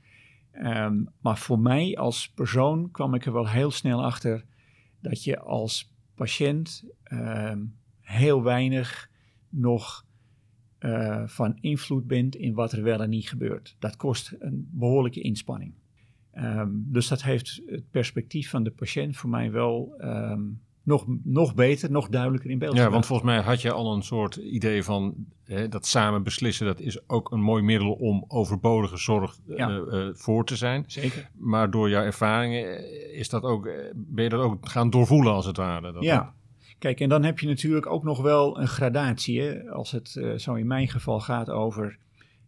Um, 0.63 1.09
maar 1.21 1.39
voor 1.39 1.59
mij 1.59 1.97
als 1.97 2.31
persoon 2.31 2.91
kwam 2.91 3.15
ik 3.15 3.27
er 3.27 3.33
wel 3.33 3.49
heel 3.49 3.71
snel 3.71 4.05
achter 4.05 4.45
dat 5.01 5.25
je 5.25 5.39
als 5.39 5.93
patiënt 6.15 6.85
um, 7.13 7.77
heel 8.01 8.43
weinig 8.43 9.11
nog 9.49 10.07
uh, 10.81 11.23
van 11.27 11.59
invloed 11.61 12.07
bent 12.07 12.35
in 12.35 12.55
wat 12.55 12.73
er 12.73 12.83
wel 12.83 13.03
en 13.03 13.11
niet 13.11 13.29
gebeurt. 13.29 13.77
Dat 13.79 13.97
kost 13.97 14.35
een 14.39 14.69
behoorlijke 14.73 15.21
inspanning. 15.21 15.75
Um, 16.43 16.87
dus 16.89 17.09
dat 17.09 17.23
heeft 17.23 17.63
het 17.67 17.91
perspectief 17.91 18.51
van 18.51 18.63
de 18.63 18.71
patiënt 18.71 19.17
voor 19.17 19.31
mij 19.31 19.51
wel 19.51 19.95
um, 20.01 20.61
nog, 20.83 21.05
nog 21.23 21.55
beter, 21.55 21.91
nog 21.91 22.09
duidelijker 22.09 22.51
in 22.51 22.59
beeld. 22.59 22.77
Ja, 22.77 22.91
want 22.91 23.07
volgens 23.07 23.29
mij 23.29 23.41
had 23.41 23.63
je 23.63 23.73
al 23.73 23.95
een 23.95 24.03
soort 24.03 24.37
idee 24.37 24.83
van 24.83 25.15
hè, 25.45 25.69
dat 25.69 25.87
samen 25.87 26.23
beslissen, 26.23 26.67
dat 26.67 26.81
is 26.81 27.09
ook 27.09 27.31
een 27.31 27.41
mooi 27.41 27.63
middel 27.63 27.93
om 27.93 28.25
overbodige 28.29 28.97
zorg 28.97 29.39
ja. 29.47 29.71
uh, 29.71 29.77
uh, 29.77 30.09
voor 30.15 30.45
te 30.45 30.57
zijn. 30.57 30.85
Zeker. 30.87 31.31
Maar 31.39 31.71
door 31.71 31.89
jouw 31.89 32.03
ervaringen 32.03 32.91
is 33.15 33.29
dat 33.29 33.43
ook, 33.43 33.65
ben 33.95 34.25
je 34.25 34.31
dat 34.31 34.41
ook 34.41 34.69
gaan 34.69 34.91
doorvoelen 34.91 35.33
als 35.33 35.47
het 35.47 35.57
ware. 35.57 35.93
Dat 35.93 36.03
ja. 36.03 36.35
Kijk, 36.79 37.01
en 37.01 37.09
dan 37.09 37.25
heb 37.25 37.39
je 37.39 37.47
natuurlijk 37.47 37.87
ook 37.87 38.05
nog 38.05 38.23
wel 38.23 38.61
een 38.61 38.69
gradatie. 38.69 39.41
Hè? 39.41 39.71
Als 39.71 39.91
het 39.91 40.15
uh, 40.19 40.35
zo 40.35 40.55
in 40.55 40.67
mijn 40.67 40.89
geval 40.89 41.21
gaat 41.21 41.51
over, 41.51 41.99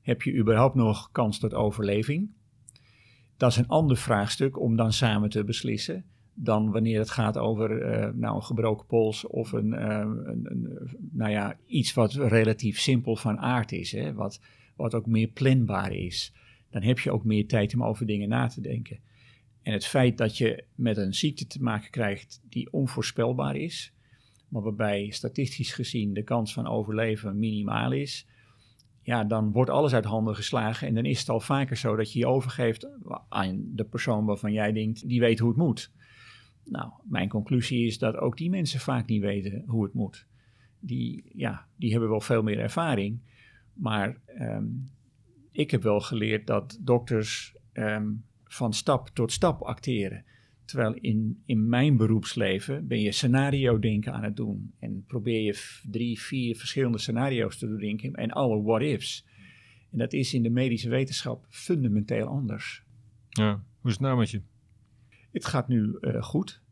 heb 0.00 0.22
je 0.22 0.36
überhaupt 0.36 0.74
nog 0.74 1.08
kans 1.12 1.38
tot 1.38 1.54
overleving? 1.54 2.28
Dat 3.38 3.50
is 3.50 3.56
een 3.56 3.68
ander 3.68 3.96
vraagstuk 3.96 4.60
om 4.60 4.76
dan 4.76 4.92
samen 4.92 5.30
te 5.30 5.44
beslissen 5.44 6.04
dan 6.40 6.70
wanneer 6.70 6.98
het 6.98 7.10
gaat 7.10 7.38
over 7.38 7.70
uh, 7.70 8.12
nou, 8.14 8.36
een 8.36 8.42
gebroken 8.42 8.86
pols 8.86 9.26
of 9.26 9.52
een, 9.52 9.72
uh, 9.72 9.98
een, 10.24 10.46
een, 10.50 10.88
nou 11.12 11.30
ja, 11.30 11.56
iets 11.66 11.94
wat 11.94 12.12
relatief 12.12 12.78
simpel 12.78 13.16
van 13.16 13.38
aard 13.38 13.72
is, 13.72 13.92
hè, 13.92 14.14
wat, 14.14 14.40
wat 14.76 14.94
ook 14.94 15.06
meer 15.06 15.28
planbaar 15.28 15.92
is. 15.92 16.32
Dan 16.70 16.82
heb 16.82 16.98
je 16.98 17.10
ook 17.10 17.24
meer 17.24 17.46
tijd 17.46 17.74
om 17.74 17.84
over 17.84 18.06
dingen 18.06 18.28
na 18.28 18.46
te 18.46 18.60
denken. 18.60 18.98
En 19.62 19.72
het 19.72 19.86
feit 19.86 20.18
dat 20.18 20.38
je 20.38 20.64
met 20.74 20.96
een 20.96 21.14
ziekte 21.14 21.46
te 21.46 21.62
maken 21.62 21.90
krijgt 21.90 22.40
die 22.48 22.72
onvoorspelbaar 22.72 23.56
is, 23.56 23.92
maar 24.48 24.62
waarbij 24.62 25.10
statistisch 25.10 25.72
gezien 25.72 26.14
de 26.14 26.22
kans 26.22 26.52
van 26.52 26.66
overleven 26.66 27.38
minimaal 27.38 27.92
is, 27.92 28.26
ja, 29.08 29.24
dan 29.24 29.52
wordt 29.52 29.70
alles 29.70 29.94
uit 29.94 30.04
handen 30.04 30.34
geslagen. 30.34 30.88
En 30.88 30.94
dan 30.94 31.04
is 31.04 31.18
het 31.18 31.28
al 31.28 31.40
vaker 31.40 31.76
zo 31.76 31.96
dat 31.96 32.12
je 32.12 32.18
je 32.18 32.26
overgeeft 32.26 32.88
aan 33.28 33.64
de 33.74 33.84
persoon 33.84 34.24
waarvan 34.24 34.52
jij 34.52 34.72
denkt, 34.72 35.08
die 35.08 35.20
weet 35.20 35.38
hoe 35.38 35.48
het 35.48 35.58
moet. 35.58 35.92
Nou, 36.64 36.90
mijn 37.04 37.28
conclusie 37.28 37.86
is 37.86 37.98
dat 37.98 38.16
ook 38.16 38.36
die 38.36 38.50
mensen 38.50 38.80
vaak 38.80 39.06
niet 39.06 39.20
weten 39.20 39.62
hoe 39.66 39.84
het 39.84 39.94
moet. 39.94 40.26
Die, 40.80 41.30
ja, 41.34 41.66
die 41.76 41.90
hebben 41.90 42.08
wel 42.08 42.20
veel 42.20 42.42
meer 42.42 42.58
ervaring. 42.58 43.20
Maar 43.72 44.20
um, 44.40 44.90
ik 45.52 45.70
heb 45.70 45.82
wel 45.82 46.00
geleerd 46.00 46.46
dat 46.46 46.78
dokters 46.80 47.56
um, 47.72 48.24
van 48.44 48.72
stap 48.72 49.08
tot 49.08 49.32
stap 49.32 49.62
acteren. 49.62 50.24
Terwijl 50.68 50.94
in, 50.94 51.42
in 51.44 51.68
mijn 51.68 51.96
beroepsleven 51.96 52.86
ben 52.86 53.00
je 53.00 53.12
scenario 53.12 53.78
denken 53.78 54.12
aan 54.12 54.22
het 54.22 54.36
doen. 54.36 54.72
En 54.78 55.04
probeer 55.06 55.40
je 55.40 55.80
drie, 55.90 56.20
vier 56.20 56.56
verschillende 56.56 56.98
scenario's 56.98 57.58
te 57.58 57.76
denken 57.76 58.14
en 58.14 58.30
alle 58.30 58.62
what-ifs. 58.62 59.26
En 59.90 59.98
dat 59.98 60.12
is 60.12 60.34
in 60.34 60.42
de 60.42 60.50
medische 60.50 60.88
wetenschap 60.88 61.46
fundamenteel 61.48 62.26
anders. 62.26 62.82
Ja, 63.28 63.64
hoe 63.80 63.90
is 63.90 63.92
het 63.92 64.00
nou 64.00 64.18
met 64.18 64.30
je? 64.30 64.42
Het 65.32 65.46
gaat 65.46 65.68
nu 65.68 65.96
uh, 66.00 66.22
goed. 66.22 66.62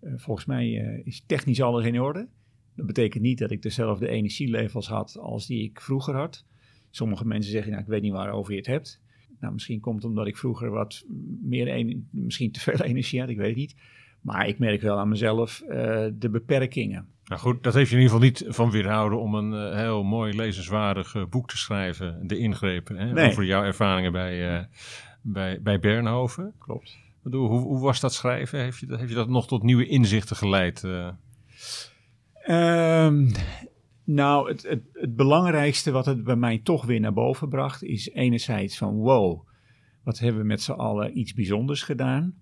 Uh, 0.00 0.12
volgens 0.16 0.46
mij 0.46 0.68
uh, 0.68 1.06
is 1.06 1.24
technisch 1.26 1.62
alles 1.62 1.86
in 1.86 2.00
orde. 2.00 2.28
Dat 2.74 2.86
betekent 2.86 3.22
niet 3.22 3.38
dat 3.38 3.50
ik 3.50 3.62
dezelfde 3.62 4.08
energielevels 4.08 4.86
had 4.88 5.16
als 5.18 5.46
die 5.46 5.62
ik 5.62 5.80
vroeger 5.80 6.14
had. 6.14 6.44
Sommige 6.90 7.26
mensen 7.26 7.52
zeggen, 7.52 7.70
nou, 7.70 7.82
ik 7.82 7.88
weet 7.88 8.02
niet 8.02 8.12
waarover 8.12 8.52
je 8.52 8.58
het 8.58 8.66
hebt. 8.66 9.01
Nou, 9.42 9.54
misschien 9.54 9.80
komt 9.80 9.96
het 9.96 10.04
omdat 10.04 10.26
ik 10.26 10.36
vroeger 10.36 10.70
wat 10.70 11.04
meer, 11.42 11.96
misschien 12.10 12.52
te 12.52 12.60
veel 12.60 12.80
energie 12.90 13.20
had, 13.20 13.28
ik 13.28 13.36
weet 13.36 13.48
het 13.48 13.56
niet. 13.56 13.74
Maar 14.20 14.48
ik 14.48 14.58
merk 14.58 14.80
wel 14.80 14.98
aan 14.98 15.08
mezelf 15.08 15.62
uh, 15.62 15.70
de 16.14 16.28
beperkingen. 16.30 17.06
Nou 17.24 17.40
goed, 17.40 17.62
dat 17.62 17.74
heeft 17.74 17.90
je 17.90 17.96
in 17.96 18.02
ieder 18.02 18.16
geval 18.16 18.30
niet 18.30 18.44
van 18.54 18.70
weerhouden 18.70 19.20
om 19.20 19.34
een 19.34 19.52
uh, 19.52 19.76
heel 19.76 20.02
mooi 20.02 20.36
lezenswaardig 20.36 21.14
uh, 21.14 21.24
boek 21.26 21.48
te 21.48 21.56
schrijven. 21.56 22.26
De 22.26 22.38
ingrepen, 22.38 22.96
hè, 22.96 23.12
nee. 23.12 23.30
over 23.30 23.44
jouw 23.44 23.62
ervaringen 23.62 24.12
bij, 24.12 24.68
bij, 25.22 25.62
bij 25.62 25.78
Bernhoven. 25.78 26.52
Klopt. 26.58 26.98
Bedoel, 27.22 27.48
hoe, 27.48 27.60
hoe, 27.60 27.80
was 27.80 28.00
dat 28.00 28.14
schrijven? 28.14 28.58
Heeft 28.58 28.78
je, 28.78 28.86
heeft 28.96 29.08
je 29.08 29.14
dat 29.14 29.28
nog 29.28 29.46
tot 29.46 29.62
nieuwe 29.62 29.86
inzichten 29.86 30.36
geleid? 30.36 30.82
Um, 32.48 33.32
nou, 34.04 34.48
het, 34.48 34.62
het, 34.62 34.82
het, 34.92 35.16
belangrijkste 35.16 35.90
wat 35.90 36.06
het 36.06 36.24
bij 36.24 36.36
mij 36.36 36.58
toch 36.58 36.84
weer 36.84 37.00
naar 37.00 37.12
boven 37.12 37.48
bracht, 37.48 37.82
is 37.82 38.10
enerzijds 38.10 38.78
van 38.78 38.94
wow, 38.94 39.48
wat 40.02 40.18
hebben 40.18 40.40
we 40.40 40.46
met 40.46 40.62
z'n 40.62 40.72
allen 40.72 41.18
iets 41.18 41.34
bijzonders 41.34 41.82
gedaan. 41.82 42.40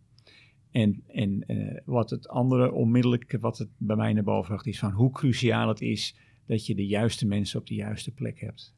En, 0.70 1.02
en 1.06 1.44
uh, 1.46 1.80
wat 1.84 2.10
het 2.10 2.28
andere 2.28 2.72
onmiddellijk, 2.72 3.36
wat 3.40 3.58
het 3.58 3.68
bij 3.76 3.96
mij 3.96 4.12
naar 4.12 4.22
boven 4.22 4.48
bracht, 4.48 4.66
is 4.66 4.78
van 4.78 4.92
hoe 4.92 5.10
cruciaal 5.10 5.68
het 5.68 5.80
is 5.80 6.16
dat 6.46 6.66
je 6.66 6.74
de 6.74 6.86
juiste 6.86 7.26
mensen 7.26 7.60
op 7.60 7.66
de 7.66 7.74
juiste 7.74 8.10
plek 8.10 8.40
hebt. 8.40 8.74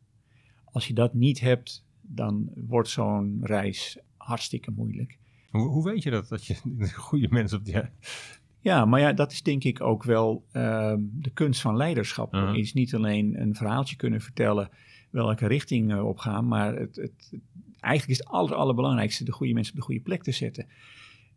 Als 0.64 0.86
je 0.86 0.94
dat 0.94 1.14
niet 1.14 1.40
hebt, 1.40 1.86
dan 2.00 2.50
wordt 2.54 2.88
zo'n 2.88 3.38
reis 3.42 3.98
hartstikke 4.16 4.70
moeilijk. 4.70 5.18
Hoe, 5.50 5.68
hoe, 5.68 5.84
weet 5.84 6.02
je 6.02 6.10
dat, 6.10 6.28
dat 6.28 6.46
je 6.46 6.56
de 6.78 6.94
goede 6.94 7.28
mensen 7.30 7.58
op 7.58 7.64
die... 7.64 7.76
Ja, 8.62 8.84
maar 8.84 9.00
ja, 9.00 9.12
dat 9.12 9.32
is 9.32 9.42
denk 9.42 9.64
ik 9.64 9.80
ook 9.80 10.04
wel 10.04 10.44
uh, 10.52 10.94
de 10.98 11.30
kunst 11.30 11.60
van 11.60 11.76
leiderschap. 11.76 12.34
Uh 12.34 12.40
-huh. 12.40 12.56
Is 12.56 12.72
niet 12.72 12.94
alleen 12.94 13.40
een 13.40 13.54
verhaaltje 13.54 13.96
kunnen 13.96 14.20
vertellen 14.20 14.70
welke 15.10 15.46
richting 15.46 15.92
uh, 15.92 16.06
op 16.06 16.18
gaan, 16.18 16.48
maar 16.48 16.74
het, 16.74 16.96
het, 16.96 17.38
eigenlijk 17.80 18.20
is 18.20 18.26
het 18.26 18.34
aller, 18.34 18.54
allerbelangrijkste 18.54 19.24
de 19.24 19.32
goede 19.32 19.52
mensen 19.52 19.72
op 19.72 19.78
de 19.78 19.84
goede 19.84 20.00
plek 20.00 20.22
te 20.22 20.32
zetten. 20.32 20.66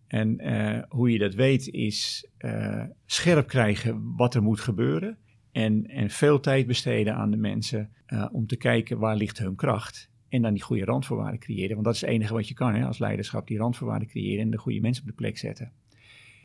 En 0.08 0.48
uh, 0.48 0.82
hoe 0.90 1.12
je 1.12 1.18
dat 1.18 1.34
weet 1.34 1.68
is 1.68 2.28
uh, 2.40 2.84
scherp 3.06 3.48
krijgen 3.48 4.16
wat 4.16 4.34
er 4.34 4.44
moet 4.44 4.60
gebeuren. 4.60 5.18
En, 5.52 5.88
en 5.88 6.10
veel 6.10 6.40
tijd 6.40 6.68
besteden 6.68 7.16
aan 7.16 7.32
de 7.32 7.38
mensen 7.38 7.90
om 8.32 8.48
te 8.48 8.56
kijken 8.56 9.00
waar 9.00 9.16
ligt 9.16 9.38
hun 9.38 9.56
kracht. 9.56 10.10
En 10.30 10.42
dan 10.42 10.54
die 10.54 10.64
goede 10.64 10.86
randvoorwaarden 10.86 11.40
creëren. 11.40 11.74
Want 11.74 11.86
dat 11.86 11.96
is 11.96 12.02
het 12.02 12.10
enige 12.10 12.34
wat 12.34 12.48
je 12.48 12.54
kan 12.54 12.76
hè, 12.76 12.86
als 12.86 12.98
leiderschap, 12.98 13.48
die 13.48 13.58
randvoorwaarden 13.58 14.08
creëren 14.08 14.44
en 14.44 14.52
de 14.52 14.58
goede 14.58 14.82
mensen 14.82 15.04
op 15.04 15.10
de 15.10 15.16
plek 15.16 15.38
zetten. 15.38 15.72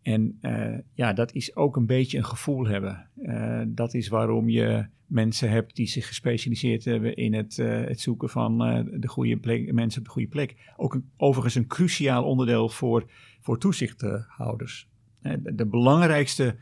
En 0.03 0.39
uh, 0.43 0.79
ja, 0.93 1.13
dat 1.13 1.33
is 1.33 1.57
ook 1.57 1.77
een 1.77 1.87
beetje 1.87 2.19
een 2.19 2.25
gevoel 2.25 2.67
hebben. 2.67 3.09
Uh, 3.23 3.63
dat 3.67 3.95
is 3.95 4.09
waarom 4.09 4.49
je 4.49 4.87
mensen 5.07 5.51
hebt 5.51 5.77
die 5.77 5.87
zich 5.87 6.07
gespecialiseerd 6.07 6.85
hebben 6.85 7.17
in 7.17 7.35
het, 7.35 7.59
uh, 7.59 7.85
het 7.85 8.01
zoeken 8.01 8.29
van 8.29 8.59
de 8.91 9.09
goede 9.09 9.39
mensen 9.73 10.01
op 10.01 10.07
de 10.07 10.13
goede 10.13 10.29
plek. 10.29 10.57
Ook 10.77 11.01
overigens 11.17 11.55
een 11.55 11.67
cruciaal 11.67 12.25
onderdeel 12.25 12.69
voor, 12.69 13.11
voor 13.41 13.59
toezichthouders. 13.59 14.89
De, 15.23 15.55
de 15.55 15.67
belangrijkste, 15.67 16.57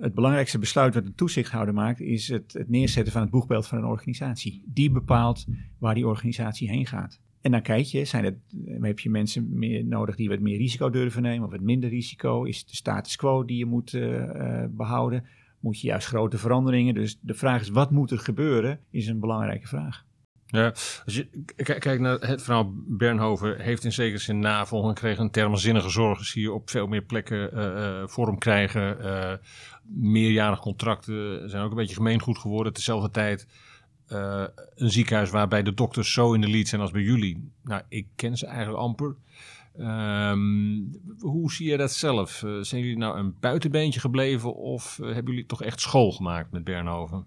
het 0.00 0.14
belangrijkste 0.14 0.58
besluit 0.58 0.94
wat 0.94 1.04
een 1.04 1.14
toezichthouder 1.14 1.74
maakt, 1.74 2.00
is 2.00 2.28
het, 2.28 2.52
het 2.52 2.68
neerzetten 2.68 3.12
van 3.12 3.22
het 3.22 3.30
boegbeeld 3.30 3.66
van 3.66 3.78
een 3.78 3.84
organisatie. 3.84 4.62
Die 4.66 4.90
bepaalt 4.90 5.46
waar 5.78 5.94
die 5.94 6.06
organisatie 6.06 6.70
heen 6.70 6.86
gaat. 6.86 7.20
En 7.44 7.50
dan 7.50 7.62
kijk 7.62 7.84
je, 7.84 8.04
zijn 8.04 8.24
het, 8.24 8.36
heb 8.80 8.98
je 8.98 9.10
mensen 9.10 9.58
meer 9.58 9.84
nodig 9.84 10.16
die 10.16 10.28
wat 10.28 10.40
meer 10.40 10.56
risico 10.56 10.90
durven 10.90 11.22
nemen 11.22 11.44
of 11.44 11.50
wat 11.50 11.60
minder 11.60 11.90
risico? 11.90 12.44
Is 12.44 12.58
het 12.58 12.68
de 12.68 12.76
status 12.76 13.16
quo 13.16 13.44
die 13.44 13.58
je 13.58 13.66
moet 13.66 13.92
uh, 13.92 14.64
behouden? 14.70 15.24
Moet 15.60 15.80
je 15.80 15.86
juist 15.86 16.06
grote 16.06 16.38
veranderingen? 16.38 16.94
Dus 16.94 17.18
de 17.20 17.34
vraag 17.34 17.60
is, 17.60 17.68
wat 17.68 17.90
moet 17.90 18.10
er 18.10 18.18
gebeuren, 18.18 18.80
is 18.90 19.06
een 19.06 19.20
belangrijke 19.20 19.66
vraag. 19.66 20.04
Ja, 20.46 20.66
als 21.04 21.14
je 21.14 21.28
kijkt 21.54 22.00
naar 22.00 22.18
het 22.18 22.42
verhaal 22.42 22.72
Bernhoven, 22.74 23.60
heeft 23.60 23.84
in 23.84 23.92
zekere 23.92 24.18
zin 24.18 24.38
navolging 24.38 24.98
gekregen. 24.98 25.24
Een 25.24 25.30
term 25.30 25.56
zinnige 25.56 25.90
zorg 25.90 26.24
zie 26.24 26.42
je 26.42 26.52
op 26.52 26.70
veel 26.70 26.86
meer 26.86 27.02
plekken 27.02 27.50
uh, 27.54 28.06
vorm 28.06 28.38
krijgen. 28.38 28.96
Uh, 29.00 29.32
meerjarig 29.82 30.60
contracten 30.60 31.50
zijn 31.50 31.62
ook 31.62 31.70
een 31.70 31.76
beetje 31.76 31.94
gemeengoed 31.94 32.38
geworden. 32.38 32.72
Tezelfde 32.72 33.10
tijd 33.10 33.46
uh, 34.08 34.44
een 34.74 34.90
ziekenhuis 34.90 35.30
waarbij 35.30 35.62
de 35.62 35.74
dokters 35.74 36.12
zo 36.12 36.32
in 36.32 36.40
de 36.40 36.48
lead 36.48 36.68
zijn 36.68 36.80
als 36.80 36.90
bij 36.90 37.02
jullie. 37.02 37.50
Nou, 37.62 37.82
ik 37.88 38.06
ken 38.16 38.36
ze 38.36 38.46
eigenlijk 38.46 38.78
amper. 38.78 39.16
Um, 39.78 41.00
hoe 41.18 41.52
zie 41.52 41.70
je 41.70 41.76
dat 41.76 41.92
zelf? 41.92 42.42
Uh, 42.42 42.62
zijn 42.62 42.82
jullie 42.82 42.98
nou 42.98 43.18
een 43.18 43.34
buitenbeentje 43.40 44.00
gebleven 44.00 44.54
of 44.54 44.98
uh, 44.98 45.06
hebben 45.12 45.32
jullie 45.32 45.46
toch 45.46 45.62
echt 45.62 45.80
school 45.80 46.12
gemaakt 46.12 46.52
met 46.52 46.64
Bernhoven? 46.64 47.24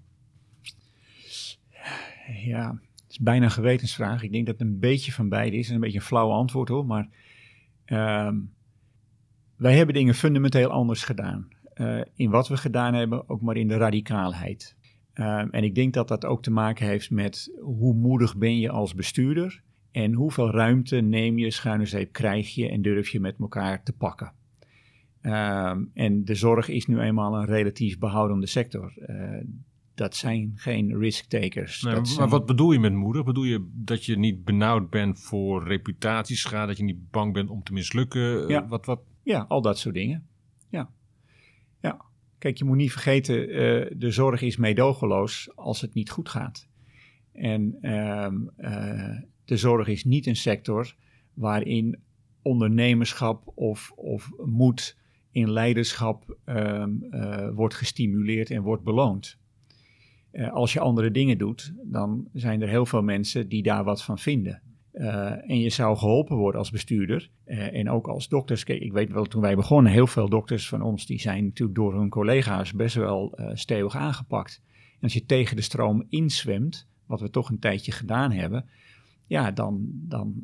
Ja, 2.43 2.79
het 2.95 3.11
is 3.11 3.19
bijna 3.19 3.45
een 3.45 3.51
gewetensvraag. 3.51 4.23
Ik 4.23 4.31
denk 4.31 4.45
dat 4.45 4.59
het 4.59 4.67
een 4.67 4.79
beetje 4.79 5.11
van 5.11 5.29
beide 5.29 5.57
is. 5.57 5.69
Een 5.69 5.79
beetje 5.79 5.97
een 5.97 6.03
flauw 6.03 6.31
antwoord 6.31 6.69
hoor, 6.69 6.85
maar 6.85 7.09
um, 7.85 8.53
wij 9.55 9.75
hebben 9.75 9.95
dingen 9.95 10.13
fundamenteel 10.13 10.69
anders 10.69 11.03
gedaan. 11.03 11.47
in 12.15 12.29
wat 12.29 12.47
we 12.47 12.57
gedaan 12.57 12.93
hebben, 12.93 13.29
ook 13.29 13.41
maar 13.41 13.57
in 13.57 13.67
de 13.67 13.77
radicaalheid. 13.77 14.76
Um, 15.19 15.49
en 15.49 15.63
ik 15.63 15.75
denk 15.75 15.93
dat 15.93 16.07
dat 16.07 16.25
ook 16.25 16.43
te 16.43 16.51
maken 16.51 16.87
heeft 16.87 17.11
met 17.11 17.51
hoe 17.59 17.93
moedig 17.93 18.37
ben 18.37 18.59
je 18.59 18.69
als 18.69 18.93
bestuurder 18.93 19.61
en 19.91 20.13
hoeveel 20.13 20.51
ruimte 20.51 20.95
neem 20.95 21.37
je, 21.37 21.51
schuine 21.51 21.85
zeep 21.85 22.11
krijg 22.11 22.55
je 22.55 22.69
en 22.69 22.81
durf 22.81 23.09
je 23.09 23.19
met 23.19 23.35
elkaar 23.39 23.83
te 23.83 23.93
pakken. 23.93 24.31
Um, 25.21 25.91
en 25.93 26.25
de 26.25 26.35
zorg 26.35 26.69
is 26.69 26.85
nu 26.85 26.99
eenmaal 26.99 27.35
een 27.35 27.45
relatief 27.45 27.99
behoudende 27.99 28.47
sector. 28.47 28.93
Uh, 28.97 29.43
dat 29.93 30.15
zijn 30.15 30.51
geen 30.55 30.97
risk-takers. 30.97 31.81
Nee, 31.81 31.95
maar 31.95 32.05
zijn... 32.05 32.29
wat 32.29 32.45
bedoel 32.45 32.71
je 32.71 32.79
met 32.79 32.93
moedig? 32.93 33.23
Bedoel 33.23 33.43
je 33.43 33.69
dat 33.73 34.05
je 34.05 34.17
niet 34.17 34.45
benauwd 34.45 34.89
bent 34.89 35.19
voor 35.19 35.67
reputatieschade, 35.67 36.67
dat 36.67 36.77
je 36.77 36.83
niet 36.83 37.11
bang 37.11 37.33
bent 37.33 37.49
om 37.49 37.63
te 37.63 37.73
mislukken? 37.73 38.47
Ja, 38.47 38.67
wat, 38.67 38.85
wat? 38.85 38.99
ja 39.23 39.45
al 39.47 39.61
dat 39.61 39.79
soort 39.79 39.95
dingen. 39.95 40.27
Ja. 40.69 40.89
Kijk, 42.37 42.57
je 42.57 42.63
moet 42.63 42.77
niet 42.77 42.91
vergeten, 42.91 43.49
uh, 43.49 43.91
de 43.95 44.11
zorg 44.11 44.41
is 44.41 44.57
meedogenloos 44.57 45.49
als 45.55 45.81
het 45.81 45.93
niet 45.93 46.09
goed 46.09 46.29
gaat. 46.29 46.67
En 47.31 47.77
uh, 47.81 48.27
uh, 48.57 49.17
de 49.45 49.57
zorg 49.57 49.87
is 49.87 50.03
niet 50.03 50.25
een 50.25 50.35
sector 50.35 50.95
waarin 51.33 51.99
ondernemerschap 52.41 53.51
of, 53.55 53.91
of 53.95 54.31
moed 54.45 54.97
in 55.31 55.51
leiderschap 55.51 56.37
ehm, 56.45 56.91
wordt 57.53 57.75
gestimuleerd 57.75 58.51
en 58.51 58.61
wordt 58.61 58.83
beloond. 58.83 59.37
als 60.51 60.73
je 60.73 60.79
andere 60.79 61.11
dingen 61.11 61.37
doet, 61.37 61.73
dan 61.83 62.27
zijn 62.33 62.61
er 62.61 62.67
heel 62.67 62.85
veel 62.85 63.01
mensen 63.01 63.49
die 63.49 63.63
daar 63.63 63.83
wat 63.83 64.03
van 64.03 64.19
vinden. 64.19 64.61
Uh, 64.97 65.49
en 65.49 65.59
je 65.59 65.69
zou 65.69 65.97
geholpen 65.97 66.35
worden 66.35 66.59
als 66.59 66.71
bestuurder 66.71 67.29
uh, 67.45 67.73
en 67.73 67.89
ook 67.89 68.07
als 68.07 68.27
dokters. 68.27 68.63
Ik 68.63 68.91
weet 68.91 69.11
wel, 69.11 69.25
toen 69.25 69.41
wij 69.41 69.55
begonnen, 69.55 69.91
heel 69.91 70.07
veel 70.07 70.29
dokters 70.29 70.67
van 70.67 70.81
ons, 70.81 71.05
die 71.05 71.19
zijn 71.19 71.43
natuurlijk 71.43 71.77
door 71.77 71.93
hun 71.93 72.09
collega's 72.09 72.73
best 72.73 72.95
wel 72.95 73.39
uh, 73.39 73.49
stevig 73.53 73.95
aangepakt. 73.95 74.61
En 74.71 75.01
als 75.01 75.13
je 75.13 75.25
tegen 75.25 75.55
de 75.55 75.61
stroom 75.61 76.05
inzwemt, 76.09 76.87
wat 77.05 77.21
we 77.21 77.29
toch 77.29 77.49
een 77.49 77.59
tijdje 77.59 77.91
gedaan 77.91 78.31
hebben, 78.31 78.65
ja, 79.27 79.51
dan, 79.51 79.87
dan 79.91 80.43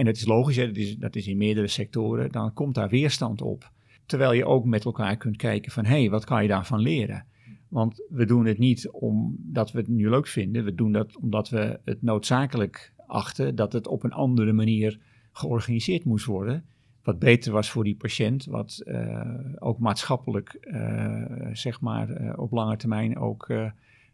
en 0.00 0.06
het 0.06 0.16
is 0.16 0.26
logisch, 0.26 0.56
hè, 0.56 0.66
dat, 0.66 0.76
is, 0.76 0.96
dat 0.96 1.16
is 1.16 1.26
in 1.26 1.36
meerdere 1.36 1.66
sectoren, 1.66 2.32
dan 2.32 2.52
komt 2.52 2.74
daar 2.74 2.88
weerstand 2.88 3.42
op. 3.42 3.70
Terwijl 4.06 4.32
je 4.32 4.44
ook 4.44 4.64
met 4.64 4.84
elkaar 4.84 5.16
kunt 5.16 5.36
kijken 5.36 5.72
van, 5.72 5.84
hé, 5.84 5.98
hey, 5.98 6.10
wat 6.10 6.24
kan 6.24 6.42
je 6.42 6.48
daarvan 6.48 6.80
leren? 6.80 7.26
Want 7.68 8.04
we 8.08 8.24
doen 8.24 8.46
het 8.46 8.58
niet 8.58 8.90
omdat 8.90 9.72
we 9.72 9.78
het 9.78 9.88
nu 9.88 10.08
leuk 10.08 10.26
vinden, 10.26 10.64
we 10.64 10.74
doen 10.74 10.92
dat 10.92 11.16
omdat 11.16 11.48
we 11.48 11.80
het 11.84 12.02
noodzakelijk 12.02 12.92
achten 13.10 13.54
dat 13.54 13.72
het 13.72 13.86
op 13.86 14.04
een 14.04 14.12
andere 14.12 14.52
manier 14.52 14.98
georganiseerd 15.32 16.04
moest 16.04 16.24
worden. 16.24 16.64
Wat 17.02 17.18
beter 17.18 17.52
was 17.52 17.70
voor 17.70 17.84
die 17.84 17.96
patiënt, 17.96 18.44
wat 18.44 18.82
uh, 18.84 19.20
ook 19.58 19.78
maatschappelijk, 19.78 20.58
uh, 20.60 21.24
zeg 21.52 21.80
maar, 21.80 22.22
uh, 22.22 22.32
op 22.36 22.52
lange 22.52 22.76
termijn 22.76 23.18
ook 23.18 23.52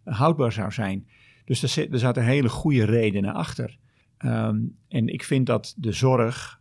houdbaar 0.04 0.52
zou 0.52 0.72
zijn. 0.72 1.06
Dus 1.44 1.62
er, 1.62 1.68
zit, 1.68 1.92
er 1.92 1.98
zaten 1.98 2.24
hele 2.24 2.48
goede 2.48 2.84
redenen 2.84 3.34
achter. 3.34 3.78
Um, 4.24 4.76
en 4.88 5.08
ik 5.08 5.22
vind 5.24 5.46
dat 5.46 5.74
de 5.78 5.92
zorg, 5.92 6.60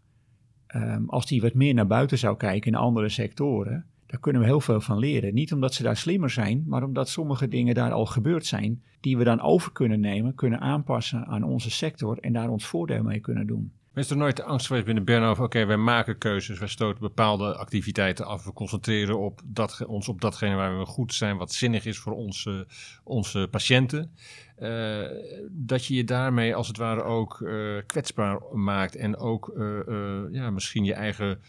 um, 0.76 1.10
als 1.10 1.26
die 1.26 1.42
wat 1.42 1.54
meer 1.54 1.74
naar 1.74 1.88
buiten 1.88 2.18
zou 2.18 2.38
kijken 2.38 2.72
in 2.72 2.78
andere 2.78 3.10
sectoren, 3.10 3.86
daar 4.16 4.24
kunnen 4.24 4.42
we 4.42 4.48
heel 4.48 4.62
veel 4.62 4.82
van 4.82 4.98
leren. 4.98 5.34
Niet 5.34 5.54
omdat 5.54 5.74
ze 5.74 5.84
daar 5.84 5.98
slimmer 5.98 6.30
zijn, 6.30 6.64
maar 6.68 6.84
omdat 6.84 7.10
sommige 7.10 7.48
dingen 7.48 7.76
daar 7.76 7.92
al 7.92 8.06
gebeurd 8.06 8.46
zijn, 8.46 8.84
die 9.00 9.18
we 9.18 9.24
dan 9.24 9.42
over 9.42 9.72
kunnen 9.72 10.00
nemen, 10.00 10.36
kunnen 10.36 10.60
aanpassen 10.60 11.26
aan 11.26 11.44
onze 11.44 11.72
sector 11.72 12.18
en 12.20 12.34
daar 12.34 12.50
ons 12.50 12.66
voordeel 12.66 13.04
mee 13.04 13.20
kunnen 13.20 13.48
doen. 13.48 13.72
Is 13.94 14.10
er 14.10 14.18
nooit 14.18 14.44
angst 14.44 14.68
geweest 14.68 14.86
binnen 14.86 15.04
Bernhoven, 15.04 15.44
oké, 15.44 15.66
wij 15.66 15.78
maken 15.78 16.18
keuzes, 16.18 16.60
wij 16.60 16.68
stoten 16.68 17.02
bepaalde 17.02 17.56
activiteiten 17.56 18.26
af, 18.26 18.46
we 18.46 18.54
concentreren 18.54 19.20
op 19.20 19.42
dat, 19.46 19.86
ons 19.86 20.08
op 20.08 20.22
datgene 20.22 20.56
waar 20.56 20.80
we 20.80 20.86
goed 20.86 21.14
zijn, 21.14 21.38
wat 21.38 21.54
zinnig 21.54 21.86
is 21.86 21.98
voor 21.98 22.14
onze, 22.14 22.68
onze 23.04 23.48
patiënten. 23.52 24.12
Uh, 24.60 25.06
dat 25.50 25.86
je 25.86 25.96
je 25.96 26.04
daarmee 26.04 26.56
als 26.56 26.68
het 26.68 26.78
ware 26.78 27.04
ook 27.04 27.40
uh, 27.40 27.82
kwetsbaar 27.86 28.42
maakt 28.54 28.96
en 28.96 29.18
ook 29.18 29.54
uh, 29.58 29.80
ja, 30.32 30.50
misschien 30.50 30.84
je 30.84 30.94
eigen 30.94 31.40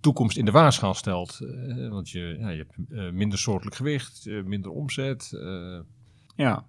toekomst 0.00 0.36
in 0.36 0.44
de 0.44 0.50
waarschaal 0.50 0.94
stelt. 0.94 1.38
Uh, 1.42 1.88
want 1.88 2.10
je, 2.10 2.36
ja, 2.38 2.48
je 2.48 2.56
hebt 2.56 2.90
uh, 2.90 3.10
minder 3.10 3.38
soortelijk 3.38 3.76
gewicht, 3.76 4.30
minder 4.44 4.70
omzet. 4.70 5.32
Ja. 6.36 6.66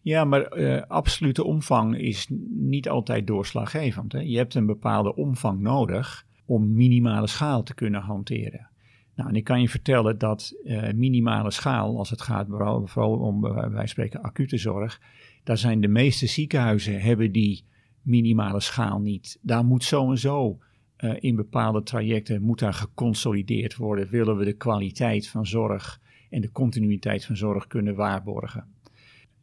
Ja, 0.00 0.24
maar 0.24 0.84
absolute 0.86 1.44
omvang 1.44 1.98
is 1.98 2.26
niet 2.50 2.88
altijd 2.88 3.26
doorslaggevend. 3.26 4.12
Hè? 4.12 4.20
Je 4.20 4.36
hebt 4.36 4.54
een 4.54 4.66
bepaalde 4.66 5.14
omvang 5.14 5.60
nodig 5.60 6.26
om 6.46 6.72
minimale 6.72 7.26
schaal 7.26 7.62
te 7.62 7.74
kunnen 7.74 8.00
hanteren. 8.00 8.68
Nou, 9.14 9.28
en 9.28 9.36
ik 9.36 9.44
kan 9.44 9.60
je 9.60 9.68
vertellen 9.68 10.18
dat 10.18 10.54
minimale 10.94 11.50
schaal, 11.50 11.98
als 11.98 12.10
het 12.10 12.22
gaat 12.22 12.46
vooral, 12.48 12.86
vooral 12.86 13.18
om, 13.18 13.40
wij 13.72 13.86
spreken, 13.86 14.22
acute 14.22 14.58
zorg, 14.58 15.00
daar 15.44 15.58
zijn 15.58 15.80
de 15.80 15.88
meeste 15.88 16.26
ziekenhuizen 16.26 17.00
hebben 17.00 17.32
die 17.32 17.64
minimale 18.02 18.60
schaal 18.60 19.00
niet. 19.00 19.38
Daar 19.42 19.64
moet 19.64 19.84
zo 19.84 20.10
en 20.10 20.18
zo 20.18 20.58
uh, 21.02 21.14
in 21.20 21.36
bepaalde 21.36 21.82
trajecten 21.82 22.42
moet 22.42 22.58
daar 22.58 22.74
geconsolideerd 22.74 23.76
worden. 23.76 24.08
Willen 24.08 24.36
we 24.36 24.44
de 24.44 24.52
kwaliteit 24.52 25.28
van 25.28 25.46
zorg 25.46 26.00
en 26.30 26.40
de 26.40 26.52
continuïteit 26.52 27.24
van 27.24 27.36
zorg 27.36 27.66
kunnen 27.66 27.94
waarborgen. 27.94 28.66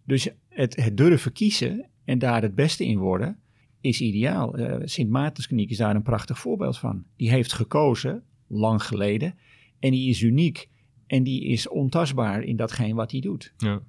Dus 0.04 0.30
het, 0.48 0.76
het 0.76 0.98
durven 0.98 1.32
kiezen 1.32 1.90
en 2.04 2.20
daar 2.20 2.42
het 2.42 2.56
beste 2.56 2.86
in 2.86 2.98
worden 2.98 3.40
is 3.82 4.02
ideaal. 4.02 4.60
Uh, 4.60 4.76
Sint 4.84 5.10
Maartenskliniek 5.10 5.70
is 5.70 5.78
daar 5.78 5.96
een 5.96 6.02
prachtig 6.02 6.40
voorbeeld 6.40 6.78
van. 6.78 7.04
Die 7.16 7.30
heeft 7.30 7.54
gekozen, 7.54 8.24
lang 8.48 8.84
geleden, 8.84 9.36
en 9.80 9.92
die 9.92 10.10
is 10.10 10.22
uniek. 10.22 10.70
En 11.08 11.24
die 11.24 11.44
is 11.46 11.68
ontastbaar 11.68 12.44
in 12.44 12.56
datgene 12.56 12.94
wat 12.94 13.12
hij 13.12 13.20
doet. 13.20 13.54
Ja. 13.58 13.82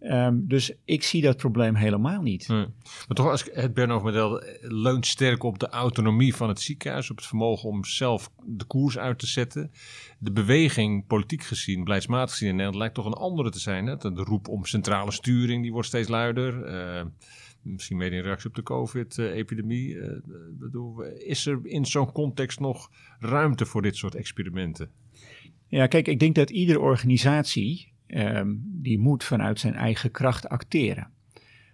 Ehm, 0.00 0.36
dus 0.42 0.72
ik 0.84 1.02
zie 1.02 1.22
dat 1.22 1.36
probleem 1.36 1.74
helemaal 1.74 2.22
niet. 2.22 2.48
Nee. 2.48 2.66
Maar 2.82 3.16
toch, 3.16 3.26
als 3.26 3.48
het 3.52 3.74
Bernhoven-model 3.74 4.42
leunt 4.60 5.06
sterk 5.06 5.42
op 5.42 5.58
de 5.58 5.68
autonomie 5.68 6.34
van 6.34 6.48
het 6.48 6.60
ziekenhuis, 6.60 7.10
op 7.10 7.16
het 7.16 7.26
vermogen 7.26 7.68
om 7.68 7.84
zelf 7.84 8.30
de 8.44 8.64
koers 8.64 8.98
uit 8.98 9.18
te 9.18 9.26
zetten. 9.26 9.72
De 10.18 10.32
beweging, 10.32 11.06
politiek 11.06 11.42
gezien, 11.42 11.84
beleidsmatig 11.84 12.30
gezien 12.30 12.48
in 12.48 12.54
Nederland, 12.54 12.80
lijkt 12.80 12.94
toch 12.94 13.06
een 13.06 13.12
andere 13.12 13.50
te 13.50 13.58
zijn. 13.58 13.86
Hè? 13.86 13.96
De 13.96 14.12
roep 14.14 14.48
om 14.48 14.64
centrale 14.64 15.12
sturing, 15.12 15.62
die 15.62 15.72
wordt 15.72 15.88
steeds 15.88 16.08
luider. 16.08 16.72
Uh, 16.72 17.04
misschien 17.62 17.96
mede 17.96 18.16
in 18.16 18.22
reactie 18.22 18.48
op 18.48 18.54
de 18.54 18.62
COVID-epidemie. 18.62 19.94
Uh, 19.94 21.28
is 21.28 21.46
er 21.46 21.60
in 21.62 21.86
zo'n 21.86 22.12
context 22.12 22.60
nog 22.60 22.90
ruimte 23.18 23.66
voor 23.66 23.82
dit 23.82 23.96
soort 23.96 24.14
experimenten? 24.14 24.90
Ja, 25.66 25.86
kijk, 25.86 26.08
ik 26.08 26.18
denk 26.18 26.34
dat 26.34 26.50
iedere 26.50 26.80
organisatie 26.80 27.92
um, 28.14 28.62
die 28.64 28.98
moet 28.98 29.24
vanuit 29.24 29.60
zijn 29.60 29.74
eigen 29.74 30.10
kracht 30.10 30.48
acteren. 30.48 31.10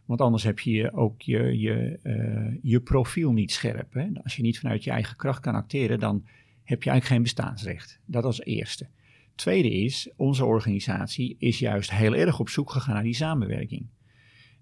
Want 0.05 0.21
anders 0.21 0.43
heb 0.43 0.59
je 0.59 0.93
ook 0.93 1.23
je, 1.23 1.59
je, 1.59 1.99
uh, 2.03 2.59
je 2.63 2.81
profiel 2.81 3.33
niet 3.33 3.53
scherp. 3.53 3.93
Hè? 3.93 4.09
Als 4.23 4.37
je 4.37 4.43
niet 4.43 4.59
vanuit 4.59 4.85
je 4.85 4.91
eigen 4.91 5.17
kracht 5.17 5.41
kan 5.41 5.55
acteren, 5.55 5.99
dan 5.99 6.27
heb 6.63 6.83
je 6.83 6.91
eigenlijk 6.91 7.05
geen 7.05 7.23
bestaansrecht. 7.23 8.01
Dat 8.05 8.25
als 8.25 8.41
eerste. 8.41 8.87
Tweede 9.35 9.71
is, 9.71 10.11
onze 10.17 10.45
organisatie 10.45 11.37
is 11.39 11.59
juist 11.59 11.91
heel 11.91 12.15
erg 12.15 12.41
op 12.41 12.49
zoek 12.49 12.71
gegaan 12.71 12.95
naar 12.95 13.03
die 13.03 13.15
samenwerking. 13.15 13.87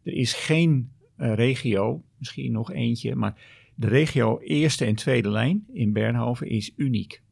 Er 0.02 0.12
is 0.12 0.32
geen 0.32 0.90
uh, 1.18 1.34
regio, 1.34 2.04
misschien 2.16 2.52
nog 2.52 2.72
eentje, 2.72 3.14
maar 3.14 3.34
de 3.74 3.88
regio 3.88 4.40
eerste 4.40 4.84
en 4.84 4.94
tweede 4.94 5.30
lijn 5.30 5.66
in 5.72 5.92
Bernhoven 5.92 6.48
is 6.48 6.72
uniek. 6.76 7.22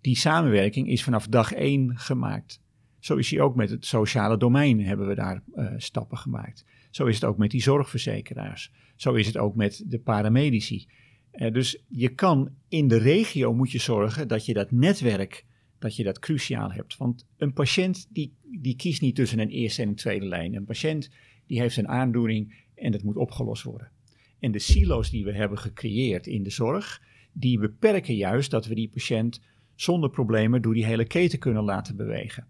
Die 0.00 0.16
samenwerking 0.16 0.88
is 0.88 1.02
vanaf 1.02 1.26
dag 1.26 1.52
één 1.52 1.98
gemaakt. 1.98 2.60
Zo 3.06 3.16
is 3.16 3.30
hij 3.30 3.40
ook 3.40 3.54
met 3.54 3.70
het 3.70 3.86
sociale 3.86 4.36
domein 4.36 4.80
hebben 4.80 5.06
we 5.06 5.14
daar 5.14 5.42
uh, 5.54 5.72
stappen 5.76 6.18
gemaakt. 6.18 6.64
Zo 6.90 7.06
is 7.06 7.14
het 7.14 7.24
ook 7.24 7.36
met 7.36 7.50
die 7.50 7.62
zorgverzekeraars. 7.62 8.72
Zo 8.96 9.14
is 9.14 9.26
het 9.26 9.36
ook 9.36 9.54
met 9.54 9.84
de 9.86 9.98
paramedici. 9.98 10.86
Uh, 11.32 11.52
dus 11.52 11.82
je 11.88 12.08
kan 12.08 12.50
in 12.68 12.88
de 12.88 12.96
regio 12.96 13.54
moet 13.54 13.70
je 13.70 13.78
zorgen 13.78 14.28
dat 14.28 14.46
je 14.46 14.54
dat 14.54 14.70
netwerk, 14.70 15.44
dat 15.78 15.96
je 15.96 16.04
dat 16.04 16.18
cruciaal 16.18 16.72
hebt. 16.72 16.96
Want 16.96 17.26
een 17.36 17.52
patiënt 17.52 18.06
die, 18.10 18.34
die 18.42 18.76
kiest 18.76 19.00
niet 19.00 19.14
tussen 19.14 19.38
een 19.38 19.50
eerste 19.50 19.82
en 19.82 19.88
een 19.88 19.94
tweede 19.94 20.26
lijn. 20.26 20.54
Een 20.54 20.64
patiënt 20.64 21.10
die 21.46 21.60
heeft 21.60 21.76
een 21.76 21.88
aandoening 21.88 22.64
en 22.74 22.92
dat 22.92 23.02
moet 23.02 23.16
opgelost 23.16 23.62
worden. 23.62 23.90
En 24.38 24.52
de 24.52 24.58
silo's 24.58 25.10
die 25.10 25.24
we 25.24 25.32
hebben 25.32 25.58
gecreëerd 25.58 26.26
in 26.26 26.42
de 26.42 26.50
zorg, 26.50 27.02
die 27.32 27.58
beperken 27.58 28.14
juist 28.14 28.50
dat 28.50 28.66
we 28.66 28.74
die 28.74 28.88
patiënt 28.88 29.40
zonder 29.74 30.10
problemen 30.10 30.62
door 30.62 30.74
die 30.74 30.84
hele 30.84 31.06
keten 31.06 31.38
kunnen 31.38 31.64
laten 31.64 31.96
bewegen. 31.96 32.46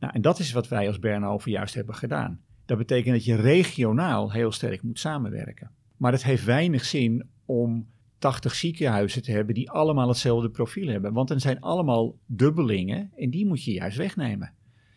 Nou, 0.00 0.12
en 0.12 0.22
dat 0.22 0.38
is 0.38 0.52
wat 0.52 0.68
wij 0.68 0.86
als 0.86 0.98
Bernhoven 0.98 1.50
juist 1.50 1.74
hebben 1.74 1.94
gedaan. 1.94 2.40
Dat 2.64 2.78
betekent 2.78 3.14
dat 3.14 3.24
je 3.24 3.34
regionaal 3.34 4.32
heel 4.32 4.52
sterk 4.52 4.82
moet 4.82 4.98
samenwerken. 4.98 5.70
Maar 5.96 6.12
het 6.12 6.24
heeft 6.24 6.44
weinig 6.44 6.84
zin 6.84 7.28
om 7.44 7.88
80 8.18 8.54
ziekenhuizen 8.54 9.22
te 9.22 9.32
hebben 9.32 9.54
die 9.54 9.70
allemaal 9.70 10.08
hetzelfde 10.08 10.50
profiel 10.50 10.88
hebben. 10.88 11.12
Want 11.12 11.28
dan 11.28 11.40
zijn 11.40 11.60
allemaal 11.60 12.18
dubbelingen 12.26 13.10
en 13.16 13.30
die 13.30 13.46
moet 13.46 13.64
je 13.64 13.72
juist 13.72 13.96
wegnemen. 13.96 14.52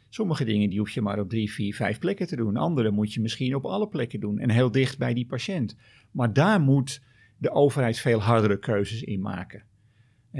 Sommige 0.10 0.46
dingen 0.46 0.70
die 0.70 0.80
hoef 0.80 0.90
je 0.90 1.02
maar 1.02 1.20
op 1.20 1.30
drie, 1.30 1.52
vier, 1.52 1.76
vijf 1.76 2.00
plekken 2.00 2.28
te 2.28 2.36
doen. 2.36 2.58
Andere 2.58 2.92
moet 2.92 3.14
je 3.14 3.22
misschien 3.22 3.56
op 3.56 3.66
alle 3.66 3.88
plekken 3.88 4.20
doen 4.20 4.40
en 4.40 4.50
heel 4.50 4.72
dicht 4.72 4.98
bij 4.98 5.14
die 5.14 5.26
patiënt. 5.26 5.76
Maar 6.12 6.34
daar 6.34 6.62
moet 6.62 7.02
de 7.38 7.52
overheid 7.52 8.00
veel 8.00 8.20
hardere 8.20 8.60
keuzes 8.60 9.04
in 9.04 9.22
maken. 9.22 9.64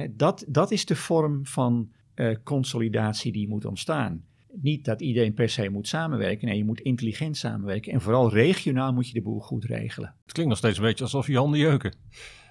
Dat, 0.10 0.46
dat 0.48 0.72
is 0.72 0.86
de 0.86 0.96
vorm 0.96 1.46
van 1.46 1.92
uh, 2.16 2.36
consolidatie 2.44 3.32
die 3.32 3.48
moet 3.48 3.66
ontstaan 3.66 4.24
niet 4.62 4.86
dat 4.86 5.02
iedereen 5.02 5.34
per 5.34 5.50
se 5.50 5.70
moet 5.70 5.88
samenwerken. 5.88 6.48
Nee, 6.48 6.58
je 6.58 6.66
moet 6.66 6.80
intelligent 6.80 7.38
samenwerken. 7.38 7.94
En 7.94 8.02
vooral 8.02 8.32
regionaal 8.32 8.94
moet 8.94 9.08
je 9.08 9.14
de 9.14 9.22
boel 9.22 9.40
goed 9.40 9.66
regelen. 9.66 10.16
Het 10.24 10.32
klinkt 10.32 10.52
nog 10.52 10.60
steeds 10.60 10.78
een 10.78 10.84
beetje 10.84 11.04
alsof 11.04 11.28
je 11.28 11.38
handen 11.38 11.60
jeuken. 11.60 11.96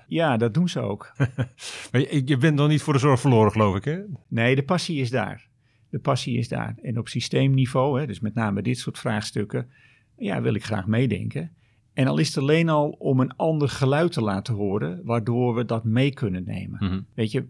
Ja, 0.06 0.36
dat 0.36 0.54
doen 0.54 0.68
ze 0.68 0.80
ook. 0.80 1.12
maar 1.92 2.00
je, 2.00 2.22
je 2.24 2.36
bent 2.36 2.54
nog 2.54 2.68
niet 2.68 2.82
voor 2.82 2.92
de 2.92 2.98
zorg 2.98 3.20
verloren, 3.20 3.52
geloof 3.52 3.76
ik, 3.76 3.84
hè? 3.84 4.00
Nee, 4.28 4.54
de 4.54 4.62
passie 4.62 5.00
is 5.00 5.10
daar. 5.10 5.48
De 5.90 5.98
passie 5.98 6.38
is 6.38 6.48
daar. 6.48 6.74
En 6.82 6.98
op 6.98 7.08
systeemniveau, 7.08 8.00
hè, 8.00 8.06
dus 8.06 8.20
met 8.20 8.34
name 8.34 8.62
dit 8.62 8.78
soort 8.78 8.98
vraagstukken, 8.98 9.70
ja, 10.16 10.42
wil 10.42 10.54
ik 10.54 10.64
graag 10.64 10.86
meedenken. 10.86 11.52
En 11.92 12.06
al 12.06 12.18
is 12.18 12.26
het 12.26 12.38
alleen 12.38 12.68
al 12.68 12.88
om 12.90 13.20
een 13.20 13.36
ander 13.36 13.68
geluid 13.68 14.12
te 14.12 14.22
laten 14.22 14.54
horen, 14.54 15.00
waardoor 15.04 15.54
we 15.54 15.64
dat 15.64 15.84
mee 15.84 16.12
kunnen 16.12 16.44
nemen. 16.44 16.84
Mhm. 16.84 17.00
Weet 17.14 17.30
je, 17.30 17.44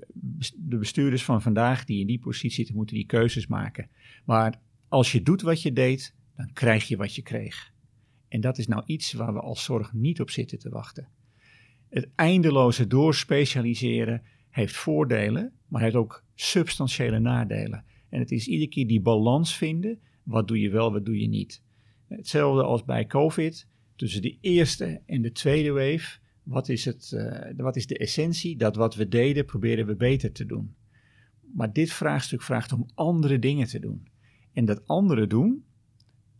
de 0.56 0.76
bestuurders 0.76 1.24
van 1.24 1.42
vandaag 1.42 1.84
die 1.84 2.00
in 2.00 2.06
die 2.06 2.18
positie 2.18 2.50
zitten, 2.50 2.74
moeten 2.74 2.96
die 2.96 3.06
keuzes 3.06 3.46
maken. 3.46 3.88
Maar 4.24 4.60
als 4.88 5.12
je 5.12 5.22
doet 5.22 5.42
wat 5.42 5.62
je 5.62 5.72
deed, 5.72 6.14
dan 6.36 6.52
krijg 6.52 6.88
je 6.88 6.96
wat 6.96 7.14
je 7.14 7.22
kreeg. 7.22 7.72
En 8.28 8.40
dat 8.40 8.58
is 8.58 8.66
nou 8.66 8.82
iets 8.86 9.12
waar 9.12 9.32
we 9.32 9.40
als 9.40 9.64
zorg 9.64 9.92
niet 9.92 10.20
op 10.20 10.30
zitten 10.30 10.58
te 10.58 10.68
wachten. 10.68 11.08
Het 11.88 12.08
eindeloze 12.14 12.86
doorspecialiseren 12.86 14.22
heeft 14.50 14.76
voordelen, 14.76 15.52
maar 15.68 15.82
heeft 15.82 15.94
ook 15.94 16.24
substantiële 16.34 17.18
nadelen. 17.18 17.84
En 18.08 18.18
het 18.18 18.30
is 18.30 18.46
iedere 18.46 18.70
keer 18.70 18.86
die 18.86 19.00
balans 19.00 19.56
vinden. 19.56 19.98
Wat 20.22 20.48
doe 20.48 20.60
je 20.60 20.70
wel, 20.70 20.92
wat 20.92 21.04
doe 21.04 21.20
je 21.20 21.28
niet. 21.28 21.62
Hetzelfde 22.08 22.62
als 22.62 22.84
bij 22.84 23.06
COVID 23.06 23.66
tussen 23.96 24.22
de 24.22 24.36
eerste 24.40 25.00
en 25.06 25.22
de 25.22 25.32
tweede 25.32 25.70
wave, 25.70 26.18
wat 26.42 26.68
is, 26.68 26.84
het, 26.84 27.12
uh, 27.14 27.50
wat 27.56 27.76
is 27.76 27.86
de 27.86 27.98
essentie? 27.98 28.56
Dat 28.56 28.76
wat 28.76 28.94
we 28.94 29.08
deden, 29.08 29.44
proberen 29.44 29.86
we 29.86 29.96
beter 29.96 30.32
te 30.32 30.46
doen. 30.46 30.74
Maar 31.54 31.72
dit 31.72 31.92
vraagstuk 31.92 32.42
vraagt 32.42 32.72
om 32.72 32.86
andere 32.94 33.38
dingen 33.38 33.66
te 33.66 33.78
doen. 33.78 34.06
En 34.52 34.64
dat 34.64 34.88
andere 34.88 35.26
doen, 35.26 35.64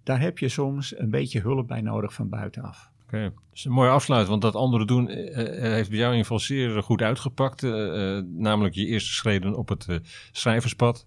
daar 0.02 0.20
heb 0.20 0.38
je 0.38 0.48
soms 0.48 0.98
een 0.98 1.10
beetje 1.10 1.40
hulp 1.40 1.68
bij 1.68 1.80
nodig 1.80 2.12
van 2.12 2.28
buitenaf. 2.28 2.90
Oké, 3.02 3.20
okay. 3.20 3.34
dat 3.34 3.58
is 3.58 3.64
een 3.64 3.72
mooie 3.72 3.90
afsluit, 3.90 4.28
want 4.28 4.42
dat 4.42 4.54
andere 4.54 4.84
doen 4.84 5.10
uh, 5.10 5.16
heeft 5.72 5.88
bij 5.88 5.98
jou 5.98 6.12
in 6.12 6.18
ieder 6.18 6.18
geval 6.18 6.38
zeer 6.38 6.82
goed 6.82 7.02
uitgepakt. 7.02 7.62
Uh, 7.62 7.72
namelijk 8.24 8.74
je 8.74 8.86
eerste 8.86 9.12
schreden 9.12 9.54
op 9.56 9.68
het 9.68 9.86
schrijverspad. 10.32 11.06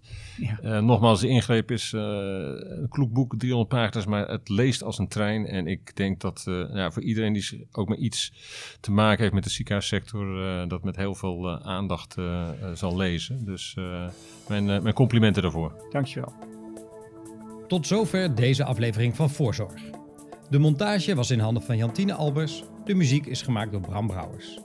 Ja. 0.62 0.80
nogmaals, 0.80 1.22
de 1.22 1.28
ingreep 1.28 1.72
is 1.72 1.91
een 1.91 2.88
kloek 2.89 3.14
boek, 3.14 3.34
300 3.38 3.70
pagina's, 3.70 4.06
maar 4.06 4.28
het 4.28 4.49
leest 4.49 4.84
als 4.84 4.97
een 4.97 5.08
trein. 5.08 5.45
En 5.45 5.68
ik 5.68 5.95
denk 5.95 6.22
dat 6.22 6.43
ja, 6.74 6.91
voor 6.91 7.03
iedereen 7.03 7.34
die 7.34 7.68
ook 7.72 7.89
met 7.89 7.99
iets 7.99 8.34
te 8.80 8.91
maken 8.91 9.22
heeft 9.22 9.34
met 9.34 9.43
de 9.43 9.49
ziekenhuissector, 9.49 10.68
dat 10.68 10.84
met 10.84 10.95
heel 10.95 11.16
veel 11.16 11.62
aandacht 11.62 12.16
zal 12.74 12.97
lezen. 12.97 13.45
Dus 13.45 13.76
mijn, 14.47 14.66
mijn 14.66 14.93
complimenten 14.93 15.41
daarvoor. 15.41 15.74
Dankjewel. 15.91 16.55
Tot 17.68 17.88
zover 17.88 18.36
deze 18.36 18.63
aflevering 18.63 19.16
van 19.16 19.30
Voorzorg. 19.30 19.82
De 20.49 20.59
montage 20.59 21.16
was 21.16 21.32
in 21.32 21.39
handen 21.39 21.63
van 21.63 21.78
Jantine 21.78 22.13
Albers. 22.13 22.63
De 22.84 22.93
muziek 22.93 23.26
is 23.26 23.41
gemaakt 23.41 23.72
door 23.72 23.82
Bram 23.82 24.07
Brouwers. 24.07 24.59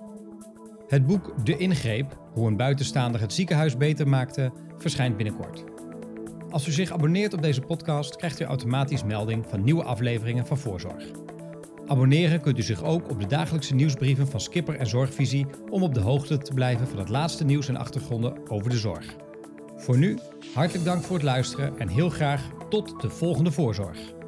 Het 0.88 1.07
boek 1.07 1.34
De 1.44 1.57
Ingreep, 1.57 2.18
hoe 2.32 2.46
een 2.46 2.57
buitenstaander 2.57 3.20
het 3.20 3.32
ziekenhuis 3.32 3.76
beter 3.76 4.09
maakte, 4.09 4.53
verschijnt 4.78 5.16
binnenkort. 5.16 5.64
Als 6.51 6.66
u 6.66 6.72
zich 6.72 6.92
abonneert 6.92 7.32
op 7.32 7.42
deze 7.42 7.61
podcast, 7.61 8.16
krijgt 8.16 8.40
u 8.40 8.44
automatisch 8.44 9.05
melding 9.05 9.46
van 9.48 9.64
nieuwe 9.64 9.84
afleveringen 9.84 10.46
van 10.46 10.59
Voorzorg. 10.59 11.05
Abonneren 11.86 12.40
kunt 12.40 12.59
u 12.59 12.62
zich 12.62 12.82
ook 12.82 13.11
op 13.11 13.20
de 13.20 13.26
dagelijkse 13.26 13.74
nieuwsbrieven 13.74 14.28
van 14.28 14.40
Skipper 14.40 14.76
en 14.76 14.86
Zorgvisie 14.86 15.46
om 15.70 15.82
op 15.82 15.94
de 15.94 16.01
hoogte 16.01 16.38
te 16.38 16.55
blijven 16.55 16.86
van 16.88 16.98
het 16.98 17.09
laatste 17.09 17.44
nieuws 17.44 17.68
en 17.68 17.76
achtergronden 17.76 18.51
over 18.51 18.70
de 18.70 18.78
zorg. 18.78 19.16
Voor 19.80 19.98
nu, 19.98 20.18
hartelijk 20.54 20.84
dank 20.84 21.02
voor 21.02 21.16
het 21.16 21.24
luisteren 21.24 21.78
en 21.78 21.88
heel 21.88 22.10
graag 22.10 22.50
tot 22.68 23.00
de 23.00 23.10
volgende 23.10 23.52
Voorzorg. 23.52 24.19